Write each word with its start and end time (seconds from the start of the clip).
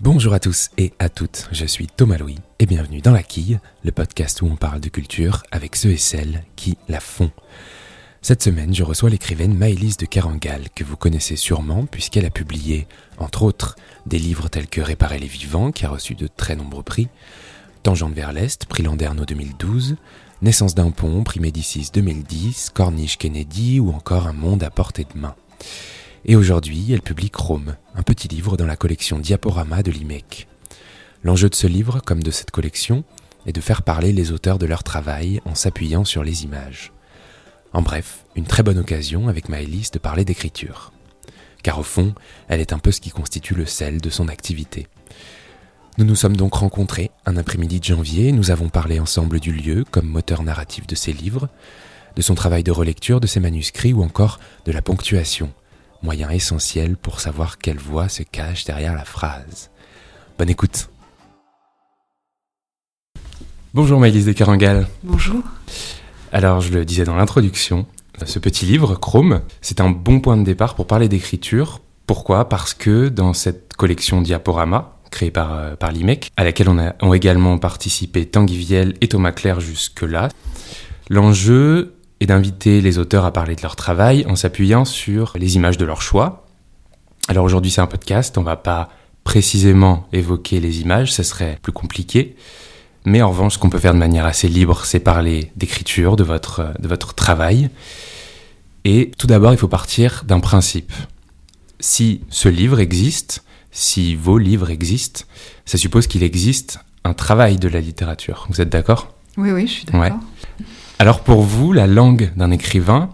Bonjour 0.00 0.32
à 0.32 0.38
tous 0.38 0.70
et 0.78 0.92
à 1.00 1.08
toutes, 1.08 1.48
je 1.50 1.66
suis 1.66 1.88
Thomas 1.88 2.18
Louis 2.18 2.38
et 2.60 2.66
bienvenue 2.66 3.00
dans 3.00 3.10
La 3.10 3.24
Quille, 3.24 3.58
le 3.82 3.90
podcast 3.90 4.42
où 4.42 4.46
on 4.46 4.54
parle 4.54 4.78
de 4.78 4.88
culture 4.88 5.42
avec 5.50 5.74
ceux 5.74 5.90
et 5.90 5.96
celles 5.96 6.44
qui 6.54 6.78
la 6.88 7.00
font. 7.00 7.32
Cette 8.22 8.40
semaine, 8.40 8.72
je 8.72 8.84
reçois 8.84 9.10
l'écrivaine 9.10 9.56
Maëlys 9.56 9.96
de 9.96 10.06
Carangal, 10.06 10.70
que 10.72 10.84
vous 10.84 10.96
connaissez 10.96 11.34
sûrement 11.34 11.84
puisqu'elle 11.84 12.26
a 12.26 12.30
publié, 12.30 12.86
entre 13.18 13.42
autres, 13.42 13.74
des 14.06 14.20
livres 14.20 14.48
tels 14.48 14.68
que 14.68 14.80
Réparer 14.80 15.18
les 15.18 15.26
vivants, 15.26 15.72
qui 15.72 15.84
a 15.84 15.88
reçu 15.88 16.14
de 16.14 16.28
très 16.28 16.54
nombreux 16.54 16.84
prix, 16.84 17.08
Tangente 17.82 18.14
vers 18.14 18.32
l'Est, 18.32 18.66
prix 18.66 18.84
Landerneau 18.84 19.24
2012, 19.24 19.96
Naissance 20.42 20.76
d'un 20.76 20.92
pont, 20.92 21.24
prix 21.24 21.40
Médicis 21.40 21.90
2010, 21.92 22.70
Corniche 22.70 23.18
Kennedy 23.18 23.80
ou 23.80 23.90
encore 23.90 24.28
Un 24.28 24.32
monde 24.32 24.62
à 24.62 24.70
portée 24.70 25.06
de 25.12 25.18
main. 25.18 25.34
Et 26.24 26.36
aujourd'hui, 26.36 26.92
elle 26.92 27.02
publie 27.02 27.30
Chrome, 27.30 27.76
un 27.94 28.02
petit 28.02 28.28
livre 28.28 28.56
dans 28.56 28.66
la 28.66 28.76
collection 28.76 29.18
Diaporama 29.18 29.82
de 29.82 29.90
l'IMEC. 29.90 30.48
L'enjeu 31.24 31.48
de 31.48 31.54
ce 31.54 31.66
livre, 31.66 32.00
comme 32.04 32.22
de 32.22 32.30
cette 32.30 32.50
collection, 32.50 33.04
est 33.46 33.52
de 33.52 33.60
faire 33.60 33.82
parler 33.82 34.12
les 34.12 34.32
auteurs 34.32 34.58
de 34.58 34.66
leur 34.66 34.82
travail 34.82 35.40
en 35.44 35.54
s'appuyant 35.54 36.04
sur 36.04 36.22
les 36.22 36.44
images. 36.44 36.92
En 37.72 37.82
bref, 37.82 38.24
une 38.34 38.46
très 38.46 38.62
bonne 38.62 38.78
occasion 38.78 39.28
avec 39.28 39.48
Maëlys 39.48 39.90
de 39.90 39.98
parler 39.98 40.24
d'écriture. 40.24 40.92
Car 41.62 41.78
au 41.78 41.82
fond, 41.82 42.14
elle 42.48 42.60
est 42.60 42.72
un 42.72 42.78
peu 42.78 42.92
ce 42.92 43.00
qui 43.00 43.10
constitue 43.10 43.54
le 43.54 43.66
sel 43.66 44.00
de 44.00 44.10
son 44.10 44.28
activité. 44.28 44.86
Nous 45.98 46.04
nous 46.04 46.14
sommes 46.14 46.36
donc 46.36 46.54
rencontrés 46.54 47.10
un 47.26 47.36
après-midi 47.36 47.80
de 47.80 47.84
janvier, 47.84 48.32
nous 48.32 48.50
avons 48.50 48.68
parlé 48.68 49.00
ensemble 49.00 49.40
du 49.40 49.52
lieu 49.52 49.84
comme 49.90 50.06
moteur 50.06 50.42
narratif 50.42 50.86
de 50.86 50.94
ses 50.94 51.12
livres, 51.12 51.48
de 52.14 52.22
son 52.22 52.34
travail 52.34 52.62
de 52.62 52.70
relecture 52.70 53.20
de 53.20 53.26
ses 53.26 53.40
manuscrits 53.40 53.92
ou 53.92 54.02
encore 54.02 54.38
de 54.64 54.72
la 54.72 54.82
ponctuation, 54.82 55.52
moyen 56.02 56.30
essentiel 56.30 56.96
pour 56.96 57.20
savoir 57.20 57.58
quelle 57.58 57.78
voix 57.78 58.08
se 58.08 58.22
cache 58.22 58.64
derrière 58.64 58.94
la 58.94 59.04
phrase. 59.04 59.70
Bonne 60.38 60.50
écoute. 60.50 60.88
Bonjour 63.74 64.00
Maëlys 64.00 64.24
de 64.24 64.32
Carangal. 64.32 64.86
Bonjour. 65.02 65.42
Alors 66.32 66.60
je 66.60 66.72
le 66.72 66.84
disais 66.84 67.04
dans 67.04 67.16
l'introduction, 67.16 67.86
ce 68.24 68.38
petit 68.38 68.66
livre, 68.66 68.96
Chrome, 68.96 69.42
c'est 69.60 69.80
un 69.80 69.90
bon 69.90 70.20
point 70.20 70.36
de 70.36 70.44
départ 70.44 70.74
pour 70.74 70.86
parler 70.86 71.08
d'écriture. 71.08 71.80
Pourquoi? 72.06 72.48
Parce 72.48 72.74
que 72.74 73.08
dans 73.08 73.32
cette 73.32 73.74
collection 73.74 74.22
Diaporama, 74.22 74.96
créée 75.10 75.30
par, 75.30 75.54
euh, 75.54 75.76
par 75.76 75.92
l'IMEC, 75.92 76.30
à 76.36 76.44
laquelle 76.44 76.68
on 76.68 76.78
a, 76.78 76.94
ont 77.00 77.14
également 77.14 77.58
participé 77.58 78.26
Tanguy 78.26 78.56
Viel 78.56 78.94
et 79.00 79.08
Thomas 79.08 79.32
Claire 79.32 79.60
jusque-là, 79.60 80.28
l'enjeu 81.10 81.94
est 82.20 82.26
d'inviter 82.26 82.80
les 82.80 82.98
auteurs 82.98 83.24
à 83.24 83.32
parler 83.32 83.54
de 83.54 83.62
leur 83.62 83.76
travail 83.76 84.24
en 84.28 84.36
s'appuyant 84.36 84.84
sur 84.84 85.32
les 85.38 85.56
images 85.56 85.78
de 85.78 85.84
leur 85.84 86.02
choix. 86.02 86.46
Alors 87.28 87.44
aujourd'hui 87.44 87.70
c'est 87.70 87.80
un 87.80 87.86
podcast, 87.86 88.38
on 88.38 88.42
va 88.42 88.56
pas 88.56 88.88
précisément 89.24 90.08
évoquer 90.12 90.58
les 90.60 90.80
images, 90.80 91.12
ce 91.12 91.22
serait 91.22 91.58
plus 91.62 91.72
compliqué. 91.72 92.36
Mais 93.04 93.22
en 93.22 93.30
revanche, 93.30 93.54
ce 93.54 93.58
qu'on 93.58 93.70
peut 93.70 93.78
faire 93.78 93.94
de 93.94 93.98
manière 93.98 94.26
assez 94.26 94.48
libre, 94.48 94.84
c'est 94.84 95.00
parler 95.00 95.52
d'écriture, 95.56 96.16
de 96.16 96.24
votre, 96.24 96.74
de 96.78 96.88
votre 96.88 97.14
travail. 97.14 97.70
Et 98.84 99.10
tout 99.18 99.26
d'abord, 99.26 99.52
il 99.52 99.58
faut 99.58 99.68
partir 99.68 100.24
d'un 100.26 100.40
principe. 100.40 100.92
Si 101.80 102.22
ce 102.28 102.48
livre 102.48 102.80
existe, 102.80 103.44
si 103.70 104.14
vos 104.14 104.38
livres 104.38 104.70
existent, 104.70 105.24
ça 105.64 105.78
suppose 105.78 106.06
qu'il 106.06 106.22
existe 106.22 106.80
un 107.04 107.14
travail 107.14 107.56
de 107.56 107.68
la 107.68 107.80
littérature. 107.80 108.46
Vous 108.50 108.60
êtes 108.60 108.70
d'accord? 108.70 109.14
Oui, 109.36 109.52
oui, 109.52 109.66
je 109.66 109.72
suis 109.72 109.84
d'accord. 109.84 110.00
Ouais. 110.00 110.66
Alors 110.98 111.20
pour 111.20 111.42
vous, 111.42 111.72
la 111.72 111.86
langue 111.86 112.32
d'un 112.36 112.50
écrivain, 112.50 113.10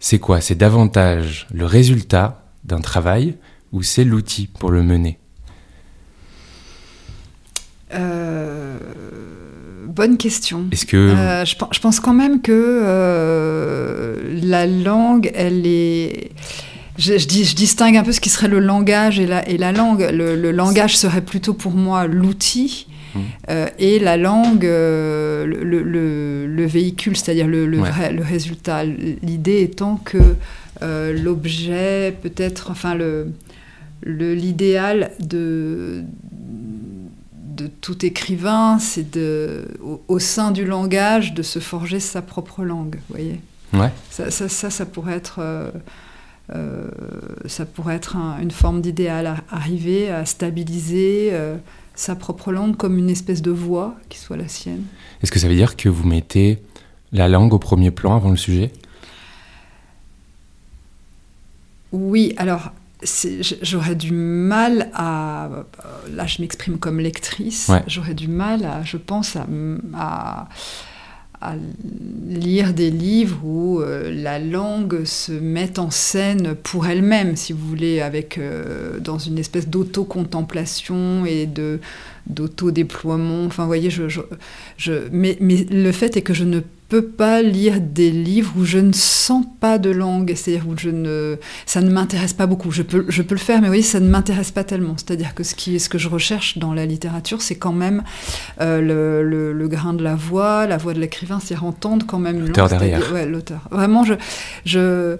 c'est 0.00 0.18
quoi? 0.18 0.40
C'est 0.40 0.54
davantage 0.54 1.46
le 1.52 1.66
résultat 1.66 2.44
d'un 2.64 2.80
travail 2.80 3.34
ou 3.72 3.82
c'est 3.82 4.04
l'outil 4.04 4.46
pour 4.58 4.70
le 4.70 4.82
mener? 4.82 5.18
Euh, 7.94 8.76
bonne 9.86 10.16
question. 10.16 10.66
Est-ce 10.72 10.86
que 10.86 10.96
Euh, 10.96 11.44
je, 11.44 11.56
pen- 11.56 11.68
je 11.72 11.78
pense 11.80 12.00
quand 12.00 12.14
même 12.14 12.40
que 12.40 12.52
euh, 12.52 14.16
la 14.42 14.66
langue, 14.66 15.30
elle 15.34 15.66
est. 15.66 16.30
Je, 16.96 17.18
je 17.18 17.26
dis- 17.26 17.44
je 17.44 17.54
distingue 17.56 17.96
un 17.96 18.02
peu 18.02 18.12
ce 18.12 18.20
qui 18.20 18.30
serait 18.30 18.48
le 18.48 18.60
langage 18.60 19.18
et 19.20 19.26
la, 19.26 19.46
et 19.48 19.58
la 19.58 19.72
langue. 19.72 20.08
Le, 20.12 20.36
le 20.36 20.50
langage 20.52 20.96
serait 20.96 21.20
plutôt 21.22 21.52
pour 21.54 21.72
moi 21.72 22.06
l'outil. 22.06 22.86
Euh, 23.48 23.66
et 23.78 23.98
la 23.98 24.16
langue, 24.16 24.64
euh, 24.66 25.44
le, 25.46 25.62
le- 25.64 25.82
le- 25.82 26.46
le 26.46 26.66
véhicule, 26.66 27.16
c'est-à-dire 27.16 27.46
le, 27.46 27.66
le 27.66 27.78
Ouais. 27.80 27.90
vrai- 27.90 28.12
le 28.12 28.22
résultat. 28.22 28.84
L'idée 28.84 29.60
étant 29.62 29.96
que 29.96 30.18
euh, 30.82 31.12
l'objet, 31.16 32.16
peut-être, 32.22 32.70
enfin, 32.70 32.96
l'idéal 34.04 35.10
de, 35.20 36.02
de 37.56 37.66
tout 37.80 38.04
écrivain, 38.04 38.78
c'est 38.80 39.10
de, 39.12 39.64
au, 39.82 40.02
au 40.08 40.18
sein 40.18 40.50
du 40.50 40.64
langage, 40.64 41.34
de 41.34 41.42
se 41.42 41.58
forger 41.60 42.00
sa 42.00 42.22
propre 42.22 42.64
langue. 42.64 42.96
Vous 43.08 43.16
voyez 43.16 43.40
Ouais. 43.72 43.90
ça, 44.10 44.30
ça, 44.30 44.48
ça, 44.48 44.70
ça 44.70 44.86
pourrait 44.86 45.14
être, 45.16 45.40
ça 47.46 47.64
pourrait 47.66 47.96
être 47.96 48.16
un- 48.16 48.38
une 48.40 48.50
forme 48.52 48.80
d'idéal, 48.80 49.26
à 49.26 49.36
arriver 49.50 50.10
à 50.10 50.24
stabiliser 50.24 51.32
sa 51.94 52.14
propre 52.16 52.52
langue 52.52 52.76
comme 52.76 52.98
une 52.98 53.10
espèce 53.10 53.42
de 53.42 53.50
voix 53.50 53.94
qui 54.08 54.18
soit 54.18 54.36
la 54.36 54.48
sienne. 54.48 54.84
Est-ce 55.22 55.30
que 55.32 55.38
ça 55.38 55.48
veut 55.48 55.54
dire 55.54 55.76
que 55.76 55.88
vous 55.88 56.06
mettez 56.06 56.58
la 57.12 57.28
langue 57.28 57.52
au 57.54 57.58
premier 57.58 57.90
plan 57.90 58.16
avant 58.16 58.30
le 58.30 58.36
sujet? 58.36 58.72
Oui, 61.92 62.34
alors 62.36 62.72
j'aurais 63.62 63.94
du 63.94 64.12
mal 64.12 64.90
à. 64.94 65.48
Là, 66.10 66.26
je 66.26 66.40
m'exprime 66.40 66.78
comme 66.78 66.98
lectrice. 67.00 67.68
Ouais. 67.68 67.82
J'aurais 67.86 68.14
du 68.14 68.28
mal, 68.28 68.64
à, 68.64 68.82
je 68.82 68.96
pense, 68.96 69.36
à- 69.36 70.48
à 71.44 71.54
lire 72.28 72.72
des 72.72 72.90
livres 72.90 73.38
où 73.44 73.80
euh, 73.80 74.10
la 74.12 74.38
langue 74.38 75.04
se 75.04 75.32
met 75.32 75.78
en 75.78 75.90
scène 75.90 76.54
pour 76.54 76.86
elle-même, 76.86 77.36
si 77.36 77.52
vous 77.52 77.66
voulez, 77.68 78.00
avec 78.00 78.38
euh, 78.38 78.98
dans 78.98 79.18
une 79.18 79.38
espèce 79.38 79.68
d'auto-contemplation 79.68 81.26
et 81.26 81.46
de 81.46 81.80
d'auto-déploiement. 82.26 83.44
Enfin, 83.44 83.66
voyez, 83.66 83.90
je, 83.90 84.08
je, 84.08 84.20
je- 84.78 85.08
mais, 85.12 85.36
mais 85.40 85.64
le 85.70 85.92
fait 85.92 86.16
est 86.16 86.22
que 86.22 86.32
je 86.34 86.44
ne 86.44 86.60
peux 86.94 87.02
pas 87.06 87.42
lire 87.42 87.80
des 87.80 88.10
livres 88.12 88.52
où 88.56 88.64
je 88.64 88.78
ne 88.78 88.92
sens 88.92 89.44
pas 89.58 89.78
de 89.78 89.90
langue, 89.90 90.32
c'est-à-dire 90.36 90.68
où 90.68 90.78
je 90.78 90.90
ne, 90.90 91.36
ça 91.66 91.80
ne 91.80 91.90
m'intéresse 91.90 92.32
pas 92.34 92.46
beaucoup. 92.46 92.70
Je 92.70 92.82
peux, 92.82 93.04
je 93.08 93.22
peux 93.22 93.34
le 93.34 93.40
faire, 93.40 93.56
mais 93.56 93.66
vous 93.66 93.70
voyez, 93.72 93.82
ça 93.82 93.98
ne 93.98 94.08
m'intéresse 94.08 94.52
pas 94.52 94.62
tellement. 94.62 94.94
C'est-à-dire 94.96 95.34
que 95.34 95.42
ce, 95.42 95.56
qui, 95.56 95.80
ce 95.80 95.88
que 95.88 95.98
je 95.98 96.08
recherche 96.08 96.58
dans 96.58 96.72
la 96.72 96.86
littérature, 96.86 97.42
c'est 97.42 97.56
quand 97.56 97.72
même 97.72 98.04
euh, 98.60 98.80
le, 98.80 99.28
le- 99.28 99.52
le 99.52 99.68
grain 99.68 99.92
de 99.92 100.04
la 100.04 100.14
voix, 100.14 100.66
la 100.68 100.76
voix 100.76 100.94
de 100.94 101.00
l'écrivain, 101.00 101.40
c'est-à-dire 101.40 101.64
entendre 101.64 102.06
quand 102.06 102.20
même 102.20 102.38
L'auteur 102.46 102.68
derrière. 102.68 103.12
Ouais, 103.12 103.26
l'auteur. 103.26 103.66
Vraiment, 103.72 104.04
je, 104.04 104.14
je, 104.64 105.16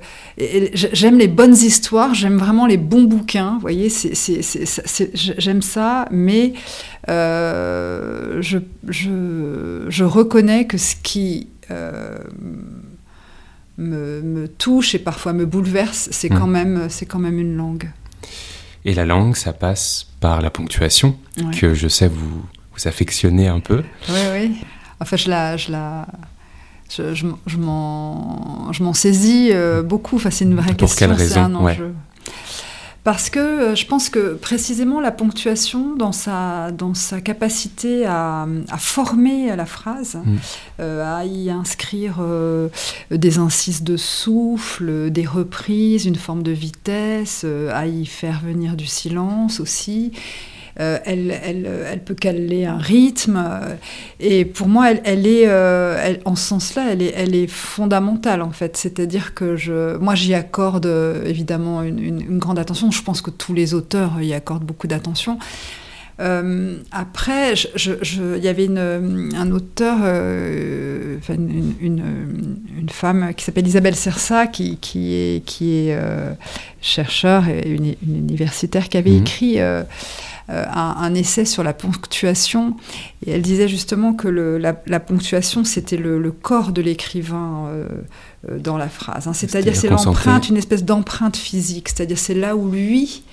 j'aime 0.92 1.18
les 1.18 1.28
bonnes 1.28 1.54
histoires, 1.56 2.14
j'aime 2.14 2.38
vraiment 2.38 2.66
les 2.66 2.76
bons 2.76 3.02
bouquins. 3.02 3.54
Vous 3.54 3.60
voyez, 3.60 3.88
c'est, 3.88 4.14
c'est- 4.14 4.42
c'est- 4.42 5.10
j'aime 5.14 5.62
ça, 5.62 6.06
mais 6.12 6.52
euh, 7.08 8.40
je, 8.40 8.58
je, 8.88 9.84
je 9.88 10.04
reconnais 10.04 10.66
que 10.66 10.78
ce 10.78 10.96
qui 10.96 11.48
euh, 11.70 12.18
me, 13.78 14.20
me 14.22 14.48
touche 14.48 14.94
et 14.94 14.98
parfois 14.98 15.32
me 15.32 15.46
bouleverse, 15.46 16.08
c'est 16.12 16.28
quand, 16.28 16.46
même, 16.46 16.86
c'est 16.88 17.06
quand 17.06 17.18
même 17.18 17.38
une 17.38 17.56
langue. 17.56 17.90
Et 18.84 18.94
la 18.94 19.04
langue, 19.04 19.34
ça 19.36 19.52
passe 19.52 20.06
par 20.20 20.40
la 20.42 20.50
ponctuation, 20.50 21.16
Ouais. 21.38 21.56
que 21.56 21.74
je 21.74 21.88
sais 21.88 22.08
vous, 22.08 22.42
vous 22.76 22.88
affectionnez 22.88 23.48
un 23.48 23.60
peu. 23.60 23.82
Oui, 24.08 24.20
oui. 24.32 24.56
Enfin, 25.00 25.16
je 25.16 25.28
la. 25.30 25.56
Je 25.56 25.72
la 25.72 26.06
je, 26.94 27.14
je, 27.14 27.56
m'en- 27.56 28.70
je 28.72 28.82
m'en 28.84 28.92
saisis 28.92 29.48
euh, 29.52 29.82
beaucoup. 29.82 30.16
Enfin, 30.16 30.30
c'est 30.30 30.44
une 30.44 30.54
vraie 30.54 30.68
Pour 30.74 30.76
question. 30.88 31.08
quelle 31.08 31.16
c'est 31.16 31.22
raison 31.40 31.56
un 31.56 31.64
Ouais. 31.64 31.78
Parce 33.04 33.28
que 33.28 33.38
euh, 33.38 33.74
je 33.74 33.84
pense 33.86 34.08
que 34.08 34.32
précisément 34.34 34.98
la 34.98 35.10
ponctuation, 35.10 35.94
dans 35.94 36.12
sa, 36.12 36.72
dans 36.72 36.94
sa 36.94 37.20
capacité 37.20 38.06
à, 38.06 38.46
à 38.70 38.78
former 38.78 39.54
la 39.54 39.66
phrase, 39.66 40.16
Mm. 40.24 40.36
euh, 40.80 41.18
à 41.18 41.24
y 41.26 41.50
inscrire 41.50 42.16
euh, 42.20 42.68
des 43.10 43.38
incises 43.38 43.82
de 43.82 43.96
souffle, 43.98 45.10
des 45.10 45.26
reprises, 45.26 46.06
une 46.06 46.16
forme 46.16 46.42
de 46.42 46.52
vitesse, 46.52 47.42
euh, 47.44 47.70
à 47.74 47.86
y 47.86 48.06
faire 48.06 48.40
venir 48.40 48.74
du 48.76 48.86
silence 48.86 49.60
aussi, 49.60 50.12
euh, 50.80 50.98
elle, 51.04 51.30
elle, 51.44 51.68
elle 51.92 52.02
peut 52.02 52.14
caler 52.14 52.64
un 52.64 52.78
rythme. 52.78 53.36
euh, 53.36 53.74
et 54.20 54.44
pour 54.44 54.66
moi, 54.68 54.90
elle, 54.90 55.00
elle 55.04 55.26
est, 55.26 55.46
euh, 55.46 55.96
elle- 56.04 56.20
en 56.24 56.34
ce 56.34 56.46
sens-là, 56.48 56.86
elle 56.92 57.02
est, 57.02 57.12
elle 57.16 57.34
est 57.34 57.46
fondamentale 57.46 58.42
en 58.42 58.50
fait. 58.50 58.76
C'est-à-dire 58.76 59.34
que 59.34 59.56
je, 59.56 59.96
moi, 59.98 60.14
j'y 60.14 60.34
accorde 60.34 60.86
évidemment 61.26 61.82
une, 61.82 61.98
une- 62.00 62.20
une 62.22 62.38
grande 62.38 62.58
attention. 62.58 62.90
Je 62.90 63.02
pense 63.02 63.20
que 63.22 63.30
tous 63.30 63.54
les 63.54 63.72
auteurs 63.74 64.20
y 64.20 64.34
accordent 64.34 64.64
beaucoup 64.64 64.86
d'attention. 64.88 65.38
Euh, 66.20 66.76
après, 66.92 67.54
il 67.54 68.44
y 68.44 68.46
avait 68.48 68.66
une, 68.66 69.30
un 69.36 69.50
auteur, 69.50 69.98
euh, 70.04 71.16
une, 71.28 71.74
une- 71.80 72.56
une 72.78 72.88
femme 72.88 73.32
qui 73.36 73.44
s'appelle 73.44 73.66
Isabelle 73.66 73.96
Sersa, 73.96 74.46
qui, 74.46 74.76
qui 74.76 75.14
est, 75.14 75.44
qui 75.44 75.72
est 75.88 75.96
euh, 75.96 76.32
chercheur 76.80 77.48
et 77.48 77.68
une, 77.68 77.94
une 78.06 78.16
universitaire, 78.16 78.88
qui 78.88 78.96
avait 78.96 79.10
Mhm. 79.10 79.20
écrit 79.22 79.56
euh, 80.50 80.64
un, 80.72 81.14
essai 81.14 81.44
sur 81.44 81.62
la 81.62 81.72
ponctuation, 81.72 82.76
et 83.26 83.32
elle 83.32 83.42
disait 83.42 83.68
justement 83.68 84.14
que 84.14 84.28
la, 84.28 85.00
ponctuation, 85.00 85.64
c'était 85.64 85.96
le, 85.96 86.32
corps 86.32 86.72
de 86.72 86.82
l'écrivain 86.82 87.70
dans 88.48 88.76
la 88.76 88.88
phrase. 88.88 89.26
Hein. 89.26 89.32
C'est-à-dire 89.32 89.74
c'est 89.74 89.88
l'empreinte, 89.88 90.48
une 90.48 90.56
espèce 90.56 90.84
d'empreinte 90.84 91.36
physique, 91.36 91.88
c'est-à-dire 91.88 92.18
c'est 92.18 92.34
là 92.34 92.56
où 92.56 92.70
lui 92.70 93.24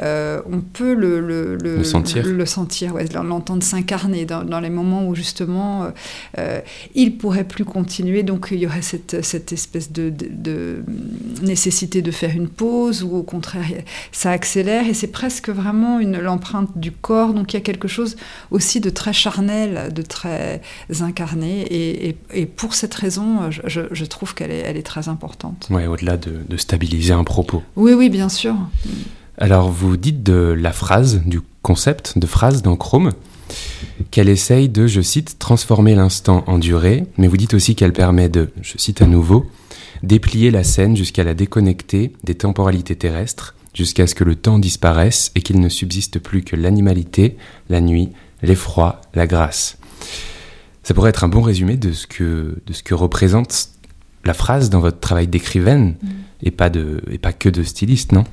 euh, 0.00 0.40
on 0.50 0.60
peut 0.60 0.94
le, 0.94 1.20
le, 1.20 1.84
sentir, 1.84 2.26
le, 2.26 2.46
sentir 2.46 2.94
l'entendre 3.22 3.62
s'incarner 3.62 4.24
dans, 4.24 4.60
les 4.60 4.70
moments 4.70 5.06
où 5.06 5.14
justement 5.14 5.84
euh, 5.84 5.90
euh, 6.38 6.60
il 6.94 7.18
pourrait 7.18 7.44
plus 7.44 7.64
continuer, 7.64 8.22
donc 8.22 8.48
il 8.50 8.58
y 8.58 8.66
aurait 8.66 8.82
cette, 8.82 9.14
espèce 9.52 9.92
de, 9.92 10.82
nécessité 11.42 12.00
de 12.00 12.10
faire 12.10 12.34
une 12.34 12.48
pause, 12.48 13.02
ou 13.02 13.16
au 13.16 13.22
contraire 13.22 13.66
ça 14.12 14.30
accélère, 14.30 14.86
et 14.86 14.94
c'est 14.94 15.08
presque 15.08 15.50
vraiment 15.50 15.98
l'empreinte 15.98 16.78
du 16.78 16.92
corps, 16.92 17.34
donc 17.34 17.52
il 17.52 17.56
y 17.56 17.60
a 17.60 17.62
quelque 17.62 17.88
chose 17.88 18.16
aussi 18.50 18.80
de 18.80 18.88
très 18.88 19.12
charnel, 19.12 19.92
de 19.92 20.02
très 20.02 20.62
incarné, 21.00 21.66
et, 21.70 22.46
pour 22.46 22.74
cette 22.74 22.94
raison, 22.94 23.50
je, 23.50 24.04
trouve 24.04 24.34
qu'elle 24.34 24.50
est, 24.50 24.60
elle 24.60 24.76
est 24.76 24.82
très 24.82 25.08
importante. 25.08 25.68
Ouais, 25.70 25.86
au-delà 25.86 26.16
de, 26.16 26.40
de 26.48 26.56
stabiliser 26.56 27.12
un 27.12 27.24
propos. 27.24 27.62
Oui, 27.76 27.92
oui, 27.92 28.08
bien 28.08 28.28
sûr. 28.28 28.54
Alors 29.38 29.70
vous 29.70 29.96
dites 29.96 30.22
de 30.22 30.56
la 30.58 30.72
phrase, 30.72 31.22
du 31.24 31.40
concept 31.62 32.18
de 32.18 32.26
phrase 32.26 32.62
dans 32.62 32.76
Chrome, 32.76 33.12
qu'elle 34.10 34.28
essaye 34.28 34.68
de, 34.68 34.86
je 34.86 35.00
cite, 35.00 35.38
transformer 35.38 35.94
l'instant 35.94 36.44
en 36.46 36.58
durée, 36.58 37.06
mais 37.16 37.28
vous 37.28 37.36
dites 37.36 37.54
aussi 37.54 37.74
qu'elle 37.74 37.92
permet 37.92 38.28
de, 38.28 38.50
je 38.60 38.76
cite 38.76 39.02
à 39.02 39.06
nouveau, 39.06 39.46
déplier 40.02 40.50
la 40.50 40.64
scène 40.64 40.96
jusqu'à 40.96 41.24
la 41.24 41.34
déconnecter 41.34 42.12
des 42.24 42.34
temporalités 42.34 42.96
terrestres, 42.96 43.54
jusqu'à 43.74 44.06
ce 44.06 44.14
que 44.14 44.24
le 44.24 44.36
temps 44.36 44.58
disparaisse 44.58 45.30
et 45.34 45.40
qu'il 45.40 45.60
ne 45.60 45.68
subsiste 45.68 46.18
plus 46.18 46.42
que 46.42 46.56
l'animalité, 46.56 47.36
la 47.70 47.80
nuit, 47.80 48.10
l'effroi, 48.42 49.00
la 49.14 49.26
grâce. 49.26 49.78
Ça 50.82 50.94
pourrait 50.94 51.10
être 51.10 51.24
un 51.24 51.28
bon 51.28 51.42
résumé 51.42 51.76
de 51.76 51.92
ce 51.92 52.06
que, 52.06 52.58
de 52.66 52.72
ce 52.72 52.82
que 52.82 52.94
représente 52.94 53.68
la 54.24 54.34
phrase 54.34 54.68
dans 54.68 54.80
votre 54.80 55.00
travail 55.00 55.26
d'écrivaine, 55.26 55.96
mm. 56.02 56.08
et, 56.42 56.50
pas 56.50 56.70
de, 56.70 57.02
et 57.10 57.18
pas 57.18 57.32
que 57.32 57.48
de 57.48 57.62
styliste, 57.62 58.12
non? 58.12 58.24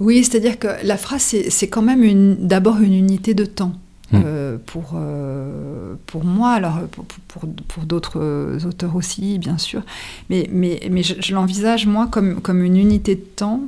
Oui, 0.00 0.24
c'est-à-dire 0.24 0.58
que 0.58 0.68
la 0.82 0.96
phrase, 0.96 1.36
c'est 1.48 1.68
quand 1.68 1.82
même 1.82 2.36
d'abord 2.36 2.80
une 2.80 2.94
unité 2.94 3.34
de 3.34 3.44
temps. 3.44 3.72
Hmm. 4.12 4.22
Euh, 4.24 4.56
pour, 4.66 4.94
euh, 4.94 5.94
pour 6.06 6.24
moi, 6.24 6.50
alors 6.50 6.80
pour, 6.90 7.04
pour, 7.68 7.84
d'autres 7.84 8.58
auteurs 8.66 8.96
aussi, 8.96 9.38
bien 9.38 9.56
sûr, 9.56 9.82
mais, 10.28 10.48
mais, 10.50 10.80
mais 10.90 11.04
je, 11.04 11.32
l'envisage, 11.32 11.86
moi, 11.86 12.08
comme, 12.10 12.40
comme 12.40 12.64
une 12.64 12.76
unité 12.76 13.14
de 13.14 13.20
temps. 13.20 13.62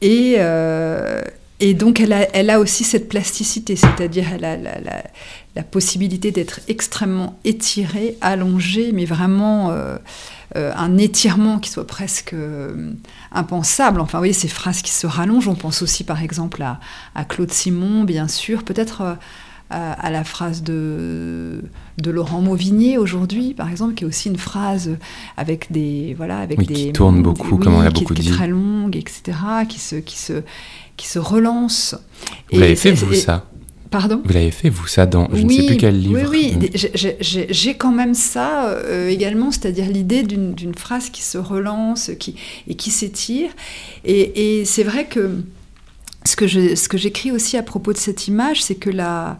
Et, 0.00 0.36
euh, 0.38 1.22
et 1.60 1.74
donc, 1.74 2.00
elle 2.00 2.50
a, 2.50 2.60
aussi 2.60 2.84
cette 2.84 3.08
plasticité, 3.08 3.76
c'est-à-dire 3.76 4.26
elle 4.32 4.44
a 4.44 4.56
la, 4.56 5.62
possibilité 5.62 6.32
d'être 6.32 6.60
extrêmement 6.66 7.38
étirée, 7.44 8.18
allongée, 8.20 8.90
mais 8.92 9.04
vraiment 9.04 9.72
euh, 10.56 10.72
un 10.76 10.98
étirement 10.98 11.58
qui 11.58 11.68
soit 11.68 11.86
presque 11.86 12.32
euh, 12.32 12.92
impensable. 13.32 14.00
Enfin, 14.00 14.18
vous 14.18 14.20
voyez, 14.20 14.32
ces 14.32 14.46
phrases 14.46 14.82
qui 14.82 14.92
se 14.92 15.04
rallongent. 15.04 15.48
On 15.48 15.56
pense 15.56 15.82
aussi, 15.82 16.04
par 16.04 16.22
exemple, 16.22 16.62
à, 16.62 17.24
Claude 17.24 17.50
Simon, 17.50 18.04
bien 18.04 18.28
sûr, 18.28 18.62
peut-être 18.62 19.00
euh, 19.00 19.14
à, 19.74 20.10
la 20.10 20.24
phrase 20.24 20.62
de, 20.62 21.62
de 21.98 22.10
Laurent 22.10 22.40
Mauvigné 22.40 22.98
aujourd'hui, 22.98 23.54
par 23.54 23.70
exemple, 23.70 23.94
qui 23.94 24.04
est 24.04 24.06
aussi 24.06 24.28
une 24.28 24.38
phrase 24.38 24.90
avec 25.36 25.72
des 25.72 26.14
voilà, 26.16 26.38
avec 26.38 26.58
des 26.58 26.74
qui 26.74 26.92
tourne 26.92 27.22
beaucoup, 27.22 27.56
comme 27.56 27.74
on 27.74 27.80
a 27.80 27.90
beaucoup 27.90 28.14
qui, 28.14 28.22
dit, 28.22 28.28
qui 28.28 28.32
est 28.32 28.36
très 28.36 28.48
longue, 28.48 28.96
etc., 28.96 29.36
qui 29.68 29.80
se 29.80 29.96
qui 29.96 30.18
se 30.18 30.42
qui 30.96 31.08
se 31.08 31.18
relance. 31.18 31.96
Vous 32.52 32.60
l'avez 32.60 32.76
fait 32.76 32.92
vous 32.92 33.14
ça? 33.14 33.46
Vous 34.00 34.32
l'avez 34.32 34.50
fait, 34.50 34.68
vous, 34.68 34.86
ça, 34.86 35.06
dans 35.06 35.28
je 35.32 35.42
ne 35.42 35.50
sais 35.50 35.66
plus 35.66 35.76
quel 35.76 36.00
livre 36.00 36.28
Oui, 36.30 36.54
oui, 36.60 36.70
j'ai 37.20 37.74
quand 37.74 37.92
même 37.92 38.14
ça 38.14 38.68
euh, 38.68 39.08
également, 39.08 39.50
c'est-à-dire 39.50 39.86
l'idée 39.86 40.22
d'une 40.22 40.74
phrase 40.74 41.10
qui 41.10 41.22
se 41.22 41.38
relance 41.38 42.10
qui, 42.18 42.34
et 42.66 42.74
qui 42.74 42.90
s'étire. 42.90 43.50
Et, 44.04 44.60
et 44.60 44.64
c'est 44.64 44.82
vrai 44.82 45.06
que 45.06 45.30
ce 46.26 46.36
que 46.36 46.96
j'écris 46.96 47.30
aussi 47.30 47.56
à 47.56 47.62
propos 47.62 47.92
de 47.92 47.98
cette 47.98 48.28
image, 48.28 48.62
c'est 48.62 48.74
que 48.74 48.90
la, 48.90 49.38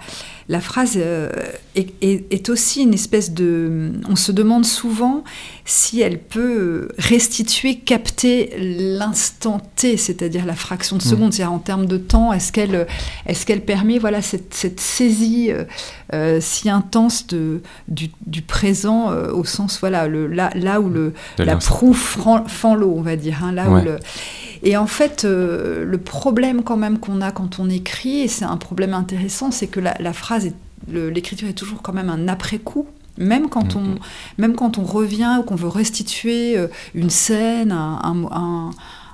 la 0.48 0.60
phrase 0.60 0.94
euh, 0.96 1.30
est, 1.74 2.48
aussi 2.50 2.82
une 2.82 2.92
espèce 2.92 3.32
de... 3.32 3.92
On 4.08 4.16
se 4.16 4.30
demande 4.30 4.66
souvent 4.66 5.24
si 5.64 6.02
elle 6.02 6.18
peut 6.18 6.88
restituer, 6.98 7.76
capter 7.76 8.54
l'instant 8.58 9.60
T, 9.76 9.96
c'est-à-dire 9.96 10.44
la 10.44 10.54
fraction 10.54 10.96
de 10.96 11.02
mm. 11.02 11.08
seconde, 11.08 11.32
c'est-à-dire 11.32 11.52
en 11.52 11.58
termes 11.58 11.86
de 11.86 11.96
temps, 11.96 12.32
est-ce 12.32 12.52
qu'elle 12.52 12.86
est 13.26 13.44
qu'elle 13.44 13.64
permet 13.64 13.98
voilà, 13.98 14.22
cette, 14.22 14.54
cette 14.54 14.80
saisie 14.80 15.50
euh, 15.50 15.64
euh, 16.12 16.38
si 16.40 16.68
intense 16.68 17.26
de, 17.26 17.62
du, 17.88 18.10
du 18.26 18.42
présent 18.42 19.10
au 19.10 19.44
sens, 19.44 19.78
voilà, 19.80 20.08
le, 20.08 20.26
là, 20.26 20.50
là 20.54 20.80
où 20.80 20.88
le, 20.88 21.14
la 21.38 21.56
proue 21.56 21.94
fend 21.94 22.74
l'eau, 22.74 22.94
on 22.96 23.02
va 23.02 23.16
dire. 23.16 23.42
Hein, 23.42 23.52
là 23.52 23.70
où 23.70 23.76
le, 23.76 23.96
et 24.62 24.76
en 24.76 24.86
fait, 24.86 25.24
le 25.24 25.98
problème 25.98 26.62
quand 26.62 26.76
même 26.76 26.98
qu'on 26.98 27.20
a 27.20 27.30
quand 27.32 27.58
on 27.58 27.70
écrit, 27.70 28.20
et 28.20 28.28
c'est 28.28 28.44
un 28.44 28.56
problème 28.56 28.94
intéressant, 28.94 29.50
c'est 29.50 29.66
que 29.66 29.80
la, 29.80 29.94
la 30.00 30.12
phrase 30.12 30.33
l'écriture 30.88 31.48
est 31.48 31.54
toujours 31.54 31.82
quand 31.82 31.92
même 31.92 32.10
un 32.10 32.28
après-coup. 32.28 32.86
Même 33.16 33.48
quand, 33.48 33.76
on, 33.76 33.94
même 34.38 34.56
quand 34.56 34.76
on 34.76 34.82
revient 34.82 35.36
ou 35.38 35.44
qu'on 35.44 35.54
veut 35.54 35.68
restituer 35.68 36.58
euh, 36.58 36.66
une 36.94 37.10
scène, 37.10 37.70
un, 37.70 38.28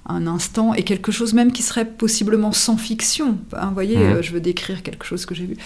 un, 0.06 0.26
instant, 0.26 0.72
et 0.72 0.84
quelque 0.84 1.12
chose 1.12 1.34
même 1.34 1.52
qui 1.52 1.62
serait 1.62 1.84
possiblement 1.84 2.52
sans 2.52 2.78
fiction. 2.78 3.36
Hein, 3.52 3.66
vous 3.68 3.74
voyez, 3.74 3.98
euh, 3.98 4.22
je 4.22 4.32
veux 4.32 4.40
décrire 4.40 4.82
quelque 4.82 5.04
chose 5.04 5.26
que 5.26 5.34
j'ai 5.34 5.44
vu. 5.44 5.56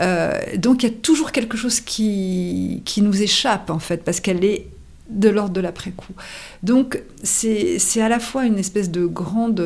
Euh, 0.00 0.32
donc 0.56 0.82
il 0.82 0.88
y 0.88 0.92
a 0.92 0.94
toujours 0.94 1.30
quelque 1.30 1.58
chose 1.58 1.80
qui, 1.80 2.80
qui 2.86 3.02
nous 3.02 3.22
échappe, 3.22 3.68
en 3.68 3.78
fait, 3.78 4.02
parce 4.02 4.20
qu'elle 4.20 4.44
est 4.44 4.66
de 5.10 5.28
l'ordre 5.28 5.52
de 5.52 5.60
l'après-coup. 5.60 6.14
Donc 6.62 7.02
c'est 7.22 7.78
à 8.00 8.08
la 8.08 8.18
fois 8.18 8.46
une 8.46 8.58
espèce 8.58 8.90
de 8.90 9.04
grande 9.04 9.60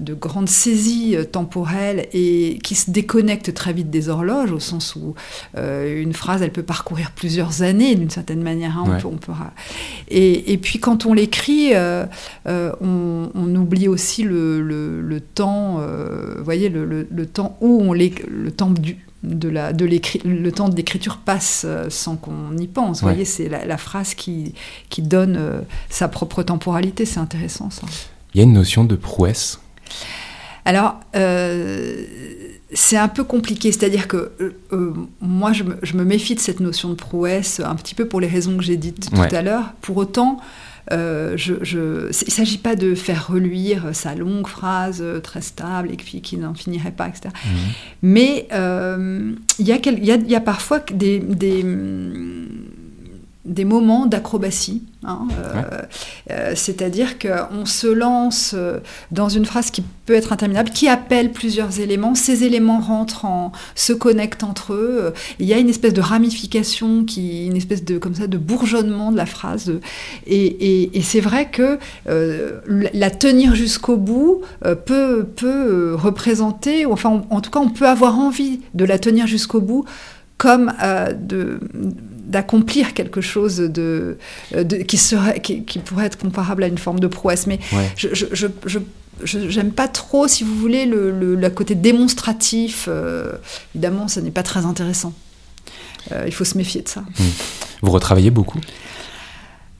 de 0.00 0.14
grande 0.14 0.48
saisie 0.48 1.16
euh, 1.16 1.24
temporelle 1.24 2.06
et 2.12 2.58
qui 2.62 2.74
se 2.74 2.90
déconnecte 2.90 3.52
très 3.52 3.72
vite 3.72 3.90
des 3.90 4.08
horloges, 4.08 4.52
au 4.52 4.60
sens 4.60 4.96
où 4.96 5.14
euh, 5.56 6.02
une 6.02 6.14
phrase, 6.14 6.42
elle 6.42 6.52
peut 6.52 6.62
parcourir 6.62 7.10
plusieurs 7.10 7.62
années 7.62 7.94
d'une 7.94 8.10
certaine 8.10 8.42
manière. 8.42 8.78
Hein, 8.78 8.98
on 9.04 9.16
peut, 9.16 9.32
et, 10.08 10.52
et, 10.52 10.58
puis 10.58 10.78
quand 10.78 11.06
on 11.06 11.12
l'écrit, 11.12 11.74
euh, 11.74 12.06
on, 12.46 13.54
oublie 13.54 13.88
aussi 13.88 14.22
le, 14.22 15.20
temps, 15.34 15.76
vous 15.76 16.44
voyez, 16.44 16.68
le, 16.68 17.26
temps 17.26 17.56
où 17.60 17.82
on 17.82 17.92
le 17.92 18.50
temps 18.50 18.70
du, 18.70 18.96
de 19.22 19.48
la, 19.48 19.72
de 19.72 19.86
le 20.24 20.52
temps 20.52 20.68
d'écriture 20.68 21.18
passe 21.18 21.66
sans 21.88 22.16
qu'on 22.16 22.56
y 22.56 22.66
pense. 22.66 23.00
Vous 23.00 23.08
voyez, 23.08 23.24
c'est 23.24 23.48
la, 23.48 23.76
phrase 23.76 24.14
qui, 24.14 24.54
qui 24.88 25.02
donne 25.02 25.38
sa 25.90 26.08
propre 26.08 26.42
temporalité. 26.42 27.04
C'est 27.04 27.20
intéressant 27.20 27.70
ça. 27.70 27.86
Il 28.34 28.38
y 28.38 28.40
a 28.40 28.44
une 28.44 28.54
notion 28.54 28.84
de 28.84 28.96
prouesse 28.96 29.61
alors, 30.64 31.00
euh, 31.16 32.04
c'est 32.72 32.96
un 32.96 33.08
peu 33.08 33.24
compliqué, 33.24 33.72
c'est-à-dire 33.72 34.08
que 34.08 34.32
euh, 34.40 34.54
euh, 34.72 34.92
moi, 35.20 35.52
je 35.52 35.64
me, 35.64 36.04
méfie 36.04 36.34
de 36.34 36.40
cette 36.40 36.60
notion 36.60 36.90
de 36.90 36.94
prouesse, 36.94 37.60
un 37.60 37.74
petit 37.74 37.94
peu 37.94 38.06
pour 38.06 38.20
les 38.20 38.28
raisons 38.28 38.56
que 38.56 38.62
j'ai 38.62 38.76
dites 38.76 39.10
tout 39.10 39.34
à 39.34 39.42
l'heure. 39.42 39.74
Pour 39.80 39.96
autant, 39.96 40.38
je, 40.90 41.54
il 41.64 42.06
ne 42.08 42.12
s'agit 42.12 42.58
pas 42.58 42.76
de 42.76 42.94
faire 42.94 43.28
reluire 43.28 43.90
sa 43.92 44.14
longue 44.14 44.46
phrase 44.46 45.02
très 45.22 45.40
stable 45.40 45.90
et 45.92 45.96
qui, 45.96 46.20
qui 46.22 46.36
n'en 46.36 46.54
finirait 46.54 46.92
pas, 46.92 47.08
etc. 47.08 47.30
Mmh. 47.34 47.48
Mais 48.02 48.46
il 48.50 49.68
y, 49.68 49.70
y, 49.70 50.34
a, 50.34 50.40
parfois 50.40 50.80
des, 50.92 51.18
des 51.18 51.64
des 53.44 53.64
moments 53.64 54.06
d'acrobatie. 54.06 54.82
Hein, 55.04 55.26
euh, 55.36 55.62
euh, 56.30 56.52
c'est-à-dire 56.54 57.18
qu'on 57.18 57.66
se 57.66 57.88
lance 57.88 58.54
euh, 58.56 58.78
dans 59.10 59.28
une 59.28 59.44
phrase 59.44 59.72
qui 59.72 59.82
peut 60.06 60.14
être 60.14 60.32
interminable, 60.32 60.70
qui 60.70 60.86
appelle 60.86 61.32
plusieurs 61.32 61.80
éléments. 61.80 62.14
Ces 62.14 62.44
éléments 62.44 62.78
rentrent 62.78 63.24
en, 63.24 63.50
se 63.74 63.92
connectent 63.92 64.44
entre 64.44 64.74
eux. 64.74 65.12
Il 65.40 65.46
y 65.46 65.54
a 65.54 65.58
une 65.58 65.68
espèce 65.68 65.92
de 65.92 66.00
ramification, 66.00 67.04
qui, 67.04 67.46
une 67.46 67.56
espèce 67.56 67.84
de 67.84 67.98
comme 67.98 68.14
ça 68.14 68.28
de 68.28 68.38
bourgeonnement 68.38 69.10
de 69.10 69.16
la 69.16 69.26
phrase. 69.26 69.72
Et, 70.28 70.90
c'est 71.02 71.20
vrai 71.20 71.50
que 71.50 71.78
la 72.06 73.10
tenir 73.10 73.56
jusqu'au 73.56 73.96
bout 73.96 74.42
peut, 74.86 75.26
peut 75.36 75.94
représenter, 75.94 76.86
enfin, 76.86 77.22
en 77.28 77.40
tout 77.40 77.50
cas, 77.50 77.60
on 77.60 77.70
peut 77.70 77.88
avoir 77.88 78.18
envie 78.18 78.60
de 78.74 78.84
la 78.84 79.00
tenir 79.00 79.26
jusqu'au 79.26 79.60
bout 79.60 79.84
comme 80.38 80.72
de 81.20 81.60
d'accomplir 82.32 82.94
quelque 82.94 83.20
chose 83.20 83.58
de, 83.58 84.16
qui, 84.88 84.96
serait, 84.96 85.40
qui, 85.40 85.60
pourrait 85.78 86.06
être 86.06 86.18
comparable 86.18 86.64
à 86.64 86.66
une 86.66 86.78
forme 86.78 86.98
de 86.98 87.06
prouesse. 87.06 87.46
Mais 87.46 87.60
je, 87.96 88.08
je, 88.12 88.78
j'aime 89.24 89.72
pas 89.72 89.86
trop, 89.86 90.26
si 90.26 90.42
vous 90.42 90.54
voulez, 90.56 90.86
le, 90.86 91.10
le, 91.36 91.50
côté 91.50 91.74
démonstratif. 91.74 92.86
Euh, 92.88 93.32
évidemment, 93.74 94.08
ça 94.08 94.20
n'est 94.22 94.30
pas 94.30 94.42
très 94.42 94.64
intéressant. 94.64 95.12
Euh, 96.10 96.24
il 96.26 96.32
faut 96.32 96.44
se 96.44 96.56
méfier 96.56 96.82
de 96.82 96.88
ça. 96.88 97.00
Hmm. 97.00 97.30
Vous 97.82 97.90
retravaillez 97.90 98.30
beaucoup? 98.30 98.60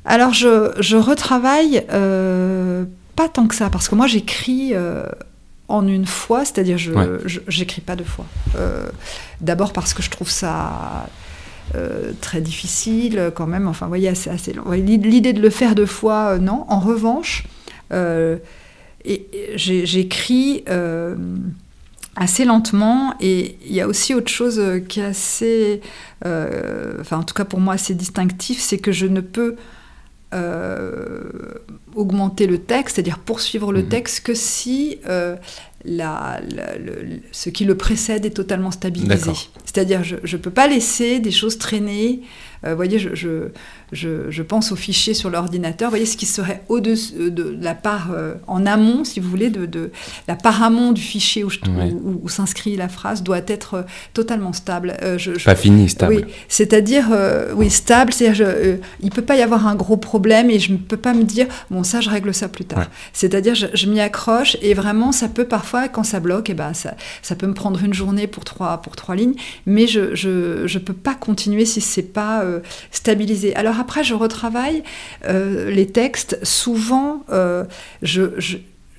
Alors, 0.05 0.35
je, 0.35 0.73
je 0.79 0.97
retravaille 0.97 1.85
euh, 1.91 2.85
pas 3.17 3.29
tant 3.29 3.47
que 3.47 3.55
ça, 3.55 3.71
parce 3.71 3.89
que 3.89 3.95
moi, 3.95 4.07
j'écris 4.07 4.75
en 5.69 5.87
une 5.87 6.07
fois, 6.07 6.45
c'est-à-dire 6.45 6.77
je 6.77 6.93
j'écris 7.49 7.81
pas 7.81 7.97
deux 7.97 8.05
fois. 8.05 8.27
D'abord 9.41 9.73
parce 9.73 9.95
que 9.95 10.03
je 10.03 10.11
trouve 10.11 10.29
ça 10.29 11.07
très 12.21 12.41
difficile 12.41 13.33
quand 13.35 13.47
même. 13.47 13.69
Enfin, 13.69 13.87
vous 13.87 13.91
voyez, 13.91 14.09
assez, 14.09 14.31
assez 14.31 14.53
long. 14.53 14.71
L'idée 14.71 15.33
de 15.33 15.41
le 15.41 15.51
faire 15.51 15.75
deux 15.75 15.87
fois, 15.87 16.39
non. 16.39 16.65
En 16.69 16.81
revanche, 16.81 17.45
j'écris 19.57 20.65
assez 22.15 22.45
lentement 22.45 23.15
et 23.21 23.57
il 23.65 23.73
y 23.73 23.81
a 23.81 23.89
aussi 23.89 24.15
autre 24.15 24.31
chose 24.31 24.61
qui 24.89 25.01
est 25.01 25.05
assez, 25.05 25.81
enfin 26.25 27.19
en 27.19 27.23
tout 27.23 27.35
cas 27.35 27.45
pour 27.45 27.61
moi 27.61 27.75
assez 27.75 27.95
distinctif, 27.95 28.61
c'est 28.61 28.79
que 28.79 28.93
je 28.93 29.07
ne 29.07 29.21
peux 29.21 29.57
euh, 30.35 31.21
augmenter 31.95 32.47
le 32.47 32.57
texte, 32.57 32.95
c'est-à-dire 32.95 33.19
poursuivre 33.19 33.71
le 33.71 33.83
mhm. 33.83 33.89
texte, 33.89 34.25
que 34.25 34.33
si 34.33 34.99
la, 35.85 36.41
ce 37.33 37.51
qui 37.51 37.65
le 37.65 37.77
précède 37.77 38.25
est 38.25 38.31
totalement 38.31 38.71
stabilisé. 38.71 39.33
C'est-à-dire, 39.65 40.05
je 40.05 40.17
ne 40.37 40.43
peux 40.43 40.51
pas 40.51 40.69
laisser 40.69 41.19
des 41.19 41.31
choses 41.31 41.59
traîner. 41.59 42.23
Euh, 42.65 42.71
vous 42.71 42.77
voyez, 42.77 42.99
je, 42.99 43.15
je, 43.15 44.31
je, 44.31 44.43
pense 44.43 44.71
aux 44.71 44.77
fichiers 44.77 45.15
sur 45.15 45.31
l'ordinateur. 45.31 45.89
Vous 45.89 45.93
voyez 45.93 46.07
ce 46.07 46.17
qui 46.17 46.27
serait 46.27 46.63
au-dessus 46.69 47.15
euh, 47.19 47.31
de 47.31 47.57
la 47.61 47.75
part 47.75 48.11
euh, 48.13 48.35
en 48.47 48.67
amont, 48.67 49.05
si 49.05 49.19
vous 49.19 49.29
voulez, 49.29 49.51
de, 49.51 49.67
de 49.67 49.91
la 50.29 50.37
part 50.37 50.63
amont 50.63 50.93
du 50.93 51.03
fichier 51.03 51.43
où, 51.43 51.51
où, 52.23 52.29
s'inscrit 52.29 52.77
la 52.77 52.89
phrase 52.89 53.23
doit 53.23 53.41
être 53.47 53.85
totalement 54.15 54.53
stable. 54.53 54.97
Pas 55.45 55.55
fini, 55.57 55.89
stable. 55.89 56.15
Oui, 56.15 56.25
c'est-à-dire, 56.49 57.09
oui, 57.55 57.69
stable, 57.71 58.13
c'est-à-dire, 58.13 58.79
il 59.01 59.11
peut 59.11 59.23
pas 59.23 59.37
y 59.37 59.43
avoir 59.43 59.67
un 59.67 59.75
gros 59.75 59.97
problème 59.97 60.51
et 60.51 60.59
je 60.59 60.73
ne 60.73 60.77
peux 60.77 60.97
pas 60.97 61.15
me 61.15 61.25
dire, 61.25 61.47
bon, 61.71 61.83
ça, 61.83 62.01
je 62.01 62.11
règle 62.11 62.33
ça 62.33 62.49
plus 62.49 62.65
tard. 62.65 62.87
C'est-à-dire, 63.13 63.55
je, 63.55 63.87
m'y 63.87 64.01
accroche 64.01 64.57
et 64.63 64.75
vraiment, 64.75 65.13
ça 65.13 65.29
peut 65.29 65.45
parfois, 65.45 65.89
quand 65.89 66.05
ça 66.05 66.21
bloque, 66.21 66.49
et 66.49 66.53
eh 66.53 66.55
ben, 66.55 66.75
ça, 66.75 66.95
ça 67.23 67.35
peut 67.35 67.47
me 67.47 67.55
prendre 67.55 67.83
une 67.83 67.95
journée 67.95 68.27
pour 68.27 68.45
trois, 68.45 68.79
pour 68.79 68.97
trois 68.97 69.17
lignes, 69.17 69.35
mais 69.67 69.87
je 69.87 70.01
ne 70.01 70.15
je, 70.15 70.67
je 70.67 70.79
peux 70.79 70.93
pas 70.93 71.15
continuer 71.15 71.65
si 71.65 71.81
c'est 71.81 72.03
pas 72.03 72.45
stabilisé. 72.91 73.55
Alors 73.57 73.79
après, 73.79 74.05
je 74.05 74.15
retravaille 74.15 74.83
euh, 75.29 75.71
les 75.71 75.87
textes. 75.87 76.39
Souvent, 76.43 77.25
euh, 77.31 77.65
je, 78.03 78.23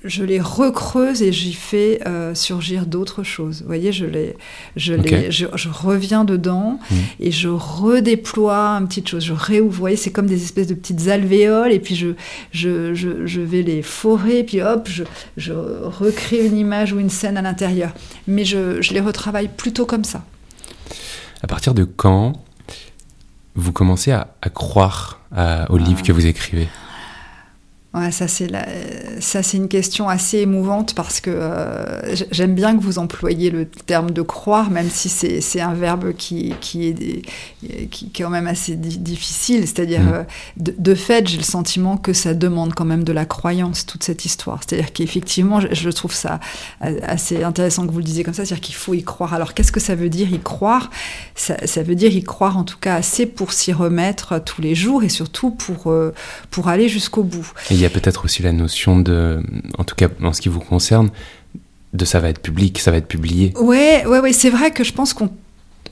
je, 0.04 0.22
les 0.22 0.40
recreuse 0.40 1.22
et 1.22 1.32
j'y 1.32 1.54
fais 1.54 2.00
euh, 2.06 2.34
surgir 2.34 2.86
d'autres 2.86 3.22
choses. 3.22 3.62
Vous 3.62 3.66
voyez, 3.66 3.92
je, 3.92 4.04
les, 4.04 4.36
je, 4.76 4.94
les, 4.94 5.30
je, 5.30 5.46
reviens 5.70 6.24
dedans 6.24 6.78
mmh. 6.90 6.94
et 7.20 7.30
je 7.30 7.48
redéploie 7.48 8.68
un 8.68 8.84
petit 8.84 9.02
chose. 9.06 9.24
Je 9.24 9.32
réouvre. 9.32 9.72
Vous 9.72 9.78
voyez, 9.78 9.96
c'est 9.96 10.10
comme 10.12 10.26
des 10.26 10.42
espèces 10.42 10.66
de 10.66 10.74
petites 10.74 11.08
alvéoles 11.08 11.72
et 11.72 11.80
puis 11.80 11.94
je, 11.94 12.08
je, 12.52 12.94
je, 12.94 13.40
vais 13.40 13.62
les 13.62 13.82
forer 13.82 14.40
et 14.40 14.44
puis 14.44 14.60
hop, 14.60 14.88
je, 14.90 15.04
je 15.36 15.52
recrée 15.52 16.44
une 16.46 16.58
image 16.58 16.92
ou 16.92 17.00
une 17.00 17.10
scène 17.10 17.36
à 17.36 17.42
l'intérieur. 17.42 17.92
Mais 18.26 18.44
je, 18.44 18.82
je 18.82 18.92
les 18.92 19.00
retravaille 19.00 19.48
plutôt 19.48 19.86
comme 19.86 20.04
ça. 20.04 20.24
À 21.42 21.46
partir 21.46 21.74
de 21.74 21.84
quand 21.84 22.44
vous 23.54 23.72
commencez 23.72 24.12
à, 24.12 24.28
croire 24.52 25.20
au 25.68 25.76
livre 25.76 26.02
que 26.02 26.12
vous 26.12 26.26
écrivez 26.26 26.68
Ouais, 27.94 28.10
ça 28.10 28.26
c'est 28.26 28.50
ça 29.20 29.44
c'est 29.44 29.56
une 29.56 29.68
question 29.68 30.08
assez 30.08 30.38
émouvante 30.38 30.94
parce 30.94 31.20
que 31.20 31.30
euh, 31.30 32.16
j'aime 32.32 32.56
bien 32.56 32.76
que 32.76 32.82
vous 32.82 32.98
employiez 32.98 33.50
le 33.50 33.66
terme 33.66 34.10
de 34.10 34.22
croire, 34.22 34.70
même 34.70 34.90
si 34.90 35.08
c'est 35.08 35.60
un 35.60 35.74
verbe 35.74 36.12
qui, 36.12 36.54
qui, 36.60 36.88
est, 36.88 37.88
qui, 37.90 38.06
est 38.06 38.22
quand 38.22 38.30
même 38.30 38.48
assez 38.48 38.74
difficile. 38.74 39.60
C'est-à-dire, 39.68 40.02
mm. 40.02 40.12
euh, 40.12 40.22
de, 40.56 40.94
fait, 40.94 41.28
j'ai 41.28 41.36
le 41.36 41.44
sentiment 41.44 41.96
que 41.96 42.12
ça 42.12 42.34
demande 42.34 42.74
quand 42.74 42.84
même 42.84 43.04
de 43.04 43.12
la 43.12 43.26
croyance, 43.26 43.86
toute 43.86 44.02
cette 44.02 44.24
histoire. 44.24 44.60
C'est-à-dire 44.66 44.92
qu'effectivement, 44.92 45.60
je, 45.60 45.90
trouve 45.90 46.12
ça 46.12 46.40
assez 46.80 47.44
intéressant 47.44 47.86
que 47.86 47.92
vous 47.92 47.98
le 47.98 48.04
disiez 48.04 48.24
comme 48.24 48.34
ça, 48.34 48.44
c'est-à-dire 48.44 48.60
qu'il 48.64 48.74
faut 48.74 48.94
y 48.94 49.04
croire. 49.04 49.34
Alors 49.34 49.54
qu'est-ce 49.54 49.70
que 49.70 49.80
ça 49.80 49.94
veut 49.94 50.08
dire 50.08 50.32
y 50.32 50.40
croire? 50.40 50.90
Ça, 51.36 51.64
ça, 51.64 51.84
veut 51.84 51.94
dire 51.94 52.12
y 52.12 52.24
croire 52.24 52.56
en 52.56 52.64
tout 52.64 52.78
cas 52.78 52.96
assez 52.96 53.26
pour 53.26 53.52
s'y 53.52 53.72
remettre 53.72 54.40
tous 54.42 54.60
les 54.60 54.74
jours 54.74 55.04
et 55.04 55.08
surtout 55.08 55.52
pour, 55.52 55.92
euh, 55.92 56.12
pour 56.50 56.68
aller 56.68 56.88
jusqu'au 56.88 57.22
bout 57.22 57.52
y 57.84 57.86
a 57.86 57.90
peut-être 57.90 58.24
aussi 58.24 58.42
la 58.42 58.52
notion 58.52 58.98
de, 58.98 59.42
en 59.78 59.84
tout 59.84 59.94
cas 59.94 60.08
en 60.22 60.32
ce 60.32 60.40
qui 60.40 60.48
vous 60.48 60.60
concerne, 60.60 61.10
de 61.92 62.04
ça 62.04 62.20
va 62.20 62.28
être 62.28 62.40
public, 62.40 62.78
ça 62.80 62.90
va 62.90 62.96
être 62.96 63.06
publié. 63.06 63.52
Ouais, 63.56 64.04
ouais, 64.06 64.18
ouais. 64.18 64.32
C'est 64.32 64.50
vrai 64.50 64.72
que 64.72 64.82
je 64.84 64.92
pense 64.92 65.14
qu'on 65.14 65.30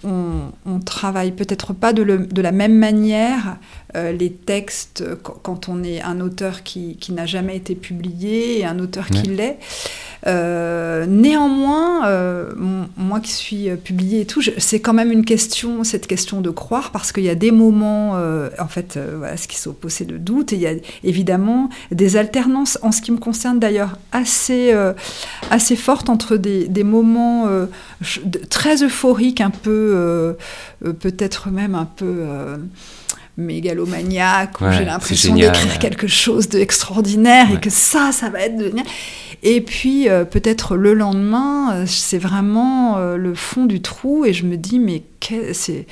on, 0.04 0.80
travaille 0.84 1.30
peut-être 1.30 1.72
pas 1.72 1.92
de, 1.92 2.02
de, 2.02 2.42
la 2.42 2.52
même 2.52 2.76
manière 2.76 3.56
euh, 3.94 4.10
les 4.12 4.32
textes 4.32 5.04
quand 5.22 5.68
on 5.68 5.84
est 5.84 6.02
un 6.02 6.20
auteur 6.20 6.64
qui, 6.64 6.96
qui 6.96 7.12
n'a 7.12 7.26
jamais 7.26 7.56
été 7.56 7.74
publié 7.74 8.58
et 8.58 8.64
un 8.64 8.78
auteur 8.80 9.06
qui 9.06 9.28
l'est. 9.28 9.58
Euh, 10.26 11.04
néanmoins, 11.06 12.06
euh, 12.06 12.52
moi 12.96 13.20
qui 13.20 13.32
suis 13.32 13.68
publié 13.76 14.20
et 14.20 14.26
tout, 14.26 14.40
c'est 14.58 14.80
quand 14.80 14.92
même 14.92 15.10
une 15.10 15.24
question, 15.24 15.82
cette 15.84 16.06
question 16.06 16.40
de 16.40 16.50
croire, 16.50 16.90
parce 16.90 17.12
qu'il 17.12 17.24
y 17.24 17.28
a 17.28 17.34
des 17.34 17.50
moments, 17.50 18.12
en 18.58 18.68
fait, 18.68 18.98
voilà, 19.16 19.36
ce 19.36 19.48
qui 19.48 19.56
s'oppose, 19.56 20.00
de 20.02 20.16
doute, 20.16 20.52
et 20.52 20.56
il 20.56 20.62
y 20.62 20.66
a 20.66 20.74
évidemment 21.04 21.68
des 21.90 22.16
alternances, 22.16 22.78
en 22.82 22.92
ce 22.92 23.02
qui 23.02 23.12
me 23.12 23.18
concerne 23.18 23.58
d'ailleurs, 23.58 23.98
assez, 24.10 24.74
assez 25.50 25.76
fortes 25.76 26.08
entre 26.08 26.36
des, 26.36 26.68
des 26.68 26.84
moments 26.84 27.48
très 28.48 28.82
euphoriques, 28.82 29.40
un 29.40 29.50
peu, 29.50 30.36
peut-être 31.00 31.50
même 31.50 31.74
un 31.74 31.86
peu 31.86 32.26
mégalomaniaque, 33.36 34.60
où 34.60 34.70
j'ai 34.70 34.84
l'impression 34.84 35.34
d'écrire 35.34 35.78
quelque 35.78 36.06
chose 36.06 36.48
d'extraordinaire 36.48 37.50
et 37.52 37.60
que 37.60 37.70
ça, 37.70 38.12
ça 38.12 38.28
va 38.28 38.40
être 38.40 38.56
devenir. 38.56 38.84
Et 39.42 39.60
puis 39.60 40.08
euh, 40.08 40.24
peut-être 40.24 40.76
le 40.76 40.94
lendemain, 40.94 41.74
euh, 41.74 41.84
c'est 41.86 42.18
vraiment 42.18 42.98
euh, 42.98 43.16
le 43.16 43.34
fond 43.34 43.64
du 43.64 43.82
trou 43.82 44.24
et 44.24 44.32
je 44.32 44.44
me 44.44 44.56
dis 44.56 44.78
mais 44.78 45.02
c'est 45.52 45.86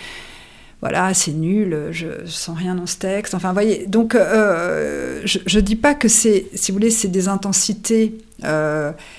voilà, 0.82 1.12
c'est 1.12 1.32
nul, 1.32 1.88
je 1.90 2.06
sens 2.24 2.56
rien 2.56 2.74
dans 2.74 2.86
ce 2.86 2.96
texte. 2.96 3.34
Enfin, 3.34 3.52
voyez, 3.52 3.84
donc 3.86 4.14
je, 4.14 5.56
ne 5.56 5.60
dis 5.60 5.76
pas 5.76 5.92
que 5.92 6.08
c'est, 6.08 6.46
si 6.54 6.72
vous 6.72 6.78
voulez, 6.78 6.90
c'est 6.90 7.08
des 7.08 7.28
intensités 7.28 8.14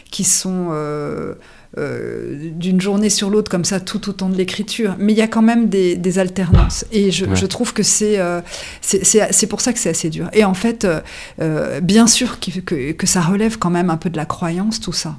qui 0.10 0.24
sont 0.24 0.72
euh, 1.78 2.52
d'une 2.52 2.82
journée 2.82 3.10
sur 3.10 3.30
l'autre 3.30 3.50
comme 3.50 3.64
ça 3.64 3.80
tout 3.80 4.10
au 4.10 4.12
temps 4.12 4.28
de 4.28 4.36
l'écriture, 4.36 4.96
mais 5.00 5.14
il 5.14 5.18
y 5.18 5.22
a 5.22 5.28
quand 5.28 5.42
même 5.42 5.70
des, 5.70 6.20
alternances. 6.20 6.84
Et 6.92 7.12
je, 7.12 7.46
trouve 7.46 7.72
que 7.74 7.82
euh, 8.04 8.42
c'est 8.82 9.32
c'est 9.32 9.48
pour 9.48 9.62
ça 9.62 9.72
que 9.72 9.80
c'est 9.80 9.90
assez 9.90 10.10
dur. 10.10 10.30
Et 10.34 10.44
en 10.44 10.54
fait, 10.54 10.86
euh, 11.40 11.80
bien 11.80 12.08
sûr 12.08 12.42
que, 12.42 12.92
que, 12.92 13.08
ça 13.08 13.22
relève 13.22 13.58
quand 13.58 13.70
même 13.70 13.90
un 13.90 13.96
peu 13.96 14.10
de 14.10 14.18
la 14.18 14.26
croyance, 14.26 14.82
tout 14.82 14.92
ça. 14.92 15.18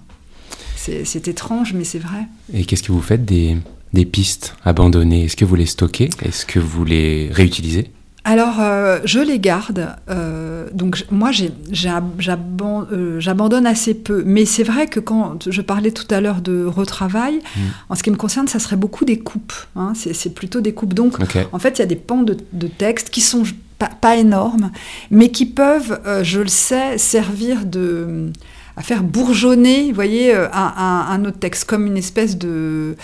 C'est 0.76 1.26
étrange, 1.26 1.72
mais 1.72 1.84
c'est 1.84 2.00
vrai. 2.00 2.26
Et 2.52 2.64
qu'est-ce 2.64 2.82
que 2.82 2.92
vous 2.92 3.00
faites 3.00 3.24
des, 3.24 3.56
des 3.94 4.04
pistes 4.04 4.54
abandonnées? 4.64 5.24
Est-ce 5.24 5.36
que 5.36 5.46
vous 5.46 5.54
les 5.54 5.66
stockez? 5.66 6.10
Est-ce 6.22 6.44
que 6.44 6.58
vous 6.58 6.84
les 6.84 7.30
réutilisez? 7.32 7.90
Alors, 8.24 8.60
euh, 8.60 9.00
je 9.04 9.18
les 9.18 9.40
garde. 9.40 9.88
Euh, 10.08 10.68
donc, 10.72 11.04
moi, 11.10 11.30
euh, 11.40 13.20
j'abandonne 13.20 13.66
assez 13.66 13.94
peu. 13.94 14.22
Mais 14.24 14.44
c'est 14.44 14.62
vrai 14.62 14.86
que 14.86 15.00
quand 15.00 15.50
je 15.50 15.60
parlais 15.60 15.90
tout 15.90 16.06
à 16.14 16.20
l'heure 16.20 16.40
de 16.40 16.64
retravail, 16.64 17.36
mm. 17.36 17.60
en 17.88 17.94
ce 17.94 18.02
qui 18.02 18.10
me 18.10 18.16
concerne, 18.16 18.46
ça 18.46 18.60
serait 18.60 18.76
beaucoup 18.76 19.04
des 19.04 19.18
coupes. 19.18 19.54
Hein. 19.74 19.92
c'est 19.94 20.34
plutôt 20.34 20.60
des 20.60 20.72
coupes. 20.72 20.94
Donc, 20.94 21.16
en 21.52 21.58
fait, 21.58 21.78
il 21.78 21.80
y 21.80 21.82
a 21.82 21.86
des 21.86 21.96
pans 21.96 22.22
de, 22.22 22.36
de 22.52 22.66
texte 22.68 23.10
qui 23.10 23.20
sont 23.20 23.42
pas, 23.78 23.90
pas, 24.00 24.16
énormes, 24.16 24.70
mais 25.10 25.30
qui 25.30 25.46
peuvent, 25.46 26.00
je 26.22 26.40
le 26.40 26.48
sais, 26.48 26.98
servir 26.98 27.64
de 27.64 28.30
à 28.76 28.82
faire 28.82 29.02
bourgeonner, 29.02 29.88
vous 29.88 29.94
voyez, 29.94 30.34
euh, 30.34 30.48
un, 30.52 31.24
autre 31.24 31.38
texte 31.38 31.64
comme 31.64 31.86
une 31.86 31.98
espèce 31.98 32.38
de, 32.38 32.96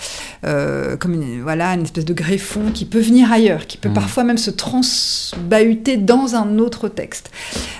euh, 0.45 0.97
comme 0.97 1.13
une, 1.13 1.41
voilà, 1.41 1.73
une 1.73 1.83
espèce 1.83 2.05
de 2.05 2.13
greffon 2.13 2.71
qui 2.73 2.85
peut 2.85 2.99
venir 2.99 3.31
ailleurs, 3.31 3.67
qui 3.67 3.77
peut 3.77 3.89
mmh. 3.89 3.93
parfois 3.93 4.23
même 4.23 4.37
se 4.37 4.49
transbahuter 4.49 5.97
dans 5.97 6.35
un 6.35 6.57
autre 6.57 6.89
texte. 6.89 7.29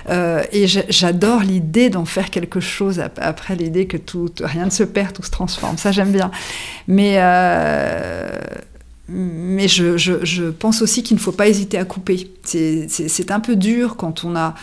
Euh, 0.08 0.42
et 0.52 0.66
j'adore 0.66 1.40
l'idée 1.40 1.90
d'en 1.90 2.04
faire 2.04 2.30
quelque 2.30 2.60
chose 2.60 3.02
après 3.16 3.56
l'idée 3.56 3.86
que 3.86 3.96
tout, 3.96 4.30
rien 4.40 4.66
ne 4.66 4.70
se 4.70 4.84
perd, 4.84 5.12
tout 5.12 5.24
se 5.24 5.30
transforme. 5.30 5.76
Ça 5.76 5.90
j'aime 5.90 6.12
bien. 6.12 6.30
Mais 6.86 7.18
mais 9.12 9.66
je, 9.66 9.96
je, 9.96 10.24
je, 10.24 10.44
pense 10.44 10.82
aussi 10.82 11.02
qu'il 11.02 11.16
ne 11.16 11.20
faut 11.20 11.32
pas 11.32 11.48
hésiter 11.48 11.78
à 11.78 11.84
couper. 11.84 12.30
C'est 12.44 13.30
un 13.30 13.40
peu 13.40 13.56
dur 13.56 13.96
quand 13.96 14.24
on 14.24 14.36
a 14.36 14.54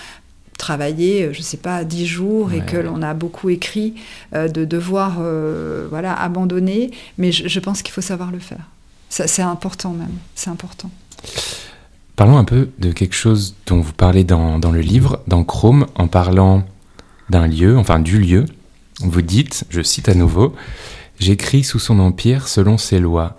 travailler, 0.58 1.24
euh, 1.24 1.34
je 1.34 1.40
ne 1.40 1.44
sais 1.44 1.58
pas, 1.58 1.84
dix 1.84 2.06
jours 2.06 2.52
et 2.54 2.62
que 2.62 2.78
l'on 2.78 3.02
a 3.02 3.14
beaucoup 3.14 3.50
écrit, 3.50 3.96
euh, 4.34 4.48
de 4.48 4.66
devoir 4.66 5.18
euh, 5.20 5.88
voilà, 5.90 6.14
abandonner. 6.14 6.92
Mais 7.18 7.32
je, 7.32 7.60
pense 7.60 7.82
qu'il 7.82 7.94
faut 7.94 8.02
savoir 8.02 8.32
le 8.32 8.40
faire. 8.40 8.70
C'est 9.10 9.42
important 9.42 9.94
même, 9.94 10.16
c'est 10.36 10.50
important. 10.50 10.90
Parlons 12.16 12.38
un 12.38 12.44
peu 12.44 12.70
de 12.80 12.92
quelque 12.92 13.16
chose 13.16 13.56
dont 13.68 13.80
vous 13.80 13.94
parlez 13.94 14.24
dans, 14.24 14.60
dans 14.60 14.72
le 14.72 14.82
livre, 14.82 15.22
dans 15.28 15.44
Chrome, 15.44 15.86
en 15.96 16.08
parlant 16.08 16.64
d'un 17.30 17.48
lieu, 17.48 17.78
enfin 17.78 18.00
du 18.00 18.20
lieu. 18.20 18.46
Vous 19.00 19.22
dites, 19.22 19.66
je 19.70 19.82
cite 19.82 20.10
à 20.10 20.16
nouveau, 20.16 20.56
J'écris 21.20 21.64
sous 21.64 21.80
son 21.80 22.00
empire 22.00 22.48
selon 22.48 22.78
ses 22.78 23.00
lois. 23.00 23.38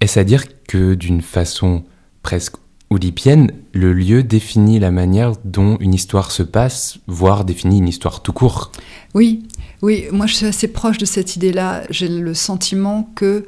Est-ce 0.00 0.18
à 0.18 0.24
dire 0.24 0.44
que 0.66 0.94
d'une 0.94 1.22
façon 1.22 1.84
presque 2.22 2.56
oulipienne, 2.90 3.52
le 3.72 3.92
lieu 3.92 4.22
définit 4.22 4.78
la 4.80 4.90
manière 4.90 5.32
dont 5.44 5.76
une 5.78 5.94
histoire 5.94 6.32
se 6.32 6.42
passe, 6.42 6.98
voire 7.06 7.44
définit 7.44 7.78
une 7.78 7.88
histoire 7.88 8.22
tout 8.22 8.32
court. 8.32 8.72
Oui, 9.14 9.44
Oui, 9.82 10.06
moi 10.12 10.26
je 10.26 10.34
suis 10.34 10.46
assez 10.46 10.68
proche 10.68 10.98
de 10.98 11.06
cette 11.06 11.36
idée-là. 11.36 11.84
J'ai 11.88 12.08
le 12.08 12.34
sentiment 12.34 13.10
que 13.14 13.46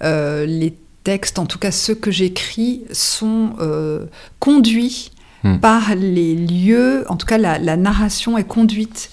les 0.00 0.74
textes, 1.02 1.38
en 1.38 1.46
tout 1.46 1.58
cas 1.58 1.70
ceux 1.70 1.94
que 1.94 2.10
j'écris, 2.10 2.84
sont 2.92 3.50
conduits 4.38 5.10
hmm. 5.42 5.58
par 5.58 5.94
les 5.94 6.34
lieux, 6.34 7.04
en 7.08 7.16
tout 7.16 7.26
cas 7.26 7.38
la, 7.38 7.76
narration 7.76 8.38
est 8.38 8.44
conduite 8.44 9.10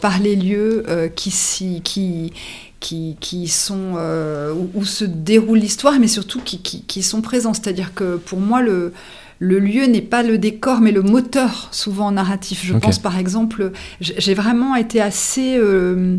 par 0.00 0.20
les 0.20 0.36
lieux 0.36 1.12
qui, 1.16 1.82
qui, 1.82 2.32
qui, 2.80 3.16
qui 3.20 3.48
sont 3.48 3.94
euh, 3.96 4.54
où, 4.74 4.84
se 4.84 5.04
déroule 5.04 5.58
l'histoire, 5.58 5.98
mais 5.98 6.08
surtout 6.08 6.40
qui, 6.40 6.60
qui, 6.60 7.02
sont 7.02 7.22
présents. 7.22 7.54
C'est-à-dire 7.54 7.94
que 7.94 8.16
pour 8.16 8.40
moi, 8.40 8.62
le, 8.62 8.92
le 9.38 9.58
lieu 9.58 9.86
n'est 9.86 10.02
pas 10.02 10.22
le 10.22 10.38
décor, 10.38 10.80
mais 10.80 10.92
le 10.92 11.02
moteur, 11.02 11.68
souvent 11.72 12.10
narratif. 12.10 12.62
Je 12.64 12.74
pense 12.74 12.98
par 12.98 13.18
exemple, 13.18 13.72
j'ai 14.00 14.34
vraiment 14.34 14.76
été 14.76 15.00
assez 15.00 15.56
euh, 15.58 16.18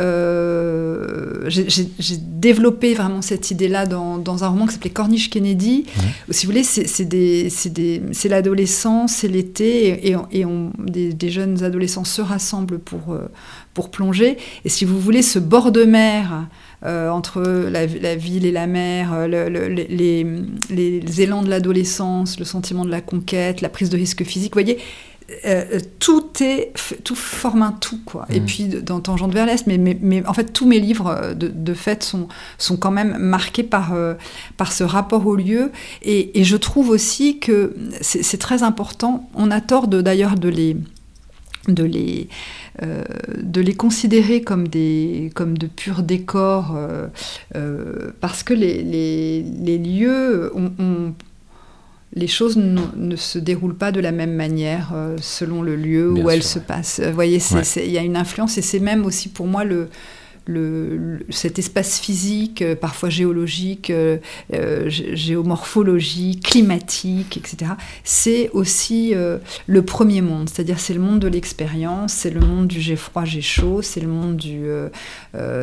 euh, 0.00 1.44
j'ai 1.48 2.16
développé 2.16 2.94
vraiment 2.94 3.20
cette 3.20 3.50
idée-là 3.50 3.86
dans, 3.86 4.16
dans, 4.16 4.42
un 4.42 4.48
roman 4.48 4.66
qui 4.66 4.72
s'appelait 4.72 4.90
Corniche 4.90 5.28
Kennedy. 5.28 5.84
Si 6.30 6.46
vous 6.46 6.52
voulez, 6.52 6.64
c'est 6.64 8.28
l'adolescence, 8.28 9.12
c'est 9.12 9.28
l'été, 9.28 10.08
et, 10.08 10.16
et 10.30 10.44
on, 10.46 10.72
des, 10.78 11.12
des, 11.12 11.30
jeunes 11.30 11.62
adolescents 11.62 12.04
se 12.04 12.22
rassemblent 12.22 12.78
pour, 12.78 13.12
euh, 13.12 13.28
pour 13.74 13.90
plonger. 13.90 14.38
Et 14.64 14.70
si 14.70 14.86
vous 14.86 14.98
voulez, 14.98 15.20
ce 15.20 15.38
bord 15.38 15.72
de 15.72 15.84
mer 15.84 16.46
euh, 16.84 17.10
entre 17.10 17.42
la, 17.42 17.86
la, 17.86 18.16
ville 18.16 18.46
et 18.46 18.52
la 18.52 18.66
mer, 18.66 19.28
le, 19.28 19.48
les, 19.48 20.26
les, 20.70 21.20
élans 21.20 21.42
de 21.42 21.50
l'adolescence, 21.50 22.38
le 22.38 22.46
sentiment 22.46 22.86
de 22.86 22.90
la 22.90 23.02
conquête, 23.02 23.60
la 23.60 23.68
prise 23.68 23.90
de 23.90 23.96
risque 23.96 24.24
physique, 24.24 24.54
vous 24.54 24.62
voyez, 24.62 24.78
euh, 25.44 25.78
tout 25.98 26.30
est 26.40 26.72
tout 27.04 27.14
forme 27.14 27.62
un 27.62 27.72
tout 27.72 28.00
quoi. 28.04 28.26
Et 28.30 28.40
mm. 28.40 28.44
puis 28.44 28.64
dans 28.64 29.00
Tangente 29.00 29.32
vers 29.32 29.46
l'est 29.46 29.66
mais, 29.66 29.78
mais, 29.78 30.26
en 30.26 30.32
fait 30.34 30.52
tous 30.52 30.66
mes 30.66 30.80
livres 30.80 31.08
euh, 31.08 31.34
de, 31.34 31.48
de 31.48 31.74
fait 31.74 32.02
sont 32.02 32.28
sont 32.58 32.76
quand 32.76 32.90
même 32.90 33.16
marqués 33.18 33.62
par 33.62 33.92
euh, 33.92 34.14
par 34.56 34.72
ce 34.72 34.84
rapport 34.84 35.26
au 35.26 35.36
lieu. 35.36 35.72
Et, 36.02 36.40
et 36.40 36.44
je 36.44 36.56
trouve 36.56 36.90
aussi 36.90 37.38
que 37.38 37.74
c'est 38.00 38.38
très 38.38 38.62
important. 38.62 39.28
On 39.34 39.50
a 39.50 39.60
tort 39.60 39.88
d'ailleurs 39.88 40.36
de, 40.36 40.48
les 40.48 40.76
de 41.68 41.84
les 41.84 42.28
de 42.80 43.60
les 43.60 43.74
considérer 43.74 44.42
comme 44.42 44.68
des 44.68 45.30
comme 45.34 45.56
de 45.58 45.66
purs 45.66 46.02
décors 46.02 46.76
parce 48.20 48.42
que 48.42 48.54
les, 48.54 48.82
les, 48.82 49.42
les 49.42 49.78
lieux 49.78 50.52
ont 50.54 51.14
les 52.14 52.26
choses 52.26 52.56
ne 52.56 53.16
se 53.16 53.38
déroulent 53.38 53.76
pas 53.76 53.90
de 53.90 54.00
la 54.00 54.12
même 54.12 54.34
manière 54.34 54.92
euh, 54.94 55.16
selon 55.20 55.62
le 55.62 55.76
lieu 55.76 56.12
où 56.12 56.28
elles 56.28 56.42
se 56.42 56.58
passent. 56.58 57.00
Vous 57.00 57.14
voyez, 57.14 57.40
il 57.76 57.90
y 57.90 57.98
a 57.98 58.02
une 58.02 58.16
influence 58.16 58.58
et 58.58 58.62
c'est 58.62 58.80
même 58.80 59.06
aussi 59.06 59.30
pour 59.30 59.46
moi 59.46 59.64
le, 59.64 59.88
le, 60.44 61.20
cet 61.30 61.58
espace 61.58 61.98
physique, 61.98 62.60
euh, 62.60 62.76
parfois 62.76 63.08
géologique, 63.08 63.90
euh, 63.90 64.18
géomorphologique, 64.88 66.42
climatique, 66.42 67.38
etc. 67.38 67.72
C'est 68.04 68.50
aussi 68.50 69.14
le 69.66 69.82
premier 69.82 70.20
monde, 70.20 70.50
c'est-à-dire 70.50 70.80
c'est 70.80 70.94
le 70.94 71.00
monde 71.00 71.20
de 71.20 71.28
l'expérience, 71.28 72.12
c'est 72.12 72.30
le 72.30 72.40
monde 72.40 72.66
du 72.66 72.78
j'ai 72.78 72.96
froid, 72.96 73.24
j'ai 73.24 73.40
chaud, 73.40 73.80
c'est 73.80 74.00
le 74.00 74.08
monde 74.08 74.36
du... 74.36 74.66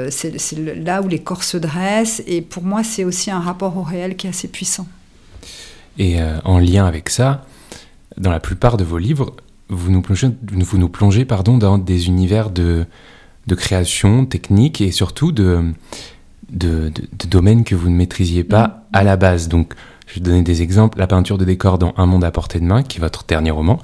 c'est 0.09 0.33
là 0.77 1.03
où 1.03 1.07
les 1.07 1.19
corps 1.19 1.43
se 1.43 1.57
dressent 1.57 2.23
et 2.25 2.41
pour 2.41 2.63
moi 2.63 2.83
c'est 2.83 3.03
aussi 3.03 3.29
un 3.29 3.39
rapport 3.39 3.77
au 3.77 3.83
réel 3.83 4.15
qui 4.15 4.25
est 4.25 4.31
assez 4.31 4.47
puissant. 4.47 4.87
Et 5.99 6.19
euh, 6.21 6.39
en 6.45 6.57
lien 6.57 6.85
avec 6.85 7.09
ça, 7.09 7.45
dans 8.17 8.31
la 8.31 8.39
plupart 8.39 8.77
de 8.77 8.83
vos 8.83 8.97
livres, 8.97 9.35
vous 9.69 9.91
nous 9.91 10.01
plongez, 10.01 10.29
vous 10.51 10.77
nous 10.77 10.89
plongez 10.89 11.25
pardon, 11.25 11.57
dans 11.57 11.77
des 11.77 12.07
univers 12.07 12.49
de, 12.49 12.85
de 13.45 13.55
création 13.55 14.25
technique 14.25 14.81
et 14.81 14.91
surtout 14.91 15.31
de, 15.31 15.63
de, 16.51 16.89
de, 16.89 17.27
domaines 17.27 17.63
que 17.63 17.75
vous 17.75 17.89
ne 17.89 17.95
maîtrisiez 17.95 18.43
pas 18.43 18.67
mm. 18.67 18.73
à 18.93 19.03
la 19.03 19.17
base. 19.17 19.49
Donc, 19.49 19.73
je 20.07 20.15
vais 20.15 20.21
donner 20.21 20.41
des 20.41 20.61
exemples. 20.61 20.97
La 20.97 21.07
peinture 21.07 21.37
de 21.37 21.45
décor 21.45 21.77
dans 21.77 21.93
Un 21.97 22.05
monde 22.05 22.23
à 22.23 22.31
portée 22.31 22.59
de 22.59 22.65
main, 22.65 22.81
qui 22.81 22.97
est 22.97 23.01
votre 23.01 23.25
dernier 23.25 23.51
roman. 23.51 23.79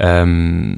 Euh, 0.00 0.74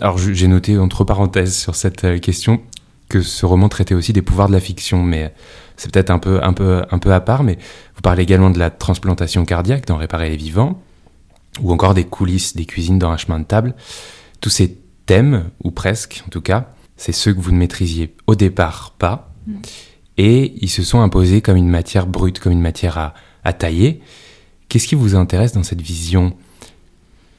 alors, 0.00 0.18
j'ai 0.18 0.48
noté 0.48 0.78
entre 0.78 1.04
parenthèses 1.04 1.54
sur 1.54 1.76
cette 1.76 2.04
euh, 2.04 2.18
question 2.18 2.60
que 3.08 3.22
ce 3.22 3.46
roman 3.46 3.68
traitait 3.68 3.94
aussi 3.94 4.12
des 4.12 4.22
pouvoirs 4.22 4.48
de 4.48 4.52
la 4.52 4.60
fiction, 4.60 5.02
mais 5.02 5.32
c'est 5.76 5.90
peut-être 5.90 6.10
un 6.10 6.18
peu, 6.18 6.40
un, 6.42 6.52
peu, 6.52 6.82
un 6.90 6.98
peu 6.98 7.12
à 7.12 7.20
part, 7.20 7.42
mais 7.42 7.58
vous 7.98 8.02
parlez 8.02 8.22
également 8.22 8.50
de 8.50 8.60
la 8.60 8.70
transplantation 8.70 9.44
cardiaque 9.44 9.88
dans 9.88 9.96
Réparer 9.96 10.30
les 10.30 10.36
vivants, 10.36 10.80
ou 11.60 11.72
encore 11.72 11.94
des 11.94 12.04
coulisses 12.04 12.54
des 12.54 12.64
cuisines 12.64 13.00
dans 13.00 13.10
un 13.10 13.16
chemin 13.16 13.40
de 13.40 13.44
table. 13.44 13.74
Tous 14.40 14.50
ces 14.50 14.78
thèmes, 15.06 15.50
ou 15.64 15.72
presque 15.72 16.22
en 16.24 16.30
tout 16.30 16.40
cas, 16.40 16.68
c'est 16.96 17.10
ceux 17.10 17.34
que 17.34 17.40
vous 17.40 17.50
ne 17.50 17.56
maîtrisiez 17.56 18.14
au 18.28 18.36
départ 18.36 18.94
pas, 18.96 19.34
mm. 19.48 19.54
et 20.16 20.54
ils 20.62 20.68
se 20.68 20.84
sont 20.84 21.00
imposés 21.00 21.40
comme 21.40 21.56
une 21.56 21.68
matière 21.68 22.06
brute, 22.06 22.38
comme 22.38 22.52
une 22.52 22.60
matière 22.60 22.98
à, 22.98 23.14
à 23.42 23.52
tailler. 23.52 24.00
Qu'est-ce 24.68 24.86
qui 24.86 24.94
vous 24.94 25.16
intéresse 25.16 25.52
dans 25.52 25.64
cette 25.64 25.82
vision 25.82 26.36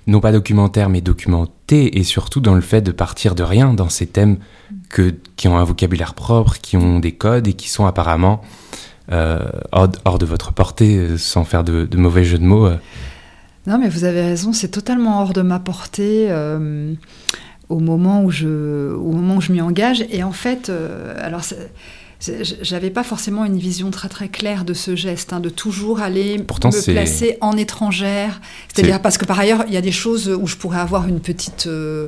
non 0.08 0.20
pas 0.20 0.32
documentaire 0.32 0.90
mais 0.90 1.02
documenté 1.02 2.00
et 2.00 2.04
surtout 2.04 2.42
dans 2.42 2.56
le 2.56 2.62
fait 2.62 2.82
de 2.82 2.92
partir 2.92 3.36
de 3.36 3.44
rien 3.44 3.74
dans 3.76 3.90
ces 3.90 4.08
thèmes 4.08 4.40
que, 4.90 5.16
qui 5.36 5.48
ont 5.48 5.58
un 5.58 5.64
vocabulaire 5.64 6.16
propre, 6.16 6.58
qui 6.58 6.76
ont 6.78 7.00
des 7.00 7.12
codes 7.12 7.48
et 7.48 7.54
qui 7.54 7.70
sont 7.70 7.86
apparemment 7.86 8.42
euh, 9.12 9.40
hors, 9.72 10.20
de 10.20 10.26
votre 10.26 10.54
portée, 10.54 10.98
euh, 10.98 11.18
sans 11.18 11.44
faire 11.44 11.64
de, 11.64 11.88
mauvais 11.98 12.24
jeux 12.24 12.38
de 12.38 12.44
mots. 12.44 12.68
Euh. 12.68 12.78
Non, 13.68 13.78
mais 13.78 13.90
vous 13.90 14.04
avez 14.04 14.22
raison, 14.22 14.54
c'est 14.54 14.70
totalement 14.70 15.22
hors 15.22 15.34
de 15.34 15.42
ma 15.42 15.60
portée. 15.60 16.30
au 17.70 17.80
moment 17.80 18.24
où 18.24 18.32
je, 18.32 18.94
au 18.94 19.12
moment 19.12 19.38
où 19.38 19.42
je 19.42 19.52
m'y 19.52 19.62
engage. 19.62 20.06
Et 20.10 20.24
en 20.24 20.32
fait, 20.32 20.72
alors 21.20 21.44
j'avais 22.62 22.90
pas 22.90 23.04
forcément 23.04 23.46
une 23.46 23.58
vision 23.58 23.92
très 23.92 24.10
très 24.10 24.28
claire 24.28 24.66
de 24.66 24.74
ce 24.74 24.96
geste, 24.96 25.32
hein, 25.32 25.40
de 25.40 25.50
toujours 25.50 26.02
aller 26.02 26.38
me 26.38 26.92
placer 26.92 27.38
en 27.40 27.56
étrangère. 27.56 28.42
C'est-à-dire 28.74 29.02
parce 29.02 29.18
que 29.18 29.26
par 29.26 29.40
ailleurs, 29.40 29.64
il 29.68 29.74
y 29.74 29.78
a 29.78 29.82
des 29.82 29.92
choses 29.92 30.30
où 30.30 30.46
je 30.46 30.58
pourrais 30.58 30.80
avoir 30.80 31.08
une 31.08 31.22
petite 31.22 31.68
euh, 31.68 32.08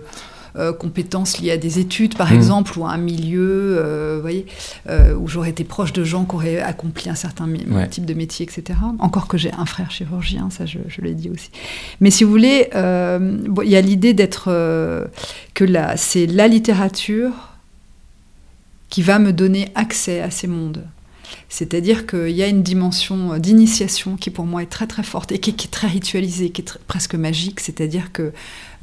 euh, 0.57 0.73
compétence 0.73 1.39
liée 1.39 1.51
à 1.51 1.57
des 1.57 1.79
études, 1.79 2.15
par 2.17 2.31
hmm. 2.31 2.35
exemple, 2.35 2.77
ou 2.77 2.85
à 2.85 2.91
un 2.91 2.97
milieu, 2.97 3.77
euh, 3.79 4.19
voyez, 4.21 4.45
où 5.19 5.27
j'aurais 5.27 5.49
été 5.49 5.63
proche 5.63 5.93
de 5.93 6.03
gens 6.03 6.25
qui 6.25 6.35
auraient 6.35 6.61
accompli 6.61 7.09
un 7.09 7.15
certain 7.15 7.47
type 7.89 8.05
de 8.05 8.13
métier, 8.13 8.45
etc. 8.45 8.79
Encore 8.99 9.27
que 9.27 9.37
j'ai 9.37 9.51
un 9.53 9.65
frère 9.65 9.91
chirurgien, 9.91 10.49
ça 10.49 10.65
je, 10.65 10.79
je 10.87 11.01
l'ai 11.01 11.13
dit 11.13 11.29
aussi. 11.29 11.49
Mais 11.99 12.11
si 12.11 12.23
vous 12.23 12.31
voulez, 12.31 12.69
il 12.73 13.69
y 13.69 13.75
a 13.75 13.81
l'idée 13.81 14.13
d'être 14.13 14.45
que 15.53 15.63
là, 15.63 15.97
c'est 15.97 16.25
la 16.25 16.47
littérature 16.47 17.31
qui 18.89 19.01
va 19.01 19.19
me 19.19 19.33
donner 19.33 19.69
accès 19.75 20.21
à 20.21 20.29
ces 20.29 20.47
mondes. 20.47 20.83
C'est-à-dire 21.51 22.07
qu'il 22.07 22.31
y 22.31 22.43
a 22.43 22.47
une 22.47 22.63
dimension 22.63 23.37
d'initiation 23.37 24.15
qui 24.15 24.29
pour 24.29 24.45
moi 24.45 24.63
est 24.63 24.71
très 24.71 24.87
très 24.87 25.03
forte 25.03 25.33
et 25.33 25.37
qui, 25.37 25.49
est 25.49 25.69
très 25.69 25.87
ritualisée, 25.87 26.49
qui 26.49 26.61
est 26.61 26.77
presque 26.87 27.13
magique. 27.13 27.59
C'est-à-dire 27.59 28.13
que 28.13 28.31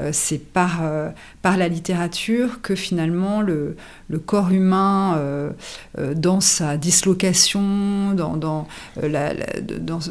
euh, 0.00 0.10
c'est 0.12 0.38
par, 0.38 0.80
euh, 0.82 1.10
par 1.42 1.56
la 1.56 1.66
littérature 1.66 2.60
que 2.62 2.76
finalement 2.76 3.40
le, 3.40 3.76
corps 4.26 4.50
humain, 4.50 5.16
euh, 5.16 5.50
dans 6.14 6.40
sa 6.40 6.76
dislocation, 6.76 8.12
dans, 8.14 8.66
la, 9.02 9.32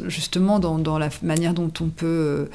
justement 0.06 0.58
dans, 0.58 0.78
dans, 0.78 0.98
la 0.98 1.08
manière 1.22 1.54
dont 1.54 1.72
on 1.80 1.88
peut 1.88 2.48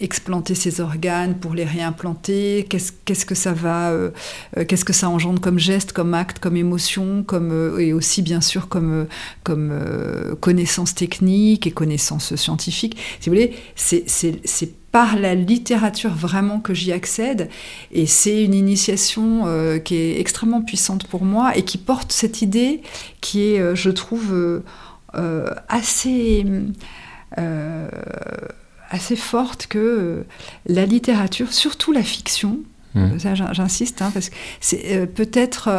explanter 0.00 0.54
ses 0.54 0.80
organes 0.80 1.34
pour 1.34 1.54
les 1.54 1.64
réimplanter, 1.64 2.66
qu'est-ce 2.68 2.92
qu'est-ce 3.04 3.26
que 3.26 3.34
ça 3.34 3.52
va, 3.52 3.92
qu'est-ce 4.68 4.84
que 4.84 4.92
ça 4.92 5.08
engendre 5.08 5.40
comme 5.40 5.58
geste, 5.58 5.92
comme 5.92 6.14
acte, 6.14 6.38
comme 6.38 6.56
émotion, 6.56 7.22
comme, 7.22 7.78
et 7.78 7.92
aussi 7.92 8.22
bien 8.22 8.40
sûr 8.40 8.68
comme, 8.68 9.01
comme 9.44 9.72
connaissance 10.40 10.94
technique 10.94 11.66
et 11.66 11.70
connaissance 11.70 12.34
scientifique. 12.36 12.96
Si 13.20 13.28
vous 13.28 13.34
voulez, 13.34 13.54
c'est 13.74 14.04
par 14.92 15.18
la 15.18 15.34
littérature 15.34 16.14
vraiment 16.14 16.60
que 16.60 16.74
j'y 16.74 16.92
accède. 16.92 17.48
Et 17.90 18.06
c'est 18.06 18.44
une 18.44 18.54
initiation 18.54 19.46
euh, 19.46 19.78
qui 19.78 19.96
est 19.96 20.20
extrêmement 20.20 20.60
puissante 20.60 21.06
pour 21.06 21.24
moi 21.24 21.56
et 21.56 21.62
qui 21.62 21.78
porte 21.78 22.12
cette 22.12 22.42
idée 22.42 22.82
qui 23.22 23.40
est, 23.40 23.58
euh, 23.58 23.74
je 23.74 23.90
trouve, 23.90 24.62
euh, 25.14 25.50
assez, 25.68 26.46
assez 28.90 29.16
forte 29.16 29.66
que 29.66 30.24
la 30.66 30.84
littérature, 30.84 31.52
surtout 31.52 31.92
la 31.92 32.02
fiction, 32.02 32.58
mmh. 32.94 33.16
j'insiste, 33.52 34.02
hein, 34.02 34.10
parce 34.12 34.28
que 34.28 34.34
c'est 34.60 35.06
peut-être 35.06 35.70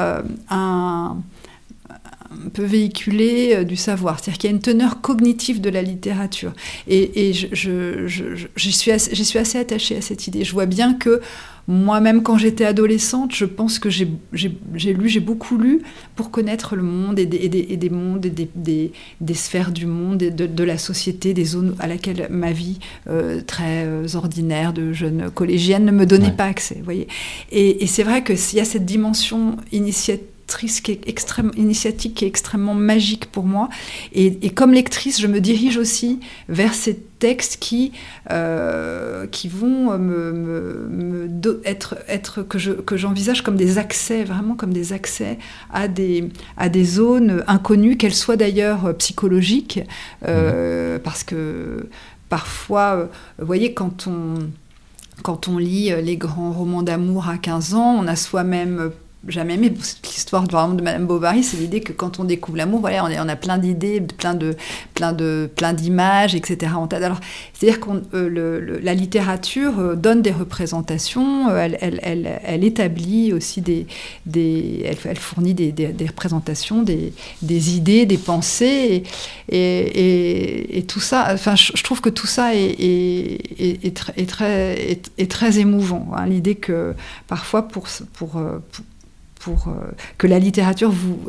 un 0.49 1.17
peut 2.53 2.65
véhiculer 2.65 3.65
du 3.65 3.75
savoir. 3.75 4.19
C'est-à-dire 4.19 4.37
qu'il 4.37 4.49
y 4.49 4.53
a 4.53 4.55
une 4.55 4.61
teneur 4.61 5.01
cognitive 5.01 5.61
de 5.61 5.69
la 5.69 5.81
littérature. 5.81 6.53
Et, 6.87 7.29
et 7.29 7.33
je, 7.33 7.47
je, 7.53 8.47
je, 8.55 8.69
suis 8.69 8.91
assez, 8.91 9.15
suis 9.23 9.39
assez 9.39 9.57
attachée 9.57 9.97
à 9.97 10.01
cette 10.01 10.27
idée. 10.27 10.43
Je 10.43 10.53
vois 10.53 10.65
bien 10.65 10.93
que 10.93 11.21
moi-même, 11.67 12.23
quand 12.23 12.37
j'étais 12.37 12.65
adolescente, 12.65 13.33
je 13.33 13.45
pense 13.45 13.79
que 13.79 13.89
j'ai 13.89 14.05
lu, 14.33 15.09
j'ai 15.09 15.19
beaucoup 15.21 15.57
lu 15.57 15.81
pour 16.15 16.29
connaître 16.29 16.75
le 16.75 16.83
monde 16.83 17.19
et 17.19 17.25
des, 17.25 17.37
et 17.37 17.77
des, 17.77 17.89
mondes 17.89 18.25
et 18.25 18.29
des, 18.29 18.91
des, 19.21 19.33
sphères 19.33 19.71
du 19.71 19.85
monde 19.85 20.21
et 20.21 20.29
de, 20.29 20.45
de, 20.45 20.63
la 20.63 20.77
société, 20.77 21.33
des 21.33 21.45
zones 21.45 21.75
à 21.79 21.87
laquelle 21.87 22.27
ma 22.29 22.51
vie 22.51 22.79
euh, 23.07 23.39
très 23.41 23.85
euh, 23.85 24.05
ordinaire 24.15 24.73
de 24.73 24.91
jeune 24.91 25.31
collégienne 25.31 25.85
ne 25.85 25.91
me 25.91 26.05
donnait 26.05 26.31
pas 26.31 26.45
accès. 26.45 26.81
Voyez 26.83 27.07
et, 27.51 27.83
et 27.83 27.87
c'est 27.87 28.03
vrai 28.03 28.23
qu'il 28.23 28.57
y 28.57 28.59
a 28.59 28.65
cette 28.65 28.85
dimension 28.85 29.55
initiative 29.71 30.27
qui 30.81 30.91
est 30.91 31.07
extrême, 31.07 31.51
initiatique 31.55 32.15
qui 32.15 32.25
est 32.25 32.27
extrêmement 32.27 32.73
magique 32.73 33.25
pour 33.31 33.43
moi. 33.43 33.69
Et, 34.13 34.49
comme 34.51 34.73
lectrice, 34.73 35.19
je 35.19 35.27
me 35.27 35.39
dirige 35.39 35.77
aussi 35.77 36.19
vers 36.49 36.73
ces 36.73 36.95
textes 37.19 37.57
qui, 37.59 37.91
euh, 38.31 39.25
qui 39.27 39.47
vont 39.47 39.97
me, 39.97 40.89
être, 41.65 41.95
être 42.07 42.43
que, 42.43 42.57
je, 42.57 42.71
que 42.71 42.97
j'envisage 42.97 43.41
comme 43.41 43.55
des 43.55 43.77
accès, 43.77 44.23
vraiment 44.23 44.55
comme 44.55 44.73
des 44.73 44.93
accès 44.93 45.37
à 45.71 45.87
des, 45.87 46.29
à 46.57 46.69
des 46.69 46.83
zones 46.85 47.43
inconnues, 47.47 47.97
qu'elles 47.97 48.13
soient 48.13 48.37
d'ailleurs 48.37 48.95
psychologiques, 48.97 49.79
euh, 50.27 50.97
mmh. 50.97 50.99
parce 50.99 51.23
que 51.23 51.87
parfois, 52.29 52.95
euh, 52.95 53.05
vous 53.39 53.45
voyez, 53.45 53.73
quand 53.73 54.07
on 54.07 54.35
quand 55.21 55.47
on 55.47 55.59
lit 55.59 55.93
les 56.01 56.17
grands 56.17 56.51
romans 56.51 56.81
d'amour 56.81 57.29
à 57.29 57.37
15 57.37 57.75
ans, 57.75 57.95
on 57.97 58.07
a 58.07 58.15
soi-même 58.15 58.91
jamais 59.27 59.53
aimé 59.53 59.73
l'histoire 60.03 60.43
de, 60.43 60.75
de 60.75 60.81
Madame 60.81 61.07
Bovary, 61.07 61.43
c'est 61.43 61.57
l'idée 61.57 61.79
que 61.79 61.93
quand 61.93 62.19
on 62.19 62.25
découvre 62.25 62.57
l'amour, 62.57 62.81
voilà, 62.81 63.05
on, 63.05 63.29
a 63.29 63.35
plein 63.35 63.57
d'idées, 63.57 64.01
plein 64.01 64.33
de, 64.33 64.55
plein 64.93 65.13
de, 65.13 65.49
plein 65.55 65.73
d'images, 65.73 66.35
etc. 66.35 66.73
Alors, 66.91 67.19
c'est-à-dire 67.53 67.79
que 67.79 67.89
euh, 68.13 68.79
la 68.83 68.93
littérature 68.93 69.79
euh, 69.79 69.95
donne 69.95 70.21
des 70.21 70.31
représentations, 70.31 71.49
euh, 71.49 71.69
elle, 71.79 72.41
elle, 72.43 72.63
établit 72.63 73.31
aussi 73.31 73.61
des, 73.61 73.87
des 74.25 74.83
elle, 75.05 75.17
fournit 75.17 75.53
des, 75.53 75.91
représentations, 76.05 76.83
des, 76.83 77.13
idées, 77.75 78.05
des 78.05 78.17
pensées, 78.17 79.03
et, 79.49 80.77
et, 80.77 80.83
tout 80.83 80.99
ça. 80.99 81.27
Enfin, 81.33 81.55
je, 81.55 81.81
trouve 81.83 82.01
que 82.01 82.09
tout 82.09 82.27
ça 82.27 82.55
est, 82.55 82.75
est, 82.79 84.27
très, 84.27 84.99
très, 85.29 85.59
émouvant. 85.59 86.09
Hein, 86.15 86.25
l'idée 86.25 86.55
que 86.55 86.93
parfois 87.27 87.67
pour, 87.67 87.87
pour, 88.13 88.31
pour 88.31 88.83
pour 89.43 89.67
euh, 89.67 89.91
que 90.17 90.25
la 90.25 90.39
littérature 90.39 90.89
vous 90.89 91.19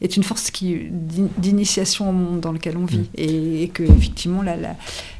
est 0.00 0.16
une 0.16 0.24
force 0.24 0.50
qui 0.50 0.88
d'initiation 0.90 2.10
au 2.10 2.12
monde 2.12 2.40
dans 2.40 2.50
lequel 2.50 2.76
on 2.76 2.84
vit 2.84 2.98
mm. 2.98 3.18
et, 3.18 3.70
que 3.72 3.84
effectivement 3.84 4.42
la, 4.42 4.56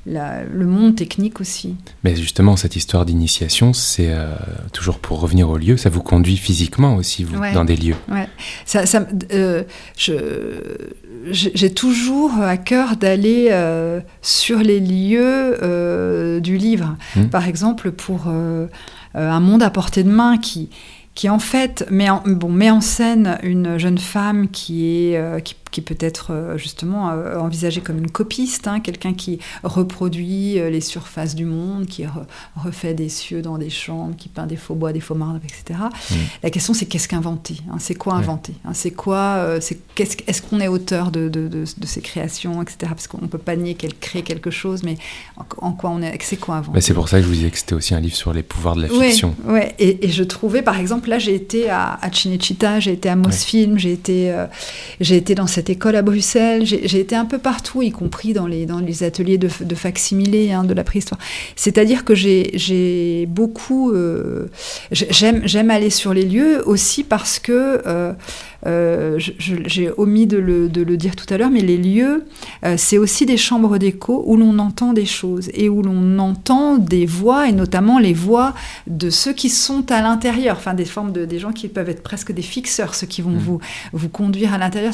la, 0.07 0.43
le 0.43 0.67
monde 0.67 0.97
technique 0.97 1.41
aussi. 1.41 1.77
Mais 2.03 2.17
justement 2.17 2.57
cette 2.57 2.75
histoire 2.75 3.07
d'initiation, 3.07 3.73
c'est 3.73 4.09
euh, 4.11 4.35
toujours 4.73 4.99
pour 4.99 5.21
revenir 5.21 5.49
au 5.51 5.57
lieu, 5.57 5.77
ça 5.77 5.89
vous 5.89 6.03
conduit 6.03 6.37
physiquement 6.37 6.97
aussi 6.97 7.23
vous 7.23 7.41
dans 7.55 7.65
des 7.65 7.77
lieux. 7.77 7.95
Ouais. 8.11 8.29
Ça, 8.65 8.87
ça 8.87 9.07
euh, 9.33 9.63
j'ai 11.31 11.73
toujours 11.73 12.35
à 12.41 12.57
cœur 12.57 12.97
d'aller 12.97 13.51
sur 14.21 14.59
les 14.59 14.81
lieux 14.81 16.41
du 16.43 16.57
livre. 16.57 16.97
Mm. 17.15 17.27
Par 17.27 17.47
exemple 17.47 17.93
pour 17.93 18.27
un 18.27 19.41
monde 19.41 19.63
à 19.63 19.71
portée 19.71 20.03
de 20.03 20.11
main 20.11 20.39
qui 20.39 20.71
qui 21.15 21.29
en 21.29 21.39
fait 21.39 21.87
met 21.91 22.09
en, 22.09 22.23
bon, 22.25 22.49
met 22.49 22.71
en 22.71 22.81
scène 22.81 23.39
une 23.43 23.79
jeune 23.79 23.99
femme 23.99 24.49
qui, 24.49 25.11
est, 25.13 25.17
euh, 25.17 25.41
qui 25.41 25.55
qui 25.73 25.81
peut 25.81 25.97
être 25.99 26.33
euh, 26.33 26.57
justement 26.59 27.11
euh, 27.11 27.39
envisagé 27.39 27.81
comme 27.81 27.99
une 27.99 28.11
copiste, 28.11 28.69
hein, 28.69 28.79
quelqu'un 28.79 29.15
qui 29.15 29.41
reproduit 29.65 30.61
euh, 30.61 30.71
les 30.71 30.83
surfaces 30.83 31.35
du 31.35 31.47
monde, 31.47 31.87
qui 31.87 32.05
refait 32.63 32.95
des 32.95 33.09
cieux 33.09 33.43
dans 33.43 33.59
des 33.59 33.71
chambres, 33.71 34.15
qui 34.15 34.29
peint 34.29 34.47
des 34.47 34.57
faux 34.57 34.75
bois, 34.75 34.93
des 34.93 35.01
faux 35.01 35.15
marbres, 35.15 35.41
etc. 35.43 35.81
La 36.43 36.51
question 36.51 36.75
c'est 36.75 36.85
qu'est-ce 36.85 37.09
qu'inventer 37.09 37.57
hein, 37.71 37.77
C'est 37.79 37.95
quoi 37.95 38.15
inventer 38.15 38.53
hein, 38.65 38.75
C'est 38.75 38.91
quoi 38.91 39.59
Est-ce 39.59 40.43
qu'on 40.43 40.61
est 40.61 40.69
auteur 40.69 41.11
de, 41.11 41.29
de, 41.29 41.49
de, 41.49 41.87
ces 41.87 42.03
créations, 42.03 42.61
etc. 42.61 42.77
Parce 42.91 43.09
qu'on 43.09 43.23
ne 43.23 43.27
peut 43.27 43.39
pas 43.39 43.57
nier 43.57 43.75
qu'elle 43.75 43.95
crée 43.95 44.23
quelque 44.23 44.51
chose, 44.51 44.83
mais 44.83 44.99
en, 45.57 45.73
quoi 45.73 45.91
on 45.91 46.03
est 46.03 46.19
C'est 46.23 46.37
quoi 46.37 46.57
inventer? 46.57 46.81
C'est 46.83 46.95
pour 46.95 47.09
ça 47.09 47.17
que 47.17 47.23
je 47.23 47.29
vous 47.29 47.35
disais 47.35 47.51
que 47.51 47.59
c'était 47.59 47.75
aussi 47.75 47.95
un 47.95 48.01
livre 48.01 48.15
sur 48.15 48.35
les 48.35 48.43
pouvoirs 48.43 48.77
de 48.77 48.83
la 48.83 48.89
fiction. 48.89 49.35
Oui, 49.47 49.55
ouais. 49.55 49.75
et, 49.79 50.11
je 50.11 50.23
trouvais, 50.23 50.61
par 50.61 50.79
exemple, 50.79 51.09
là 51.09 51.19
j'ai 51.19 51.35
été 51.35 51.71
à, 51.71 51.99
à 52.03 52.13
Cinecittà, 52.13 52.79
j'ai 52.79 52.93
été 52.93 53.09
à 53.09 53.17
Mosfilm, 53.17 53.79
j'ai 53.79 53.93
été, 53.93 54.37
j'ai 55.01 55.17
été 55.17 55.35
dans 55.35 55.47
cette 55.47 55.62
école 55.71 55.97
à 55.97 56.03
Bruxelles, 56.03 56.65
j'ai 56.65 57.01
été 57.01 57.15
un 57.15 57.25
peu 57.25 57.39
partout, 57.39 57.83
y 57.83 57.91
compris 57.91 58.33
dans 58.33 58.47
les, 58.47 58.67
dans 58.67 58.81
les 58.81 59.03
ateliers 59.03 59.39
de, 59.39 59.49
de 59.61 59.75
facsimilé 59.75 60.53
hein, 60.53 60.65
de 60.65 60.75
la 60.75 60.85
préhistoire. 60.85 61.21
C'est-à-dire 61.57 62.05
que 62.05 62.15
j'ai 62.15 63.27
beaucoup... 63.29 63.93
Euh, 63.93 64.47
J'aime 64.91 65.71
aller 65.71 65.91
sur 65.91 66.15
les 66.15 66.25
lieux 66.25 66.63
aussi 66.67 67.05
parce 67.05 67.39
que... 67.39 67.83
Euh, 67.87 68.13
euh, 68.67 69.19
j'ai 69.19 69.91
omis 69.97 70.27
de 70.27 70.37
le, 70.37 70.69
de 70.69 70.83
le, 70.83 70.97
dire 70.97 71.17
tout 71.17 71.27
à 71.33 71.37
l'heure, 71.37 71.51
mais 71.51 71.61
les 71.61 71.77
lieux, 71.77 72.25
euh, 72.65 72.77
c'est 72.77 72.99
aussi 72.99 73.27
des 73.27 73.37
chambres 73.37 73.79
d'écho 73.79 74.23
où 74.27 74.37
l'on 74.37 74.59
entend 74.59 74.93
des 74.93 75.07
choses 75.07 75.51
et 75.55 75.69
où 75.69 75.83
l'on 75.83 76.19
entend 76.19 76.79
des 76.79 77.07
voix, 77.07 77.49
et 77.49 77.53
notamment 77.53 77.99
les 77.99 78.13
voix 78.13 78.55
de 78.87 79.11
ceux 79.11 79.33
qui 79.33 79.49
sont 79.49 79.91
à 79.91 80.01
l'intérieur, 80.01 80.57
enfin 80.57 80.75
des 80.75 80.85
formes 80.85 81.13
de 81.13 81.25
des 81.25 81.39
gens 81.39 81.53
qui 81.53 81.69
peuvent 81.69 81.89
être 81.89 82.03
presque 82.03 82.33
des 82.33 82.43
fixeurs, 82.43 82.95
ceux 82.95 83.07
qui 83.07 83.23
vont 83.23 83.31
mmh. 83.31 83.39
vous, 83.39 83.61
vous 83.93 84.09
conduire 84.09 84.55
à 84.55 84.59
l'intérieur, 84.59 84.93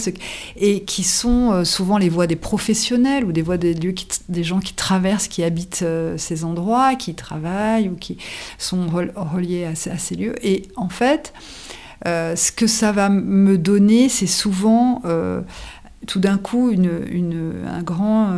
et 0.57 0.83
qui 0.85 1.03
sont 1.03 1.53
euh, 1.53 1.65
souvent 1.65 1.99
les 1.99 2.09
voix 2.09 2.27
des 2.27 2.37
professionnels 2.37 3.25
ou 3.25 3.33
des 3.33 3.43
voix 3.43 3.59
des, 3.59 3.75
lieux 3.75 3.93
qui, 3.93 4.07
des 4.29 4.45
gens 4.45 4.61
qui 4.61 4.75
traversent, 4.75 5.29
qui 5.29 5.43
habitent 5.43 5.85
ces 6.17 6.45
endroits, 6.45 6.95
qui 6.95 7.15
travaillent 7.15 7.89
ou 7.89 7.97
qui 7.97 8.17
sont 8.59 8.87
reliés 8.89 9.65
à, 9.65 9.71
à 9.71 9.99
ces 9.99 10.15
lieux. 10.15 10.35
Et 10.43 10.63
en 10.77 10.89
fait, 10.89 11.33
ce 12.05 12.53
que 12.53 12.67
ça 12.67 12.93
va 12.93 13.09
me 13.09 13.59
donner, 13.59 14.09
c'est 14.09 14.27
souvent 14.27 15.03
euh, 15.05 15.41
tout 16.07 16.21
d'un 16.21 16.39
coup 16.39 16.73
un 16.73 17.83
grand 17.83 18.33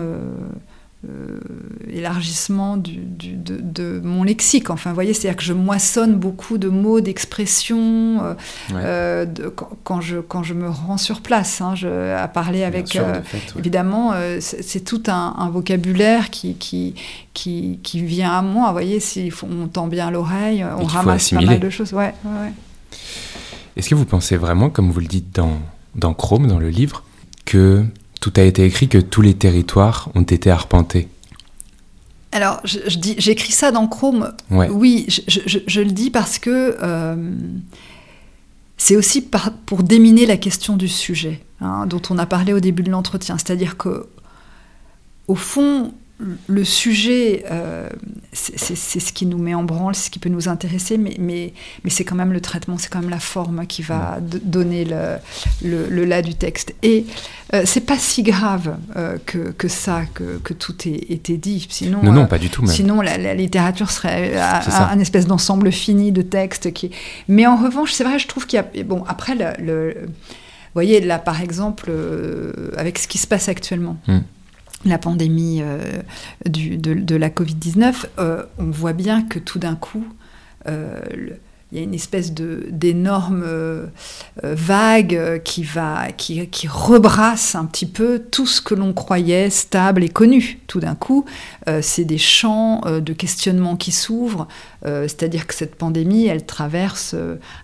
euh, 1.08 1.38
élargissement 1.90 2.76
de, 2.76 4.00
mon 4.02 4.22
lexique. 4.22 4.70
Enfin, 4.70 4.90
vous 4.90 4.94
voyez, 4.94 5.14
c'est-à-dire 5.14 5.36
que 5.36 5.44
je 5.44 5.52
moissonne 5.52 6.14
beaucoup 6.14 6.58
de 6.58 6.68
mots, 6.68 7.00
d'expressions 7.00 8.36
quand, 9.84 10.00
je, 10.00 10.18
quand 10.18 10.42
je 10.42 10.54
me 10.54 10.68
rends 10.68 10.98
sur 10.98 11.20
place, 11.20 11.60
hein, 11.60 11.74
à 12.16 12.28
parler 12.28 12.64
avec... 12.64 12.98
Évidemment, 13.58 14.12
c'est 14.40 14.84
tout 14.84 15.02
un, 15.08 15.50
vocabulaire 15.50 16.30
qui, 16.30 16.54
qui, 16.54 16.94
qui, 17.34 17.78
qui, 17.82 18.02
vient 18.02 18.32
à 18.32 18.42
moi. 18.42 18.66
Vous 18.68 18.72
voyez, 18.72 19.00
si 19.00 19.32
on 19.42 19.68
tend 19.68 19.86
bien 19.86 20.10
l'oreille, 20.10 20.64
on 20.78 20.84
ramasse 20.84 21.30
pas 21.30 21.40
mal 21.40 21.60
de 21.60 21.70
choses. 21.70 21.92
Ouais, 21.92 22.14
ouais. 22.24 22.52
Est-ce 23.80 23.88
que 23.88 23.94
vous 23.94 24.04
pensez 24.04 24.36
vraiment, 24.36 24.68
comme 24.68 24.90
vous 24.90 25.00
le 25.00 25.06
dites 25.06 25.34
dans, 25.34 25.58
dans 25.94 26.12
Chrome, 26.12 26.46
dans 26.46 26.58
le 26.58 26.68
livre, 26.68 27.02
que 27.46 27.82
tout 28.20 28.30
a 28.36 28.42
été 28.42 28.62
écrit, 28.66 28.88
que 28.88 28.98
tous 28.98 29.22
les 29.22 29.32
territoires 29.32 30.10
ont 30.14 30.20
été 30.20 30.50
arpentés? 30.50 31.08
Alors, 32.30 32.60
j'écris 32.64 33.52
ça 33.52 33.72
dans 33.72 33.86
Chrome. 33.86 34.34
Oui, 34.50 35.06
je, 35.08 35.80
le 35.80 35.92
dis 35.92 36.10
parce 36.10 36.38
que 36.38 36.76
euh, 36.82 37.32
c'est 38.76 38.96
aussi 38.96 39.26
pour 39.64 39.82
déminer 39.82 40.26
la 40.26 40.36
question 40.36 40.76
du 40.76 40.86
sujet, 40.86 41.40
hein, 41.62 41.86
dont 41.86 42.02
on 42.10 42.18
a 42.18 42.26
parlé 42.26 42.52
au 42.52 42.60
début 42.60 42.82
de 42.82 42.90
l'entretien. 42.90 43.38
C'est-à-dire 43.38 43.78
que, 43.78 44.08
au 45.26 45.36
fond, 45.36 45.94
le 46.48 46.64
sujet, 46.64 47.46
euh, 47.50 47.88
c'est 48.32 49.00
ce 49.00 49.12
qui 49.12 49.26
nous 49.26 49.38
met 49.38 49.54
en 49.54 49.64
branle, 49.64 49.94
c'est 49.96 50.06
ce 50.06 50.10
qui 50.10 50.20
peut 50.20 50.28
nous 50.28 50.48
intéresser, 50.48 50.98
mais, 50.98 51.16
mais, 51.18 51.52
mais 51.82 51.90
c'est 51.90 52.04
quand 52.04 52.14
même 52.14 52.32
le 52.32 52.40
traitement, 52.40 52.78
c'est 52.78 52.88
quand 52.88 53.00
même 53.00 53.10
la 53.10 53.18
forme 53.18 53.66
qui 53.66 53.82
va 53.82 54.18
donner 54.20 54.84
le, 54.84 55.16
le, 55.64 55.88
le, 55.88 56.04
là 56.04 56.22
du 56.22 56.34
texte. 56.34 56.74
Et 56.84 57.06
euh, 57.54 57.62
c'est 57.64 57.80
pas 57.80 57.98
si 57.98 58.22
grave 58.22 58.76
euh, 58.96 59.18
que, 59.26 59.50
que, 59.50 59.66
ça, 59.66 60.02
que, 60.14 60.38
que, 60.38 60.54
tout 60.54 60.74
ait 60.86 61.12
été 61.12 61.38
dit. 61.38 61.66
Sinon, 61.68 62.00
non, 62.04 62.12
non, 62.12 62.26
pas 62.26 62.38
du 62.38 62.50
tout. 62.50 62.62
Même. 62.62 62.70
Sinon, 62.70 63.00
la, 63.00 63.34
littérature 63.34 63.90
serait 63.90 64.36
un, 64.38 64.98
espèce 65.00 65.26
d'ensemble 65.26 65.72
fini 65.72 66.12
de 66.12 66.22
textes. 66.22 66.72
Qui... 66.72 66.92
Mais 67.26 67.48
en 67.48 67.56
revanche, 67.56 67.92
c'est 67.92 68.04
vrai, 68.04 68.20
je 68.20 68.28
trouve 68.28 68.46
qu'il 68.46 68.58
y 68.58 68.80
a. 68.80 68.84
Bon, 68.84 69.02
après, 69.08 69.34
le, 69.34 69.94
vous 70.04 70.74
voyez, 70.74 71.00
là, 71.00 71.18
par 71.18 71.42
exemple, 71.42 71.90
avec 72.76 72.98
ce 72.98 73.08
qui 73.08 73.18
se 73.18 73.26
passe 73.26 73.48
actuellement. 73.48 73.96
Hmm 74.06 74.20
la 74.84 74.98
pandémie 74.98 75.60
euh, 75.62 76.02
de, 76.46 77.16
la 77.16 77.28
Covid-19, 77.28 78.06
euh, 78.18 78.44
on 78.58 78.70
voit 78.70 78.92
bien 78.92 79.22
que 79.22 79.38
tout 79.38 79.58
d'un 79.58 79.76
coup, 79.76 80.04
euh, 80.68 81.00
il 81.72 81.78
y 81.78 81.80
a 81.80 81.84
une 81.84 81.94
espèce 81.94 82.34
de 82.34 82.66
d'énorme 82.72 83.44
vague 84.42 85.40
qui 85.44 85.62
va 85.62 86.10
qui, 86.10 86.44
qui, 86.48 86.66
rebrasse 86.66 87.54
un 87.54 87.64
petit 87.64 87.86
peu 87.86 88.18
tout 88.18 88.46
ce 88.46 88.60
que 88.60 88.74
l'on 88.74 88.92
croyait 88.92 89.50
stable 89.50 90.02
et 90.02 90.08
connu. 90.08 90.58
Tout 90.66 90.80
d'un 90.80 90.96
coup, 90.96 91.26
c'est 91.80 92.04
des 92.04 92.18
champs 92.18 92.80
de 92.80 93.12
questionnement 93.12 93.76
qui 93.76 93.92
s'ouvrent. 93.92 94.48
C'est-à-dire 94.82 95.46
que 95.46 95.54
cette 95.54 95.74
pandémie, 95.74 96.26
elle 96.26 96.44
traverse 96.46 97.14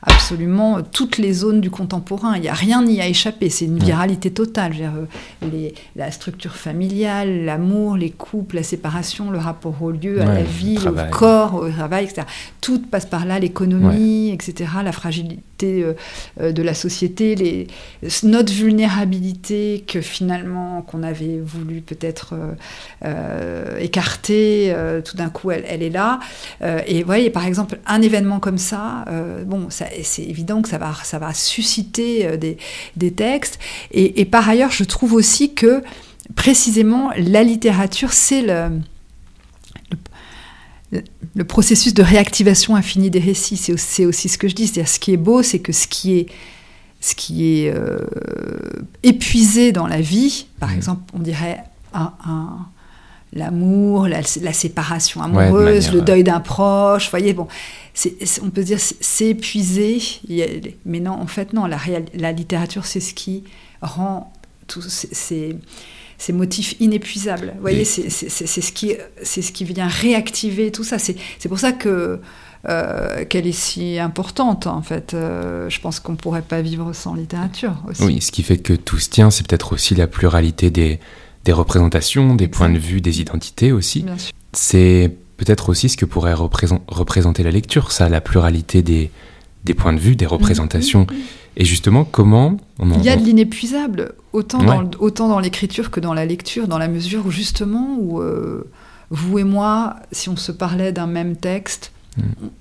absolument 0.03 0.83
toutes 0.83 1.19
les 1.19 1.33
zones 1.33 1.61
du 1.61 1.71
contemporain. 1.71 2.37
Il 2.37 2.43
n'y 2.43 2.49
a 2.49 2.55
rien 2.55 2.83
n'y 2.83 3.01
a 3.01 3.09
échappé. 3.09 3.49
C'est 3.49 3.65
une 3.65 3.79
viralité 3.79 4.31
totale. 4.31 4.75
les, 5.41 5.75
la 5.95 6.11
structure 6.11 6.57
familiale, 6.57 7.45
l'amour, 7.45 7.97
les 7.97 8.11
couples, 8.11 8.57
la 8.57 8.63
séparation, 8.63 9.31
le 9.31 9.39
rapport 9.39 9.83
au 9.83 9.91
lieu, 9.91 10.21
à 10.21 10.27
la 10.27 10.43
vie, 10.43 10.79
au 10.87 11.11
corps, 11.11 11.55
au 11.55 11.69
travail, 11.71 12.05
etc. 12.05 12.27
Tout 12.61 12.81
passe 12.81 13.07
par 13.07 13.25
là. 13.25 13.39
L'économie 13.39 14.27
etc., 14.33 14.71
la 14.85 14.93
fragilité 14.93 15.43
euh, 15.63 15.95
euh, 16.41 16.53
de 16.53 16.63
la 16.63 16.75
société, 16.75 17.35
les, 17.35 17.67
notre 18.25 18.53
vulnérabilité 18.53 19.85
que 19.87 20.01
finalement 20.01 20.83
qu'on 20.83 21.03
avait 21.03 21.41
voulu 21.43 21.81
peut-être 21.81 22.35
euh, 23.05 23.79
écarter, 23.79 24.75
tout 25.05 25.17
d'un 25.17 25.31
coup 25.31 25.51
elle, 25.51 25.65
elle, 25.67 25.83
est 25.83 25.91
là. 25.91 26.21
et 26.87 27.03
voyez, 27.07 27.31
par 27.31 27.47
exemple, 27.47 27.79
un 27.87 28.03
événement 28.03 28.41
comme 28.41 28.59
ça, 28.59 29.05
bon, 29.47 29.69
c'est 29.71 30.23
évident 30.23 30.63
que 30.63 30.69
ça 30.69 30.79
va, 30.79 30.95
ça 31.03 31.19
va 31.19 31.33
susciter 31.35 32.37
des, 32.37 32.59
des 32.97 33.13
textes. 33.13 33.59
Et, 33.93 34.21
et 34.21 34.25
par 34.25 34.49
ailleurs, 34.49 34.71
je 34.71 34.85
trouve 34.85 35.13
aussi 35.15 35.55
que 35.55 35.83
précisément 36.35 37.11
la 37.17 37.43
littérature, 37.43 38.13
c'est 38.13 38.43
le 38.43 38.71
le 41.35 41.45
processus 41.45 41.95
de 41.95 42.03
réactivation 42.03 42.77
infinie 42.77 43.11
des 43.11 43.19
récits, 43.19 43.57
c'est 43.57 44.05
aussi, 44.05 44.29
ce 44.29 44.39
que 44.39 44.49
je 44.49 44.55
dis. 44.55 44.67
C'est-à-dire, 44.67 44.89
ce 44.89 44.99
qui 44.99 45.13
est 45.13 45.19
beau, 45.19 45.43
c'est 45.43 45.59
que 45.59 45.73
ce 45.73 45.87
qui 45.87 46.15
est, 46.15 46.27
ce 47.01 47.15
qui 47.15 47.59
est 47.59 47.75
euh, 47.75 47.99
épuisé 49.03 49.73
dans 49.73 49.87
la 49.87 50.01
vie, 50.01 50.47
par 50.61 50.71
mmh. 50.71 50.77
exemple, 50.77 51.03
on 51.15 51.19
dirait 51.19 51.63
un, 51.93 52.67
l'amour, 53.37 54.09
la, 54.09 54.23
séparation 54.53 55.23
amoureuse, 55.23 55.93
le 55.93 56.01
deuil 56.01 56.25
d'un 56.25 56.41
proche, 56.41 57.11
voyez, 57.11 57.33
bon, 57.33 57.47
on 58.43 58.51
peut 58.51 58.65
dire 58.65 58.79
c'est 58.81 59.29
épuisé, 59.29 60.01
mais 60.85 61.01
non, 61.01 61.13
en 61.13 61.27
fait, 61.27 61.53
non, 61.53 61.67
la, 61.67 61.79
la 62.15 62.33
littérature, 62.33 62.87
c'est 62.87 63.01
ce 63.01 63.15
qui 63.15 63.45
rend 63.81 64.33
tous 64.67 64.83
ces 64.89 65.57
ces 66.19 66.33
motifs 66.33 66.77
inépuisables. 66.81 67.53
Vous 67.57 67.61
voyez, 67.61 67.85
c'est 67.85 68.09
ce, 68.09 68.73
qui, 68.73 68.95
ce 69.23 69.53
qui 69.53 69.65
vient 69.65 69.87
réactiver 69.87 70.73
tout 70.73 70.85
ça. 70.85 70.99
C'est 70.99 71.17
pour 71.49 71.59
ça 71.59 71.73
que 71.73 72.21
euh, 72.69 73.25
qu'elle 73.27 73.47
est 73.47 73.53
si 73.53 73.99
importante, 73.99 74.67
en 74.67 74.83
fait. 74.83 75.15
Euh, 75.15 75.69
je 75.71 75.81
pense 75.81 76.01
qu'on 76.01 76.13
ne 76.13 76.17
pourrait 76.17 76.43
pas 76.43 76.63
vivre 76.63 76.93
sans 76.93 77.15
littérature 77.15 77.75
aussi. 77.89 78.03
Oui, 78.03 78.21
ce 78.21 78.33
qui 78.33 78.43
fait 78.43 78.59
que 78.59 78.73
tout 78.73 78.99
se 78.99 79.09
tient, 79.09 79.31
c'est 79.31 79.47
peut-être 79.47 79.75
aussi 79.75 79.95
la 79.95 80.07
pluralité 80.09 80.71
des, 80.71 80.99
des 81.47 81.53
représentations, 81.53 82.35
des 82.35 82.49
points 82.49 82.69
de 82.69 82.79
vue, 82.79 83.01
des 83.01 83.21
identités 83.21 83.71
aussi. 83.71 84.05
C'est 84.53 85.17
peut-être 85.37 85.69
aussi 85.69 85.89
ce 85.89 85.97
que 85.97 86.05
pourrait 86.05 86.35
représenter 86.35 87.45
la 87.45 87.53
lecture, 87.53 87.93
ça, 87.93 88.09
la 88.09 88.21
pluralité 88.21 88.83
des, 88.83 89.11
des 89.65 89.73
points 89.73 89.93
de 89.93 90.01
vue, 90.01 90.17
des 90.17 90.27
représentations. 90.27 91.05
Mm-hmm. 91.05 91.59
Et 91.59 91.65
justement, 91.65 92.05
comment 92.05 92.57
Il 92.81 93.05
y 93.05 93.09
a 93.09 93.17
de 93.17 93.23
l'inépuisable, 93.23 94.15
autant, 94.33 94.63
dans, 94.63 94.91
autant 94.99 95.29
dans 95.29 95.39
l'écriture 95.39 95.91
que 95.93 96.01
dans 96.01 96.15
la 96.15 96.27
lecture, 96.27 96.67
dans 96.67 96.79
la 96.79 96.89
mesure 96.89 97.25
où 97.27 97.31
justement, 97.31 97.97
où, 97.99 98.21
euh, 98.21 98.69
vous 99.11 99.39
et 99.39 99.45
moi, 99.45 99.97
si 100.11 100.29
on 100.29 100.37
se 100.37 100.51
parlait 100.51 100.93
d'un 100.93 101.07
même 101.07 101.37
texte, 101.37 101.93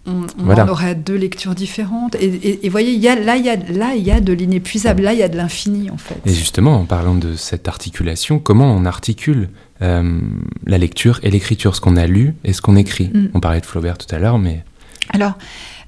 on, 0.06 0.26
on 0.40 0.68
aurait 0.68 0.96
deux 0.96 1.16
lectures 1.16 1.56
différentes. 1.56 2.16
Et, 2.16 2.60
vous 2.64 2.70
voyez, 2.70 2.94
y 2.94 3.08
a, 3.08 3.16
là, 3.16 3.36
il 3.36 3.46
y 3.46 3.50
a, 3.50 3.56
là, 3.56 3.96
y 3.96 4.12
a 4.12 4.20
de 4.20 4.34
l'inépuisable, 4.34 5.04
là, 5.04 5.14
il 5.14 5.20
y 5.20 5.24
a 5.24 5.30
de 5.30 5.38
l'infini, 5.38 5.90
en 5.90 5.98
fait. 5.98 6.18
Et 6.26 6.34
justement, 6.34 6.80
en 6.80 6.86
parlant 6.86 7.16
de 7.16 7.36
cette 7.36 7.68
articulation, 7.68 8.40
comment 8.40 8.74
on 8.74 8.86
articule 8.86 9.50
euh, 9.82 10.20
la 10.66 10.78
lecture 10.78 11.20
et 11.24 11.32
l'écriture, 11.32 11.76
ce 11.76 11.82
qu'on 11.82 11.98
a 11.98 12.08
lu 12.08 12.36
et 12.44 12.54
ce 12.54 12.62
qu'on 12.62 12.76
écrit 12.76 13.12
hmm. 13.14 13.30
On 13.34 13.40
parlait 13.40 13.62
de 13.62 13.66
Flaubert 13.66 13.98
tout 13.98 14.14
à 14.14 14.20
l'heure, 14.20 14.40
mais... 14.40 14.64
Alors... 15.10 15.38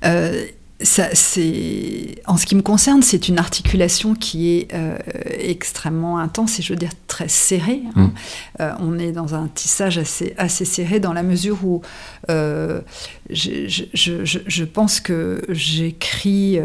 Euh, 0.06 0.46
ça, 0.82 1.08
en 2.28 2.38
ce 2.38 2.46
qui 2.46 2.56
me 2.56 2.62
concerne, 2.62 3.02
c'est 3.02 3.28
une 3.28 3.40
articulation 3.40 4.14
qui 4.14 4.52
est 4.52 4.74
euh, 4.74 4.98
extrêmement 5.40 6.20
intense 6.20 6.60
et 6.60 6.62
je 6.62 6.74
veux 6.74 6.78
dire 6.78 6.92
très 7.08 7.28
serrée. 7.28 7.82
Hein. 7.96 8.04
Mm. 8.04 8.14
Euh, 8.62 8.72
on 8.80 9.00
est 9.00 9.12
dans 9.12 9.34
un 9.34 9.48
tissage 9.48 9.98
assez, 9.98 10.36
assez 10.38 10.66
serré 10.66 11.00
dans 11.00 11.14
la 11.14 11.24
mesure 11.24 11.66
où 11.66 11.82
euh, 12.30 12.82
je, 13.32 13.68
je, 13.68 13.86
je, 14.24 14.40
je, 14.46 14.64
pense 14.64 15.00
que 15.00 15.42
j'écris 15.50 16.60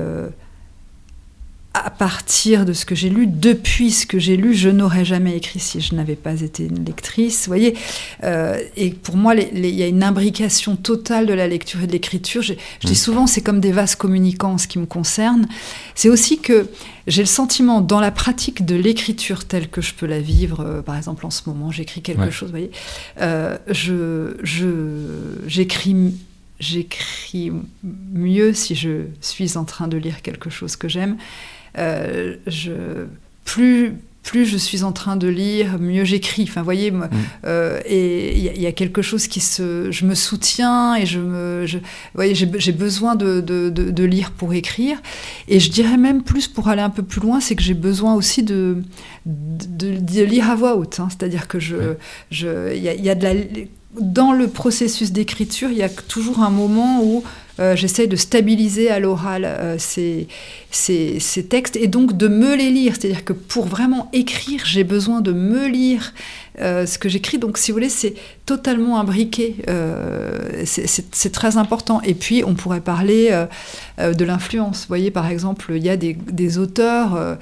à 1.75 1.89
partir 1.89 2.67
de 2.67 2.75
ce 2.75 2.85
que 2.85 2.95
j'ai 2.95 3.09
lu, 3.09 3.27
depuis 3.27 3.91
ce 3.93 4.07
que 4.07 4.19
j'ai 4.19 4.37
lu, 4.37 4.53
je 4.55 4.69
n'aurais 4.69 5.07
jamais 5.07 5.37
écrit 5.37 5.59
si 5.59 5.81
je 5.81 5.95
n'avais 5.95 6.17
pas 6.17 6.43
été 6.43 6.67
une 6.67 6.85
lectrice. 6.85 7.47
Vous 7.47 7.51
voyez 7.51 7.75
euh, 8.25 8.59
Et 8.77 8.91
pour 8.91 9.17
moi, 9.17 9.35
il 9.35 9.65
y 9.67 9.83
a 9.83 9.87
une 9.87 10.03
imbrication 10.03 10.77
totale 10.77 11.27
de 11.27 11.33
la 11.33 11.49
lecture 11.49 11.83
et 11.83 11.87
de 11.87 11.93
l'écriture. 11.93 12.43
Je, 12.43 12.55
dis 12.83 12.93
mm. 12.93 12.95
souvent, 12.95 13.27
c'est 13.27 13.41
comme 13.41 13.61
des 13.61 13.73
vases 13.73 13.95
communicants 13.95 14.53
en 14.53 14.59
ce 14.59 14.67
qui 14.67 14.79
me 14.79 14.85
concerne. 14.85 15.49
C'est 15.95 16.11
aussi 16.11 16.39
que 16.39 16.69
j'ai 17.07 17.23
le 17.23 17.27
sentiment, 17.27 17.81
dans 17.81 18.01
la 18.01 18.11
pratique 18.11 18.67
de 18.67 18.75
l'écriture 18.75 19.47
telle 19.47 19.69
que 19.69 19.81
je 19.81 19.95
peux 19.95 20.07
la 20.07 20.21
vivre, 20.21 20.61
euh, 20.61 20.83
par 20.83 20.97
exemple 20.97 21.25
en 21.25 21.31
ce 21.31 21.43
moment, 21.47 21.71
j'écris 21.71 22.03
quelque 22.03 22.31
chose, 22.31 22.49
vous 22.49 22.53
voyez, 22.53 22.71
euh, 23.21 23.57
je, 23.69 24.37
j'écris 25.47 26.15
j'écris 26.61 27.51
mieux 27.83 28.53
si 28.53 28.77
je 28.77 29.07
suis 29.21 29.57
en 29.57 29.65
train 29.65 29.89
de 29.89 29.97
lire 29.97 30.23
quelque 30.23 30.49
chose 30.49 30.77
que 30.77 30.89
j'aime. 30.89 31.17
Euh, 31.79 32.37
je, 32.47 33.07
plus, 33.45 33.95
plus 34.23 34.47
je 34.47 34.57
suis 34.57 34.83
en 34.83 34.93
train 34.93 35.17
de 35.17 35.29
lire, 35.29 35.79
mieux 35.79 36.05
j'écris. 36.05 36.45
Enfin, 36.49 36.63
voyez, 36.63 36.91
mm. 36.91 37.09
euh, 37.45 37.81
et 37.87 38.37
il 38.37 38.61
y, 38.61 38.67
a 38.67 38.73
quelque 38.73 39.03
chose 39.03 39.27
qui 39.27 39.41
se, 39.41 39.91
je 39.91 40.05
me 40.05 40.15
soutiens 40.15 40.95
et 40.97 41.07
je 41.07 41.19
me, 41.19 41.67
je, 41.67 41.79
voyez, 42.15 42.35
j'ai 42.35 42.73
besoin 42.73 43.15
de, 43.15 43.41
de, 43.41 43.71
de, 43.71 44.05
lire 44.05 44.31
pour 44.31 44.55
écrire. 44.55 44.99
Et 45.49 45.61
je 45.61 45.71
dirais 45.71 45.97
même 45.97 46.23
plus 46.23 46.49
pour 46.49 46.69
aller 46.69 46.83
un 46.83 46.91
peu 46.91 47.03
plus 47.03 47.21
loin, 47.21 47.41
c'est 47.41 47.57
que 47.57 47.63
j'ai 47.63 47.75
besoin 47.75 48.15
aussi 48.15 48.43
de, 48.43 48.83
de, 49.27 50.23
lire 50.23 50.51
à 50.51 50.55
voix 50.55 50.77
haute. 50.77 51.01
Hein. 51.01 51.09
C'est-à-dire 51.11 51.49
que 51.49 51.59
je, 51.59 51.95
je, 52.31 52.75
y 52.77 53.09
a 53.09 53.15
de 53.15 53.25
la 53.25 53.35
dans 54.01 54.33
le 54.33 54.49
processus 54.49 55.13
d'écriture, 55.13 55.71
il 55.71 55.77
y 55.77 55.83
a 55.83 55.89
toujours 55.89 56.41
un 56.41 56.51
moment 56.51 57.03
où 57.03 57.23
euh, 57.61 57.77
j'essaie 57.77 58.07
de 58.07 58.17
stabiliser 58.17 58.91
à 58.91 58.99
l'oral 58.99 59.45
euh, 59.45 59.77
ces, 59.79 60.27
textes 61.51 61.77
et 61.77 61.87
donc 61.87 62.17
de 62.17 62.29
me 62.29 62.57
les 62.57 62.71
lire. 62.71 62.95
C'est-à-dire 62.99 63.25
que 63.25 63.35
pour 63.35 63.67
vraiment 63.67 64.09
écrire, 64.15 64.63
j'ai 64.65 64.85
besoin 64.85 65.21
de 65.21 65.33
me 65.33 65.69
lire 65.69 66.15
euh, 66.61 66.87
ce 66.87 66.99
que 66.99 67.11
j'écris. 67.11 67.39
Donc, 67.39 67.59
si 67.59 67.71
vous 67.71 67.77
voulez, 67.77 67.91
c'est 67.91 68.15
totalement 68.47 68.99
imbriqué. 68.99 69.57
c'est 70.65 71.33
très 71.33 71.59
important. 71.59 72.01
Et 72.03 72.15
puis, 72.15 72.43
on 72.45 72.55
pourrait 72.55 72.81
parler 72.81 73.47
de 73.99 74.25
l'influence. 74.25 74.83
Vous 74.83 74.89
voyez, 74.89 75.11
par 75.11 75.27
exemple, 75.27 75.73
il 75.77 75.85
y 75.85 75.91
a 75.91 75.97
des 75.97 76.59
auteurs 76.59 77.37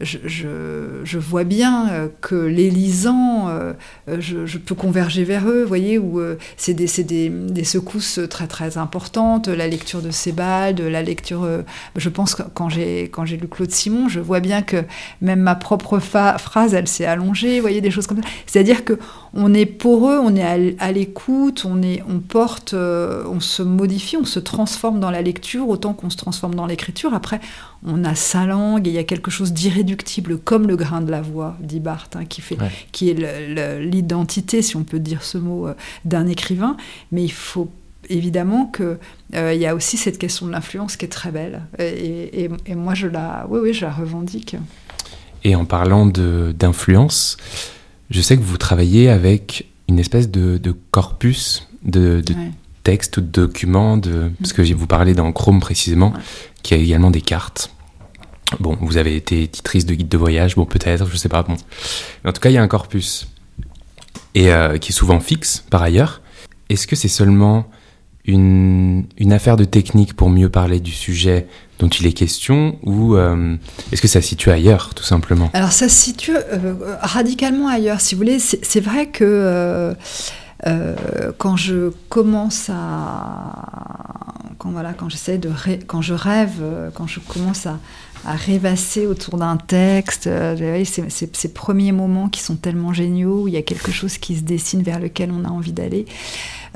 je, 0.00 1.18
vois 1.18 1.44
bien 1.44 1.88
euh, 1.88 2.08
que 2.20 2.34
les 2.34 2.68
lisants, 2.70 3.48
euh, 3.48 3.72
je, 4.18 4.58
peux 4.58 4.74
converger 4.74 5.24
vers 5.24 5.48
eux, 5.48 5.64
voyez, 5.64 5.98
où 5.98 6.20
euh, 6.20 6.36
c'est 6.56 6.74
des, 6.74 7.28
des, 7.30 7.64
secousses 7.64 8.20
très 8.28 8.46
très 8.46 8.76
importantes, 8.76 9.48
la 9.48 9.66
lecture 9.66 10.02
de 10.02 10.10
Sebald, 10.10 10.80
la 10.80 11.02
lecture, 11.02 11.48
je 11.96 12.08
pense 12.08 12.34
que 12.34 12.42
quand 12.42 12.68
j'ai 12.68 13.36
lu 13.40 13.48
Claude 13.48 13.70
Simon, 13.70 14.08
je 14.08 14.20
vois 14.20 14.40
bien 14.40 14.62
que 14.62 14.84
même 15.22 15.40
ma 15.40 15.54
propre 15.54 15.98
phrase, 15.98 16.74
elle 16.74 16.88
s'est 16.88 17.06
allongée, 17.06 17.60
voyez, 17.60 17.80
des 17.80 17.90
choses 17.90 18.06
comme 18.06 18.22
ça. 18.22 18.28
C'est-à-dire 18.46 18.84
que 18.84 18.98
on 19.36 19.54
est 19.54 19.66
poreux, 19.66 20.18
on 20.18 20.34
est 20.34 20.76
à 20.78 20.92
l'écoute, 20.92 21.64
on 21.64 21.82
est, 21.82 22.02
on 22.08 22.18
porte, 22.20 22.74
on 22.74 23.40
se 23.40 23.62
modifie, 23.62 24.16
on 24.16 24.24
se 24.24 24.40
transforme 24.40 24.98
dans 24.98 25.10
la 25.10 25.22
lecture 25.22 25.68
autant 25.68 25.92
qu'on 25.92 26.10
se 26.10 26.16
transforme 26.16 26.54
dans 26.54 26.66
l'écriture. 26.66 27.14
Après, 27.14 27.40
on 27.84 28.04
a 28.04 28.14
sa 28.14 28.46
langue 28.46 28.86
et 28.86 28.90
il 28.90 28.94
y 28.94 28.98
a 28.98 29.04
quelque 29.04 29.30
chose 29.30 29.52
d'irréductible 29.52 30.38
comme 30.38 30.66
le 30.66 30.76
grain 30.76 31.00
de 31.00 31.10
la 31.10 31.22
voix, 31.22 31.56
dit 31.60 31.80
Barthes, 31.80 32.16
hein, 32.16 32.24
qui, 32.24 32.40
fait, 32.40 32.58
qui 32.92 33.10
est 33.10 33.78
l'identité, 33.80 34.62
si 34.62 34.76
on 34.76 34.84
peut 34.84 34.98
dire 34.98 35.22
ce 35.22 35.38
mot, 35.38 35.68
euh, 35.68 35.74
d'un 36.04 36.26
écrivain. 36.26 36.76
Mais 37.12 37.22
il 37.22 37.32
faut 37.32 37.70
évidemment 38.08 38.66
qu'il 38.66 38.98
euh, 39.34 39.54
y 39.54 39.66
a 39.66 39.74
aussi 39.74 39.96
cette 39.96 40.18
question 40.18 40.46
de 40.46 40.52
l'influence 40.52 40.96
qui 40.96 41.04
est 41.04 41.08
très 41.08 41.30
belle. 41.30 41.62
Et, 41.78 42.48
moi, 42.74 42.94
je 42.94 43.06
la, 43.06 43.46
oui, 43.48 43.60
oui, 43.62 43.72
je 43.72 43.84
la 43.84 43.92
revendique. 43.92 44.56
Et 45.44 45.54
en 45.54 45.64
parlant 45.64 46.06
d'influence, 46.06 47.36
je 48.10 48.20
sais 48.20 48.36
que 48.36 48.42
vous 48.42 48.56
travaillez 48.56 49.08
avec 49.08 49.66
une 49.88 49.98
espèce 49.98 50.30
de, 50.30 50.76
corpus 50.90 51.68
de, 51.82 52.22
textes 52.82 53.16
ou 53.16 53.20
de 53.20 53.26
documents, 53.26 53.96
de, 53.96 54.30
parce 54.40 54.52
que 54.52 54.62
vous 54.74 54.86
parlez 54.86 55.14
dans 55.14 55.30
Chrome 55.32 55.60
précisément, 55.60 56.12
qui 56.62 56.74
a 56.74 56.76
également 56.76 57.10
des 57.10 57.20
cartes. 57.20 57.70
Bon, 58.60 58.78
vous 58.80 58.96
avez 58.96 59.16
été 59.16 59.48
titrice 59.48 59.86
de 59.86 59.94
guide 59.94 60.08
de 60.08 60.16
voyage, 60.16 60.54
bon 60.54 60.66
peut-être, 60.66 61.08
je 61.10 61.16
sais 61.16 61.28
pas, 61.28 61.42
bon. 61.42 61.56
Mais 62.22 62.30
en 62.30 62.32
tout 62.32 62.40
cas, 62.40 62.50
il 62.50 62.52
y 62.54 62.58
a 62.58 62.62
un 62.62 62.68
corpus. 62.68 63.28
Et 64.34 64.52
euh, 64.52 64.78
qui 64.78 64.92
est 64.92 64.94
souvent 64.94 65.18
fixe, 65.18 65.64
par 65.70 65.82
ailleurs. 65.82 66.20
Est-ce 66.68 66.86
que 66.86 66.94
c'est 66.94 67.08
seulement 67.08 67.68
une, 68.26 69.04
une 69.18 69.32
affaire 69.32 69.56
de 69.56 69.64
technique 69.64 70.14
pour 70.14 70.30
mieux 70.30 70.48
parler 70.48 70.80
du 70.80 70.92
sujet 70.92 71.46
dont 71.78 71.88
il 71.88 72.06
est 72.06 72.12
question 72.12 72.78
ou 72.82 73.16
euh, 73.16 73.56
est-ce 73.92 74.00
que 74.02 74.08
ça 74.08 74.20
se 74.22 74.28
situe 74.28 74.50
ailleurs 74.50 74.94
tout 74.94 75.04
simplement? 75.04 75.50
Alors 75.52 75.72
ça 75.72 75.88
se 75.88 75.94
situe 75.94 76.36
euh, 76.36 76.74
radicalement 77.00 77.68
ailleurs 77.68 78.00
si 78.00 78.14
vous 78.14 78.20
voulez. 78.20 78.38
C'est 78.38 78.80
vrai 78.80 79.06
que 79.06 79.94
euh, 80.66 80.92
quand 81.38 81.56
je 81.56 81.90
commence 82.08 82.70
à 82.70 83.52
quand 84.58 84.70
voilà 84.70 84.94
quand 84.94 85.10
j'essaie 85.10 85.38
de 85.38 85.50
quand 85.86 86.00
je 86.00 86.14
rêve 86.14 86.62
quand 86.94 87.06
je 87.06 87.20
commence 87.20 87.66
à, 87.66 87.78
à 88.26 88.34
rêvasser 88.34 89.06
autour 89.06 89.38
d'un 89.38 89.56
texte. 89.56 90.26
Euh, 90.26 90.84
ces 90.84 91.52
premiers 91.52 91.92
moments 91.92 92.28
qui 92.28 92.40
sont 92.40 92.56
tellement 92.56 92.92
géniaux, 92.92 93.42
où 93.42 93.48
il 93.48 93.54
y 93.54 93.56
a 93.56 93.62
quelque 93.62 93.92
chose 93.92 94.18
qui 94.18 94.36
se 94.36 94.42
dessine 94.42 94.82
vers 94.82 94.98
lequel 94.98 95.30
on 95.30 95.44
a 95.44 95.48
envie 95.48 95.72
d'aller. 95.72 96.06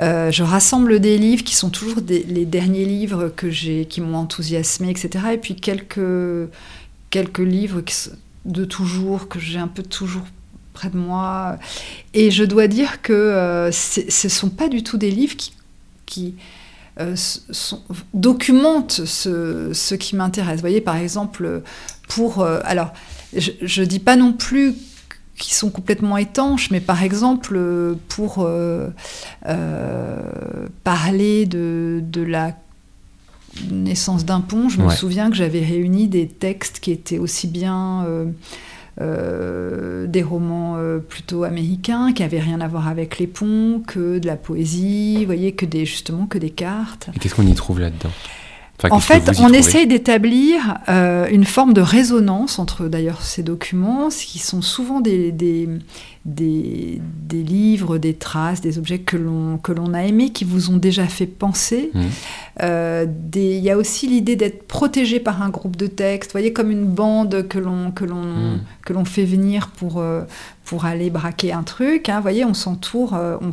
Euh, 0.01 0.31
je 0.31 0.45
rassemble 0.45 1.01
des 1.01 1.19
livres 1.19 1.43
qui 1.43 1.57
sont 1.57 1.71
toujours 1.71 1.99
les 2.07 2.45
derniers 2.47 2.85
livres 2.85 3.33
que 3.35 3.51
j'ai, 3.51 3.85
qui 3.85 4.01
m'ont 4.01 4.17
enthousiasmé, 4.17 4.91
etc. 4.91 5.11
Et 5.35 5.39
puis 5.39 5.57
quelques, 5.57 6.49
quelques 7.11 7.39
livres 7.39 7.83
de 8.45 8.65
toujours, 8.65 9.29
que 9.29 9.41
j'ai 9.41 9.59
un 9.59 9.69
peu 9.69 9.83
toujours 9.83 10.25
près 10.73 10.89
de 10.89 10.97
moi. 10.97 11.59
Et 12.15 12.31
je 12.31 12.45
dois 12.45 12.69
dire 12.69 13.03
que 13.03 13.13
euh, 13.13 13.73
ce 13.73 14.01
ne 14.01 14.31
sont 14.31 14.51
pas 14.51 14.69
du 14.69 14.85
tout 14.85 14.99
des 14.99 15.11
livres 15.11 15.37
qui, 15.37 15.53
qui 16.07 16.35
euh, 17.01 17.17
documente 18.15 18.93
ce, 19.05 19.95
qui 19.95 20.17
m'intéresse. 20.17 20.57
Vous 20.57 20.61
voyez, 20.61 20.81
par 20.81 20.97
exemple, 20.97 21.63
pour... 22.09 22.41
Euh, 22.41 22.61
alors, 22.65 22.93
je 23.35 23.81
ne 23.81 23.87
dis 23.87 23.99
pas 23.99 24.17
non 24.17 24.33
plus 24.33 24.75
qu'ils 25.37 25.55
sont 25.55 25.71
complètement 25.71 26.19
étanches, 26.19 26.71
mais 26.71 26.81
par 26.81 27.03
exemple, 27.03 27.59
pour 28.09 28.45
euh, 28.47 28.89
parler 30.85 31.47
de, 31.47 32.01
de 32.03 32.23
la 32.23 32.55
naissance 33.71 34.25
d'un 34.25 34.41
pont, 34.41 34.69
je 34.69 34.81
me 34.81 34.91
souviens 34.91 35.31
que 35.31 35.37
j'avais 35.37 35.65
réuni 35.65 36.09
des 36.09 36.29
textes 36.29 36.81
qui 36.81 36.93
étaient 36.93 37.19
aussi 37.19 37.47
bien 37.47 38.05
euh, 38.05 38.27
des 38.99 40.23
romans 40.23 40.77
euh, 40.77 40.99
plutôt 40.99 41.45
américains 41.45 42.13
qui 42.13 42.23
n'avaient 42.23 42.41
rien 42.41 42.61
à 42.61 42.69
voir 42.69 42.89
avec 42.89 43.19
les 43.19 43.27
ponts, 43.27 43.83
que 43.87 44.19
de 44.19 44.27
la 44.27 44.37
poésie, 44.37 45.19
vous 45.19 45.27
voyez, 45.27 45.53
que 45.53 45.67
des, 45.67 45.87
justement 45.87 46.27
que 46.27 46.39
des 46.39 46.51
cartes. 46.51 47.09
Et 47.15 47.19
qu'est-ce 47.19 47.35
qu'on 47.35 47.47
y 47.47 47.55
trouve 47.55 47.81
là-dedans? 47.81 48.11
En 48.91 49.01
fait, 49.01 49.31
on 49.41 49.53
essaye 49.53 49.87
d'établir 49.87 50.79
euh, 50.89 51.29
une 51.31 51.45
forme 51.45 51.73
de 51.73 51.81
résonance 51.81 52.59
entre 52.59 52.89
d'ailleurs 52.89 53.23
ces 53.23 53.43
documents, 53.43 54.09
qui 54.09 54.39
sont 54.39 54.63
souvent 54.63 55.01
des, 55.01 55.33
des, 55.33 55.69
des, 56.25 57.01
livres, 57.31 57.99
des 57.99 58.15
traces, 58.15 58.61
des 58.61 58.79
objets 58.79 58.99
que 58.99 59.17
l'on 59.17 59.95
a 59.95 60.05
aimés, 60.05 60.31
qui 60.31 60.45
vous 60.45 60.71
ont 60.71 60.77
déjà 60.77 61.07
fait 61.07 61.27
penser. 61.27 61.91
Mmh. 61.93 62.01
Euh, 62.63 63.07
il 63.35 63.59
y 63.59 63.71
a 63.71 63.77
aussi 63.77 64.07
l'idée 64.07 64.37
d'être 64.37 64.67
protégé 64.67 65.21
par 65.21 65.43
un 65.43 65.51
groupe 65.51 65.77
de 65.77 65.87
textes, 65.87 66.33
voyez, 66.33 66.53
comme 66.53 66.71
une 66.71 66.87
bande 66.87 67.47
que 67.49 67.59
l'on 67.59 67.93
mmh. 67.93 69.07
fait 69.07 69.25
venir 69.25 69.69
pour, 69.69 69.99
euh, 69.99 70.23
pour 70.65 70.85
aller 70.85 71.11
braquer 71.11 71.53
un 71.53 71.63
truc. 71.63 72.09
Hein, 72.09 72.21
voyez, 72.21 72.45
on 72.45 72.55
s'entoure 72.55 73.19
on 73.41 73.53